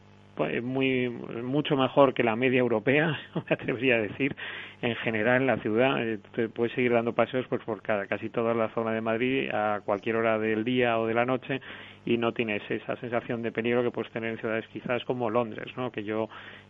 muy 0.62 1.09
mucho 1.09 1.76
mejor 1.76 2.14
que 2.14 2.22
la 2.22 2.37
media 2.37 2.61
europea, 2.61 3.18
me 3.34 3.55
atrevería 3.55 3.97
a 3.97 4.01
decir, 4.01 4.37
en 4.82 4.95
general 4.97 5.43
en 5.43 5.47
la 5.47 5.57
ciudad. 5.59 6.07
Eh, 6.07 6.18
te 6.34 6.49
puedes 6.49 6.72
seguir 6.74 6.93
dando 6.93 7.12
paseos 7.12 7.47
pues 7.49 7.62
por 7.62 7.82
casi 7.82 8.28
toda 8.30 8.55
la 8.55 8.68
zona 8.70 8.93
de 8.93 9.01
Madrid 9.01 9.51
a 9.53 9.80
cualquier 9.84 10.16
hora 10.16 10.39
del 10.39 10.64
día 10.64 10.99
o 10.99 11.07
de 11.07 11.14
la 11.14 11.24
noche 11.24 11.61
y 12.05 12.18
no 12.18 12.32
tienes 12.32 12.62
esa 12.70 12.97
sensación 12.97 13.43
de 13.43 13.51
peligro 13.51 13.82
que 13.82 13.91
puedes 13.91 14.12
tener 14.12 14.30
en 14.30 14.39
ciudades 14.39 14.66
quizás 14.68 15.05
como 15.05 15.28
Londres, 15.28 15.72
¿no? 15.76 15.91
Que 15.91 16.05
yo 16.05 16.28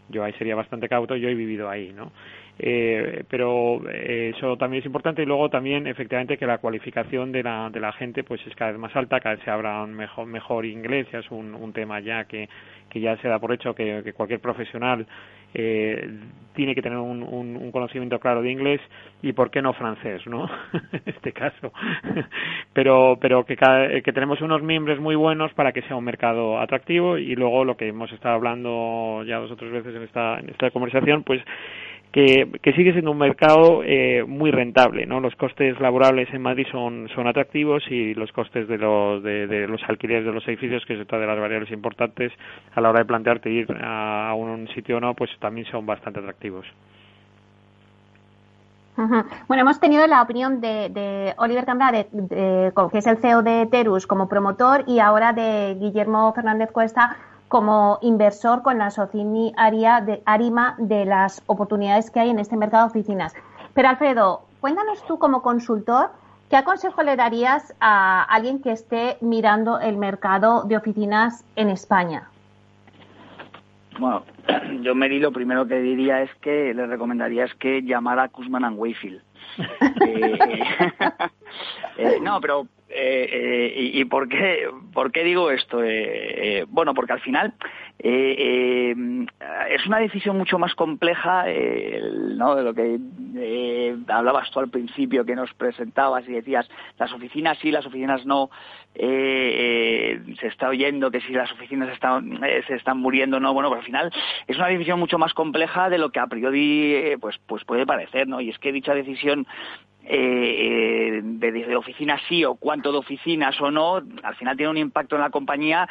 yo 0.08 0.24
ahí 0.24 0.32
sería 0.34 0.54
bastante 0.54 0.88
cauto, 0.88 1.16
yo 1.16 1.28
he 1.28 1.34
vivido 1.34 1.68
ahí, 1.68 1.92
¿no? 1.92 2.12
Eh, 2.58 3.24
pero 3.28 3.82
eh, 3.90 4.32
eso 4.34 4.56
también 4.56 4.80
es 4.80 4.86
importante 4.86 5.22
y 5.22 5.26
luego 5.26 5.50
también 5.50 5.86
efectivamente 5.86 6.38
que 6.38 6.46
la 6.46 6.56
cualificación 6.56 7.30
de 7.30 7.42
la, 7.42 7.68
de 7.68 7.80
la 7.80 7.92
gente 7.92 8.24
pues 8.24 8.40
es 8.46 8.54
cada 8.56 8.70
vez 8.70 8.80
más 8.80 8.96
alta, 8.96 9.20
cada 9.20 9.34
vez 9.34 9.44
se 9.44 9.50
habla 9.50 9.84
mejor, 9.86 10.26
mejor 10.26 10.64
inglés, 10.64 11.06
ya 11.12 11.18
es 11.18 11.30
un, 11.30 11.54
un 11.54 11.72
tema 11.74 12.00
ya 12.00 12.24
que, 12.24 12.48
que 12.88 13.00
ya 13.00 13.16
se 13.18 13.28
da 13.28 13.38
por 13.38 13.52
hecho 13.52 13.74
que, 13.74 14.12
cualquier 14.14 14.40
profesional 14.40 15.06
eh, 15.52 16.08
tiene 16.54 16.74
que 16.74 16.80
tener 16.80 16.98
un, 16.98 17.22
un, 17.22 17.70
conocimiento 17.70 18.18
claro 18.18 18.40
de 18.40 18.50
inglés 18.50 18.80
y 19.22 19.34
por 19.34 19.50
qué 19.50 19.60
no 19.60 19.74
francés, 19.74 20.26
¿no? 20.26 20.48
en 20.92 21.02
este 21.04 21.32
caso. 21.32 21.72
pero 22.72 23.18
pero 23.20 23.44
que, 23.44 23.56
que 23.56 24.12
tenemos 24.12 24.40
unos 24.40 24.62
miembros 24.62 24.98
muy 24.98 25.14
buenos 25.14 25.52
para 25.52 25.72
que 25.72 25.82
sea 25.82 25.96
un 25.96 26.04
mercado 26.04 26.58
atractivo 26.58 27.18
y 27.18 27.34
luego 27.34 27.66
lo 27.66 27.76
que 27.76 27.88
hemos 27.88 28.10
estado 28.12 28.34
hablando 28.34 29.22
ya 29.26 29.38
dos 29.38 29.50
o 29.50 29.56
tres 29.56 29.72
veces 29.72 29.94
en 29.94 30.02
esta, 30.02 30.38
en 30.38 30.48
esta 30.48 30.70
conversación, 30.70 31.22
pues 31.22 31.42
que, 32.16 32.72
sigue 32.74 32.92
siendo 32.92 33.10
un 33.10 33.18
mercado 33.18 33.82
eh, 33.84 34.24
muy 34.26 34.50
rentable, 34.50 35.04
¿no? 35.04 35.20
Los 35.20 35.36
costes 35.36 35.78
laborables 35.80 36.32
en 36.32 36.40
Madrid 36.40 36.66
son, 36.72 37.10
son 37.14 37.26
atractivos 37.26 37.82
y 37.90 38.14
los 38.14 38.32
costes 38.32 38.66
de 38.68 38.78
los, 38.78 39.22
de, 39.22 39.66
los 39.68 39.82
alquileres 39.86 40.24
de 40.24 40.32
los 40.32 40.48
edificios, 40.48 40.82
que 40.86 40.94
es 40.94 41.00
otra 41.00 41.18
de 41.18 41.26
las 41.26 41.38
variables 41.38 41.70
importantes 41.72 42.32
a 42.74 42.80
la 42.80 42.88
hora 42.88 43.00
de 43.00 43.04
plantearte 43.04 43.50
ir 43.50 43.66
a 43.82 44.32
un 44.34 44.66
sitio 44.68 44.96
o 44.96 45.00
no, 45.00 45.12
pues 45.12 45.30
también 45.40 45.66
son 45.66 45.84
bastante 45.84 46.20
atractivos. 46.20 46.66
Bueno, 48.96 49.60
hemos 49.60 49.78
tenido 49.78 50.06
la 50.06 50.22
opinión 50.22 50.62
de, 50.62 51.34
Oliver 51.36 51.66
Cambra, 51.66 51.92
que 51.92 52.72
es 52.94 53.06
el 53.06 53.18
CEO 53.18 53.42
de 53.42 53.66
Terus 53.66 54.06
como 54.06 54.26
promotor, 54.26 54.84
y 54.86 55.00
ahora 55.00 55.34
de 55.34 55.76
Guillermo 55.78 56.32
Fernández 56.32 56.72
Cuesta 56.72 57.14
como 57.48 57.98
inversor 58.02 58.62
con 58.62 58.78
la 58.78 58.90
Socini 58.90 59.52
de 59.56 60.22
Arima 60.24 60.74
de 60.78 61.04
las 61.04 61.42
oportunidades 61.46 62.10
que 62.10 62.20
hay 62.20 62.30
en 62.30 62.38
este 62.38 62.56
mercado 62.56 62.84
de 62.84 62.90
oficinas. 62.90 63.34
Pero 63.74 63.88
Alfredo, 63.88 64.42
cuéntanos 64.60 65.04
tú 65.06 65.18
como 65.18 65.42
consultor, 65.42 66.10
¿qué 66.50 66.62
consejo 66.64 67.02
le 67.02 67.16
darías 67.16 67.74
a 67.80 68.22
alguien 68.22 68.60
que 68.60 68.72
esté 68.72 69.18
mirando 69.20 69.78
el 69.78 69.96
mercado 69.96 70.64
de 70.64 70.76
oficinas 70.76 71.44
en 71.56 71.70
España? 71.70 72.30
Bueno, 73.98 74.24
yo 74.82 74.94
Mary 74.94 75.18
lo 75.18 75.32
primero 75.32 75.66
que 75.66 75.78
diría 75.78 76.22
es 76.22 76.30
que 76.40 76.74
le 76.74 76.86
recomendaría 76.86 77.44
es 77.44 77.54
que 77.54 77.82
llamara 77.82 78.24
a 78.24 78.28
Kuzman 78.28 78.64
and 78.64 78.78
Wayfield. 78.78 79.22
Eh, 80.06 80.38
eh, 81.96 82.18
no, 82.20 82.40
pero 82.40 82.66
eh, 82.88 83.28
eh, 83.32 83.90
y, 83.94 84.04
por 84.04 84.28
qué 84.28 84.68
por 84.92 85.10
qué 85.10 85.24
digo 85.24 85.50
esto 85.50 85.82
eh, 85.82 86.64
bueno 86.68 86.94
porque 86.94 87.14
al 87.14 87.20
final 87.20 87.52
es 87.98 89.86
una 89.88 89.98
decisión 89.98 90.38
mucho 90.38 90.56
más 90.60 90.72
compleja 90.76 91.46
no 92.36 92.54
de 92.54 92.62
lo 92.62 92.74
que 92.74 93.96
hablabas 94.06 94.52
tú 94.52 94.60
al 94.60 94.70
principio 94.70 95.24
que 95.24 95.34
nos 95.34 95.52
presentabas 95.54 96.28
y 96.28 96.32
decías 96.32 96.68
las 96.96 97.12
oficinas 97.12 97.58
sí 97.58 97.72
las 97.72 97.86
oficinas 97.86 98.24
no. 98.24 98.50
Se 98.94 100.46
está 100.46 100.68
oyendo 100.68 101.10
que 101.10 101.20
si 101.22 101.32
las 101.32 101.50
oficinas 101.52 101.92
están, 101.92 102.38
se 102.68 102.74
están 102.76 102.98
muriendo 102.98 103.40
no. 103.40 103.52
Bueno 103.52 103.68
pero 103.68 103.80
al 103.80 103.86
final 103.86 104.12
es 104.46 104.56
una 104.56 104.68
decisión 104.68 105.00
mucho 105.00 105.18
más 105.18 105.34
compleja 105.34 105.90
de 105.90 105.98
lo 105.98 106.10
que 106.10 106.20
a 106.20 106.28
priori 106.28 107.16
pues 107.20 107.36
pues 107.46 107.64
puede 107.64 107.84
parecer 107.84 108.28
no 108.28 108.40
y 108.40 108.50
es 108.50 108.58
que 108.60 108.70
dicha 108.70 108.94
decisión 108.94 109.44
eh, 110.08 111.20
de, 111.22 111.76
oficinas 111.76 112.20
sí 112.28 112.44
o 112.44 112.54
cuánto 112.54 112.92
de 112.92 112.98
oficinas 112.98 113.60
o 113.60 113.70
no, 113.70 113.96
al 114.22 114.36
final 114.36 114.56
tiene 114.56 114.70
un 114.70 114.78
impacto 114.78 115.16
en 115.16 115.22
la 115.22 115.30
compañía 115.30 115.88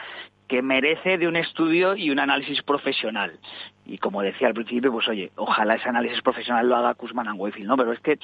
que 0.48 0.62
merece 0.62 1.18
de 1.18 1.28
un 1.28 1.36
estudio 1.36 1.96
y 1.96 2.12
un 2.12 2.20
análisis 2.20 2.62
profesional. 2.62 3.40
Y 3.86 3.98
como 3.98 4.22
decía 4.22 4.48
al 4.48 4.54
principio, 4.54 4.92
pues 4.92 5.08
oye, 5.08 5.32
ojalá 5.36 5.76
ese 5.76 5.90
análisis 5.90 6.22
profesional 6.22 6.68
lo 6.68 6.76
haga 6.76 6.94
Kuzman 6.94 7.28
and 7.28 7.40
Wayfield, 7.40 7.68
¿no? 7.68 7.78
Pero 7.78 7.94
es 7.94 8.00
que 8.00 8.20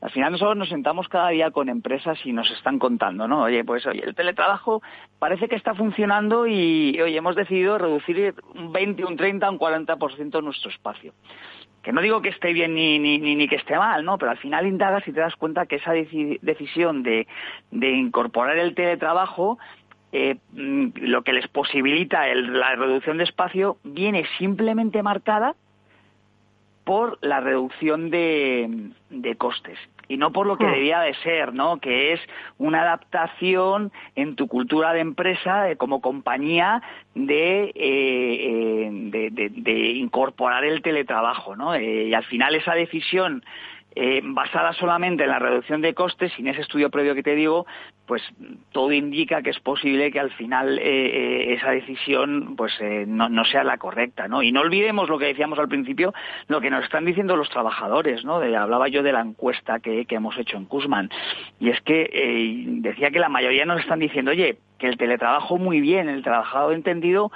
al 0.00 0.10
final 0.10 0.32
nosotros 0.32 0.56
nos 0.56 0.68
sentamos 0.68 1.08
cada 1.08 1.28
día 1.28 1.50
con 1.50 1.68
empresas 1.68 2.18
y 2.24 2.32
nos 2.32 2.50
están 2.50 2.78
contando, 2.78 3.28
¿no? 3.28 3.42
Oye, 3.42 3.62
pues 3.64 3.86
oye, 3.86 4.02
el 4.04 4.14
teletrabajo 4.14 4.82
parece 5.18 5.48
que 5.48 5.56
está 5.56 5.74
funcionando 5.74 6.46
y, 6.46 6.98
oye, 7.00 7.16
hemos 7.16 7.36
decidido 7.36 7.78
reducir 7.78 8.34
un 8.54 8.72
20, 8.72 9.04
un 9.04 9.16
30, 9.16 9.50
un 9.50 9.58
40% 9.58 10.42
nuestro 10.42 10.70
espacio 10.70 11.12
que 11.86 11.92
no 11.92 12.00
digo 12.00 12.20
que 12.20 12.30
esté 12.30 12.52
bien 12.52 12.74
ni, 12.74 12.98
ni, 12.98 13.46
que 13.46 13.54
esté 13.54 13.78
mal, 13.78 14.04
¿no? 14.04 14.18
Pero 14.18 14.32
al 14.32 14.38
final 14.38 14.66
indagas 14.66 15.06
y 15.06 15.12
te 15.12 15.20
das 15.20 15.36
cuenta 15.36 15.66
que 15.66 15.76
esa 15.76 15.92
decisión 15.92 17.04
de, 17.04 17.28
de 17.70 17.90
incorporar 17.92 18.58
el 18.58 18.74
teletrabajo 18.74 19.56
eh, 20.10 20.34
mm, 20.50 20.88
lo 20.96 21.22
que 21.22 21.32
les 21.32 21.46
posibilita 21.46 22.26
la 22.34 22.74
reducción 22.74 23.18
de 23.18 23.22
espacio 23.22 23.76
viene 23.84 24.26
simplemente 24.36 25.00
marcada 25.04 25.54
por 26.86 27.18
la 27.20 27.40
reducción 27.40 28.10
de, 28.10 28.92
costes 29.38 29.76
y 30.06 30.18
no 30.18 30.30
por 30.30 30.46
lo 30.46 30.56
que 30.56 30.66
ah. 30.66 30.70
debía 30.70 31.00
de 31.00 31.14
ser, 31.14 31.52
¿no? 31.52 31.78
Que 31.78 32.12
es 32.12 32.20
una 32.58 32.82
adaptación 32.82 33.90
en 34.14 34.36
tu 34.36 34.46
cultura 34.46 34.92
de 34.92 35.00
empresa, 35.00 35.66
como 35.78 36.00
compañía, 36.00 36.80
de, 37.16 37.72
eh, 37.74 39.10
eh, 39.12 39.50
de, 39.50 39.78
incorporar 39.96 40.64
el 40.64 40.80
teletrabajo, 40.80 41.56
¿no? 41.56 41.76
y 41.76 42.14
al 42.14 42.24
final 42.24 42.54
esa 42.54 42.74
decisión 42.74 43.42
eh, 43.98 44.20
basada 44.22 44.74
solamente 44.74 45.24
en 45.24 45.30
la 45.30 45.38
reducción 45.38 45.80
de 45.80 45.94
costes, 45.94 46.30
sin 46.34 46.46
ese 46.48 46.60
estudio 46.60 46.90
previo 46.90 47.14
que 47.14 47.22
te 47.22 47.34
digo, 47.34 47.64
pues 48.04 48.22
todo 48.70 48.92
indica 48.92 49.40
que 49.40 49.48
es 49.48 49.58
posible 49.58 50.12
que 50.12 50.20
al 50.20 50.30
final 50.32 50.78
eh, 50.78 50.82
eh, 50.84 51.54
esa 51.54 51.70
decisión 51.70 52.56
pues 52.56 52.74
no, 53.06 53.44
sea 53.46 53.64
la 53.64 53.78
correcta, 53.78 54.28
¿no? 54.28 54.42
Y 54.42 54.52
no 54.52 54.60
olvidemos 54.60 55.08
lo 55.08 55.18
que 55.18 55.24
decíamos 55.24 55.58
al 55.58 55.68
principio, 55.68 56.12
lo 56.46 56.60
que 56.60 56.68
nos 56.68 56.84
están 56.84 57.06
diciendo 57.06 57.36
los 57.36 57.48
trabajadores, 57.48 58.22
¿no? 58.22 58.34
hablaba 58.36 58.88
yo 58.88 59.02
de 59.02 59.12
la 59.12 59.22
encuesta 59.22 59.80
que, 59.80 60.06
hemos 60.10 60.36
hecho 60.36 60.58
en 60.58 60.66
Kuzman, 60.66 61.08
y 61.58 61.70
es 61.70 61.80
que 61.80 62.66
decía 62.82 63.10
que 63.10 63.18
la 63.18 63.30
mayoría 63.30 63.64
nos 63.64 63.80
están 63.80 63.98
diciendo, 63.98 64.30
oye, 64.30 64.58
que 64.78 64.88
el 64.88 64.98
teletrabajo 64.98 65.56
muy 65.56 65.80
bien, 65.80 66.10
el 66.10 66.22
trabajador 66.22 66.74
entendido 66.74 67.32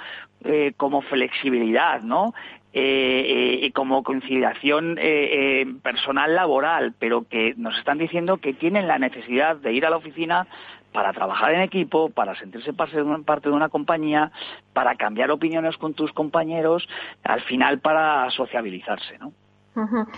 como 0.77 1.01
flexibilidad, 1.01 2.01
¿no? 2.01 2.33
Eh, 2.73 3.65
eh, 3.65 3.71
como 3.73 4.01
conciliación 4.01 4.95
eh, 4.97 5.65
personal 5.83 6.35
laboral, 6.35 6.93
pero 6.97 7.27
que 7.27 7.53
nos 7.57 7.77
están 7.77 7.97
diciendo 7.97 8.37
que 8.37 8.53
tienen 8.53 8.87
la 8.87 8.97
necesidad 8.97 9.57
de 9.57 9.73
ir 9.73 9.85
a 9.85 9.89
la 9.89 9.97
oficina 9.97 10.47
para 10.93 11.11
trabajar 11.11 11.53
en 11.53 11.61
equipo, 11.61 12.09
para 12.09 12.33
sentirse 12.35 12.71
parte 12.71 12.95
de 12.95 13.55
una 13.55 13.67
compañía, 13.67 14.31
para 14.71 14.95
cambiar 14.95 15.31
opiniones 15.31 15.75
con 15.75 15.93
tus 15.93 16.13
compañeros, 16.13 16.87
al 17.23 17.41
final 17.41 17.79
para 17.79 18.29
sociabilizarse, 18.31 19.17
¿no? 19.19 19.33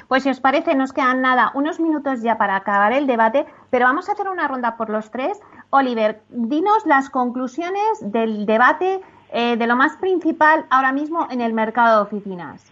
Pues 0.08 0.24
si 0.24 0.30
os 0.30 0.40
parece, 0.40 0.74
nos 0.74 0.94
quedan 0.94 1.22
nada, 1.22 1.52
unos 1.54 1.80
minutos 1.80 2.24
ya 2.24 2.40
para 2.40 2.56
acabar 2.56 2.92
el 2.92 3.06
debate, 3.06 3.46
pero 3.70 3.86
vamos 3.86 4.10
a 4.10 4.14
hacer 4.14 4.28
una 4.28 4.48
ronda 4.48 4.78
por 4.78 4.90
los 4.90 5.12
tres. 5.12 5.40
Oliver, 5.70 6.22
dinos 6.30 6.86
las 6.88 7.12
conclusiones 7.12 8.00
del 8.02 8.48
debate 8.48 9.02
eh, 9.34 9.58
de 9.58 9.68
lo 9.68 9.76
más 9.76 9.98
principal 9.98 10.66
ahora 10.70 10.94
mismo 10.94 11.28
en 11.32 11.42
el 11.42 11.54
mercado 11.54 11.98
de 11.98 12.04
oficinas? 12.04 12.72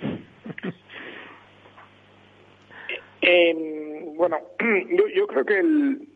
Em, 3.26 4.14
bueno, 4.16 4.36
yo, 5.16 5.26
creo 5.26 5.46
que, 5.46 5.58
el, 5.58 6.06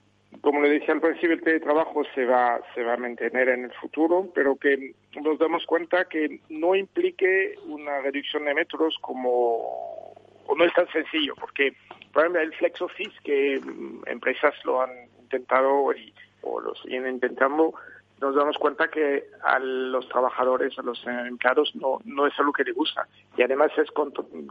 como 0.43 0.61
le 0.61 0.69
decía 0.69 0.93
al 0.93 1.01
principio, 1.01 1.33
el 1.33 1.41
teletrabajo 1.41 2.03
se 2.15 2.27
va, 2.27 2.61
se 2.75 2.83
va 2.83 2.93
a 2.93 2.97
mantener 2.99 3.49
en 3.49 3.65
el 3.65 3.73
futuro, 3.73 4.29
pero 4.35 4.57
que 4.57 4.93
nos 5.23 5.39
damos 5.39 5.65
cuenta 5.65 6.05
que 6.05 6.39
no 6.51 6.75
implique 6.75 7.55
una 7.67 8.03
reducción 8.03 8.45
de 8.45 8.53
metros 8.53 8.99
como 9.01 10.13
o 10.49 10.55
no 10.55 10.65
es 10.65 10.75
tan 10.75 10.89
sencillo, 10.89 11.35
porque 11.41 11.75
por 12.13 12.23
ejemplo 12.23 12.43
el 12.43 12.55
flex 12.55 12.83
office 12.83 13.17
que 13.25 13.59
mm, 13.59 14.03
empresas 14.07 14.55
lo 14.65 14.83
han 14.83 14.91
intentado 15.23 15.95
y, 15.95 16.13
o 16.43 16.61
lo 16.61 16.75
siguen 16.75 17.07
intentando, 17.07 17.75
nos 18.21 18.35
damos 18.35 18.59
cuenta 18.59 18.89
que 18.89 19.31
a 19.43 19.59
los 19.59 20.09
trabajadores, 20.09 20.79
a 20.79 20.83
los 20.83 21.05
empleados, 21.07 21.75
no, 21.77 21.99
no 22.05 22.27
es 22.27 22.39
algo 22.39 22.53
que 22.53 22.65
les 22.65 22.75
gusta. 22.75 23.07
Y 23.37 23.43
además 23.43 23.71
es 23.77 23.91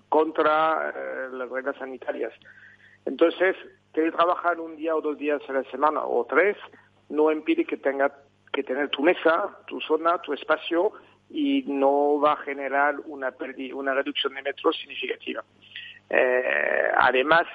contra, 0.10 0.94
eh, 0.96 1.30
las 1.34 1.50
reglas 1.50 1.76
sanitarias. 1.78 2.34
Entonces, 3.06 3.56
que 3.94 4.12
trabajar 4.12 4.60
un 4.60 4.76
día 4.76 4.96
o 4.96 5.02
dos 5.02 5.18
días 5.18 5.42
a 5.50 5.54
la 5.54 5.64
semana 5.72 6.04
o 6.04 6.26
tres 6.26 6.58
no 7.10 7.32
impide 7.32 7.66
que 7.66 7.78
tenga 7.78 8.12
que 8.54 8.64
tener 8.64 8.90
tu 8.90 9.02
mesa, 9.02 9.58
tu 9.68 9.80
zona, 9.82 10.20
tu 10.20 10.34
espacio 10.34 10.94
y 11.30 11.64
no 11.68 12.20
va 12.20 12.34
a 12.34 12.38
generar 12.38 12.96
una, 13.06 13.34
una 13.74 13.94
reducción 13.94 14.34
de 14.34 14.42
metros 14.42 14.78
significativa. 14.78 15.44
Eh, 16.10 16.92
además, 16.98 17.46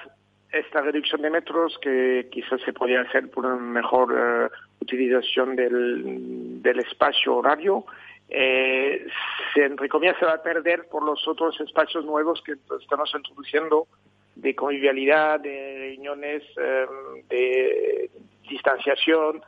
esta 0.53 0.81
reducción 0.81 1.21
de 1.21 1.31
metros 1.31 1.77
que 1.81 2.29
quizás 2.31 2.61
se 2.61 2.73
podría 2.73 3.01
hacer 3.01 3.29
por 3.31 3.45
una 3.45 3.55
mejor 3.55 4.13
eh, 4.15 4.49
utilización 4.79 5.55
del, 5.55 6.61
del, 6.61 6.79
espacio 6.79 7.37
horario, 7.37 7.85
eh, 8.29 9.05
se, 9.53 9.65
entre 9.65 9.89
comillas, 9.89 10.15
se 10.19 10.25
va 10.25 10.33
a 10.33 10.43
perder 10.43 10.87
por 10.89 11.03
los 11.03 11.27
otros 11.27 11.59
espacios 11.59 12.05
nuevos 12.05 12.41
que 12.43 12.53
estamos 12.79 13.11
introduciendo 13.15 13.87
de 14.35 14.55
convivialidad, 14.55 15.39
de 15.39 15.75
reuniones, 15.79 16.43
eh, 16.57 16.85
de 17.29 18.11
distanciación, 18.47 19.41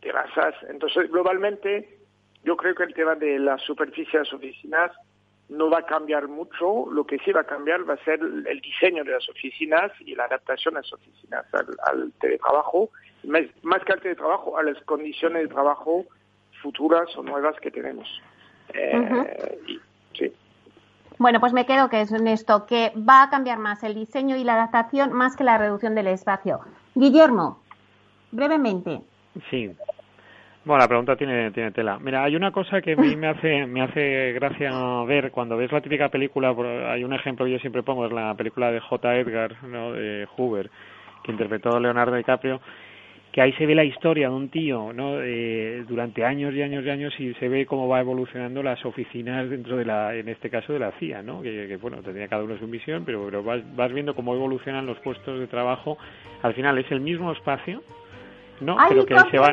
terrazas. 0.00 0.54
Entonces, 0.68 1.08
globalmente, 1.08 1.98
yo 2.42 2.56
creo 2.56 2.74
que 2.74 2.84
el 2.84 2.94
tema 2.94 3.14
de 3.14 3.38
la 3.38 3.58
superficie 3.58 4.20
de 4.20 4.36
oficinas 4.36 4.90
no 5.48 5.70
va 5.70 5.78
a 5.78 5.86
cambiar 5.86 6.28
mucho, 6.28 6.86
lo 6.90 7.04
que 7.04 7.18
sí 7.18 7.32
va 7.32 7.40
a 7.40 7.44
cambiar 7.44 7.88
va 7.88 7.94
a 7.94 8.04
ser 8.04 8.20
el 8.20 8.60
diseño 8.60 9.02
de 9.04 9.12
las 9.12 9.28
oficinas 9.28 9.90
y 10.00 10.14
la 10.14 10.24
adaptación 10.24 10.74
de 10.74 10.80
las 10.80 10.92
oficinas 10.92 11.46
al, 11.54 12.12
teletrabajo, 12.20 12.90
más, 13.24 13.84
que 13.84 13.92
al 13.92 14.00
teletrabajo, 14.00 14.58
a 14.58 14.62
las 14.62 14.80
condiciones 14.82 15.42
de 15.42 15.48
trabajo 15.48 16.04
futuras 16.62 17.08
o 17.16 17.22
nuevas 17.22 17.58
que 17.60 17.70
tenemos. 17.70 18.06
Eh, 18.74 19.78
sí. 20.12 20.32
Bueno, 21.18 21.40
pues 21.40 21.52
me 21.52 21.64
quedo 21.64 21.88
que 21.88 22.02
es 22.02 22.12
en 22.12 22.28
esto, 22.28 22.66
que 22.66 22.92
va 22.96 23.22
a 23.22 23.30
cambiar 23.30 23.58
más 23.58 23.82
el 23.82 23.94
diseño 23.94 24.36
y 24.36 24.44
la 24.44 24.54
adaptación 24.54 25.12
más 25.12 25.34
que 25.36 25.44
la 25.44 25.56
reducción 25.56 25.94
del 25.94 26.08
espacio. 26.08 26.60
Guillermo, 26.94 27.62
brevemente. 28.32 29.00
Sí, 29.50 29.74
bueno, 30.64 30.82
la 30.82 30.88
pregunta 30.88 31.16
tiene, 31.16 31.50
tiene 31.52 31.70
tela. 31.70 31.98
Mira, 31.98 32.24
hay 32.24 32.36
una 32.36 32.50
cosa 32.50 32.80
que 32.80 32.92
a 32.92 32.96
mí 32.96 33.16
me 33.16 33.28
hace, 33.28 33.66
me 33.66 33.82
hace 33.82 34.32
gracia 34.32 34.70
ver 35.06 35.30
cuando 35.30 35.56
ves 35.56 35.72
la 35.72 35.80
típica 35.80 36.08
película, 36.08 36.54
hay 36.90 37.04
un 37.04 37.12
ejemplo 37.12 37.46
que 37.46 37.52
yo 37.52 37.58
siempre 37.58 37.82
pongo, 37.82 38.06
es 38.06 38.12
la 38.12 38.34
película 38.34 38.70
de 38.70 38.80
J. 38.80 39.16
Edgar, 39.16 39.62
¿no? 39.64 39.92
de 39.92 40.26
Hoover, 40.36 40.70
que 41.22 41.32
interpretó 41.32 41.78
Leonardo 41.80 42.16
DiCaprio, 42.16 42.60
que 43.32 43.42
ahí 43.42 43.52
se 43.52 43.66
ve 43.66 43.74
la 43.74 43.84
historia 43.84 44.28
de 44.28 44.34
un 44.34 44.48
tío, 44.48 44.92
¿no? 44.92 45.18
durante 45.86 46.24
años 46.24 46.54
y 46.54 46.62
años 46.62 46.84
y 46.84 46.90
años 46.90 47.14
y 47.20 47.34
se 47.34 47.48
ve 47.48 47.66
cómo 47.66 47.86
va 47.86 48.00
evolucionando 48.00 48.62
las 48.62 48.84
oficinas 48.84 49.48
dentro 49.48 49.76
de 49.76 49.84
la, 49.84 50.14
en 50.14 50.28
este 50.28 50.50
caso 50.50 50.72
de 50.72 50.78
la 50.78 50.92
CIA, 50.92 51.22
¿no? 51.22 51.42
Que, 51.42 51.76
bueno, 51.80 51.98
tenía 51.98 52.28
cada 52.28 52.42
uno 52.42 52.58
su 52.58 52.66
misión, 52.66 53.04
pero, 53.04 53.24
pero 53.26 53.42
vas, 53.42 53.60
vas 53.76 53.92
viendo 53.92 54.14
cómo 54.14 54.34
evolucionan 54.34 54.86
los 54.86 54.98
puestos 55.00 55.38
de 55.38 55.46
trabajo. 55.46 55.98
Al 56.42 56.54
final 56.54 56.78
es 56.78 56.90
el 56.90 57.00
mismo 57.00 57.30
espacio, 57.32 57.82
no, 58.60 58.76
pero 58.88 59.06
que 59.06 59.14
se 59.30 59.38
va, 59.38 59.52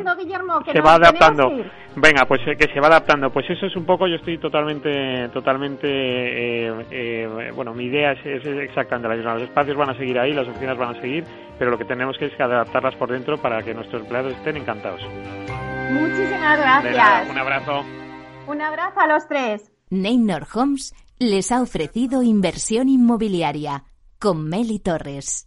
se 0.72 0.80
va 0.80 0.94
adaptando. 0.94 1.50
Venga, 1.96 2.26
pues 2.26 2.40
eh, 2.46 2.56
que 2.56 2.72
se 2.72 2.80
va 2.80 2.88
adaptando. 2.88 3.30
Pues 3.30 3.48
eso 3.48 3.66
es 3.66 3.76
un 3.76 3.84
poco, 3.84 4.06
yo 4.06 4.16
estoy 4.16 4.38
totalmente, 4.38 5.28
totalmente, 5.30 5.88
eh, 5.88 6.86
eh, 6.90 7.52
bueno, 7.54 7.72
mi 7.72 7.84
idea 7.84 8.12
es, 8.12 8.26
es, 8.26 8.46
exactamente 8.46 9.08
la 9.08 9.16
misma. 9.16 9.34
Los 9.34 9.44
espacios 9.44 9.76
van 9.76 9.90
a 9.90 9.96
seguir 9.96 10.18
ahí, 10.18 10.32
las 10.32 10.48
oficinas 10.48 10.76
van 10.76 10.96
a 10.96 11.00
seguir, 11.00 11.24
pero 11.58 11.70
lo 11.70 11.78
que 11.78 11.84
tenemos 11.84 12.16
que 12.18 12.26
es 12.26 12.34
que 12.34 12.42
adaptarlas 12.42 12.96
por 12.96 13.10
dentro 13.10 13.38
para 13.38 13.62
que 13.62 13.74
nuestros 13.74 14.02
empleados 14.02 14.32
estén 14.32 14.56
encantados. 14.56 15.00
Muchísimas 15.90 16.58
gracias. 16.58 17.30
un 17.30 17.38
abrazo. 17.38 17.84
Un 18.46 18.60
abrazo 18.60 19.00
a 19.00 19.06
los 19.06 19.26
tres. 19.26 19.72
Neynor 19.90 20.46
Homes 20.54 20.94
les 21.18 21.50
ha 21.52 21.62
ofrecido 21.62 22.22
inversión 22.22 22.88
inmobiliaria 22.88 23.84
con 24.18 24.48
Meli 24.48 24.78
Torres. 24.78 25.46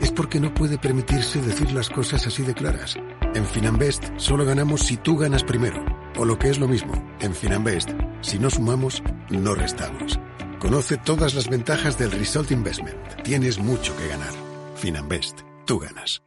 es 0.00 0.12
porque 0.12 0.40
no 0.40 0.52
puede 0.52 0.78
permitirse 0.78 1.40
decir 1.40 1.72
las 1.72 1.88
cosas 1.90 2.26
así 2.26 2.42
de 2.42 2.54
claras. 2.54 2.96
En 3.34 3.46
Finanbest 3.46 4.04
solo 4.16 4.44
ganamos 4.44 4.82
si 4.82 4.96
tú 4.96 5.16
ganas 5.16 5.44
primero. 5.44 5.84
O 6.18 6.24
lo 6.24 6.38
que 6.38 6.48
es 6.48 6.58
lo 6.58 6.68
mismo, 6.68 6.94
en 7.20 7.34
Finanbest, 7.34 7.90
si 8.20 8.38
no 8.38 8.50
sumamos, 8.50 9.02
no 9.30 9.54
restamos. 9.54 10.18
Conoce 10.58 10.96
todas 10.96 11.34
las 11.34 11.48
ventajas 11.48 11.98
del 11.98 12.10
Result 12.10 12.50
Investment. 12.50 13.22
Tienes 13.22 13.58
mucho 13.58 13.96
que 13.96 14.08
ganar. 14.08 14.32
Finanbest, 14.76 15.40
tú 15.66 15.78
ganas. 15.78 16.22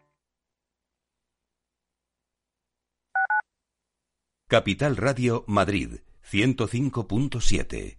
Capital 4.50 4.98
Radio 4.98 5.44
Madrid, 5.46 6.00
105.7. 6.28 7.99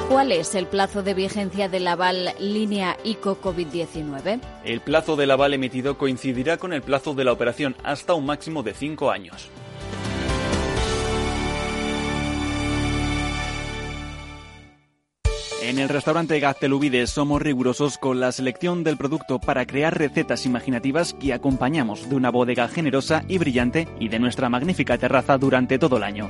¿Cuál 0.11 0.33
es 0.33 0.55
el 0.55 0.67
plazo 0.67 1.03
de 1.03 1.13
vigencia 1.13 1.69
del 1.69 1.87
aval 1.87 2.35
línea 2.37 2.97
ICO 3.05 3.39
COVID-19? 3.39 4.41
El 4.65 4.81
plazo 4.81 5.15
del 5.15 5.31
aval 5.31 5.53
emitido 5.53 5.97
coincidirá 5.97 6.57
con 6.57 6.73
el 6.73 6.81
plazo 6.81 7.13
de 7.13 7.23
la 7.23 7.31
operación 7.31 7.77
hasta 7.81 8.13
un 8.13 8.25
máximo 8.25 8.61
de 8.61 8.73
cinco 8.73 9.09
años. 9.09 9.49
En 15.63 15.79
el 15.79 15.87
restaurante 15.87 16.37
Gaztelubides 16.41 17.09
somos 17.09 17.41
rigurosos 17.41 17.97
con 17.97 18.19
la 18.19 18.33
selección 18.33 18.83
del 18.83 18.97
producto 18.97 19.39
para 19.39 19.65
crear 19.65 19.97
recetas 19.97 20.45
imaginativas 20.45 21.13
que 21.13 21.31
acompañamos 21.31 22.09
de 22.09 22.15
una 22.15 22.31
bodega 22.31 22.67
generosa 22.67 23.23
y 23.29 23.37
brillante 23.37 23.87
y 23.97 24.09
de 24.09 24.19
nuestra 24.19 24.49
magnífica 24.49 24.97
terraza 24.97 25.37
durante 25.37 25.79
todo 25.79 25.95
el 25.95 26.03
año. 26.03 26.29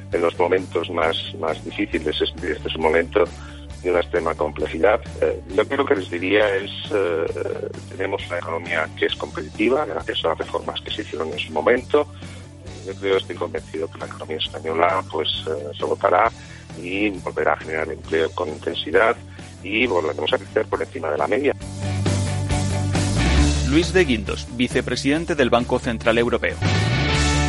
en 0.11 0.21
los 0.21 0.37
momentos 0.37 0.89
más, 0.89 1.17
más 1.39 1.63
difíciles. 1.63 2.21
Este, 2.21 2.53
es 2.53 2.75
un 2.75 2.81
momento 2.81 3.25
de 3.83 3.89
una 3.89 3.99
extrema 4.01 4.35
complejidad. 4.35 5.01
Eh, 5.21 5.41
yo 5.55 5.67
creo 5.67 5.85
que 5.85 5.95
les 5.95 6.09
diría 6.09 6.55
es, 6.55 6.71
eh, 6.93 7.25
tenemos 7.89 8.25
una 8.27 8.37
economía 8.37 8.87
que 8.97 9.07
es 9.07 9.15
competitiva 9.15 9.85
gracias 9.85 10.23
a 10.23 10.29
las 10.29 10.37
reformas 10.37 10.79
que 10.81 10.91
se 10.91 11.01
hicieron 11.01 11.31
en 11.31 11.39
su 11.39 11.51
momento. 11.51 12.07
Yo 12.85 12.93
creo, 12.95 13.17
estoy 13.17 13.35
convencido 13.35 13.89
que 13.89 13.99
la 13.99 14.05
economía 14.05 14.37
española 14.37 15.03
pues 15.11 15.29
eh, 15.47 15.71
se 15.77 15.85
votará 15.85 16.31
y 16.81 17.09
volverá 17.09 17.53
a 17.53 17.57
generar 17.57 17.89
empleo 17.89 18.31
con 18.31 18.49
intensidad 18.49 19.15
y 19.63 19.85
volveremos 19.87 20.31
a 20.33 20.37
crecer 20.37 20.65
por 20.65 20.81
encima 20.81 21.09
de 21.09 21.17
la 21.17 21.27
media. 21.27 21.55
Luis 23.69 23.93
de 23.93 24.03
Guindos, 24.03 24.47
vicepresidente 24.51 25.35
del 25.35 25.49
Banco 25.49 25.79
Central 25.79 26.17
Europeo. 26.17 26.57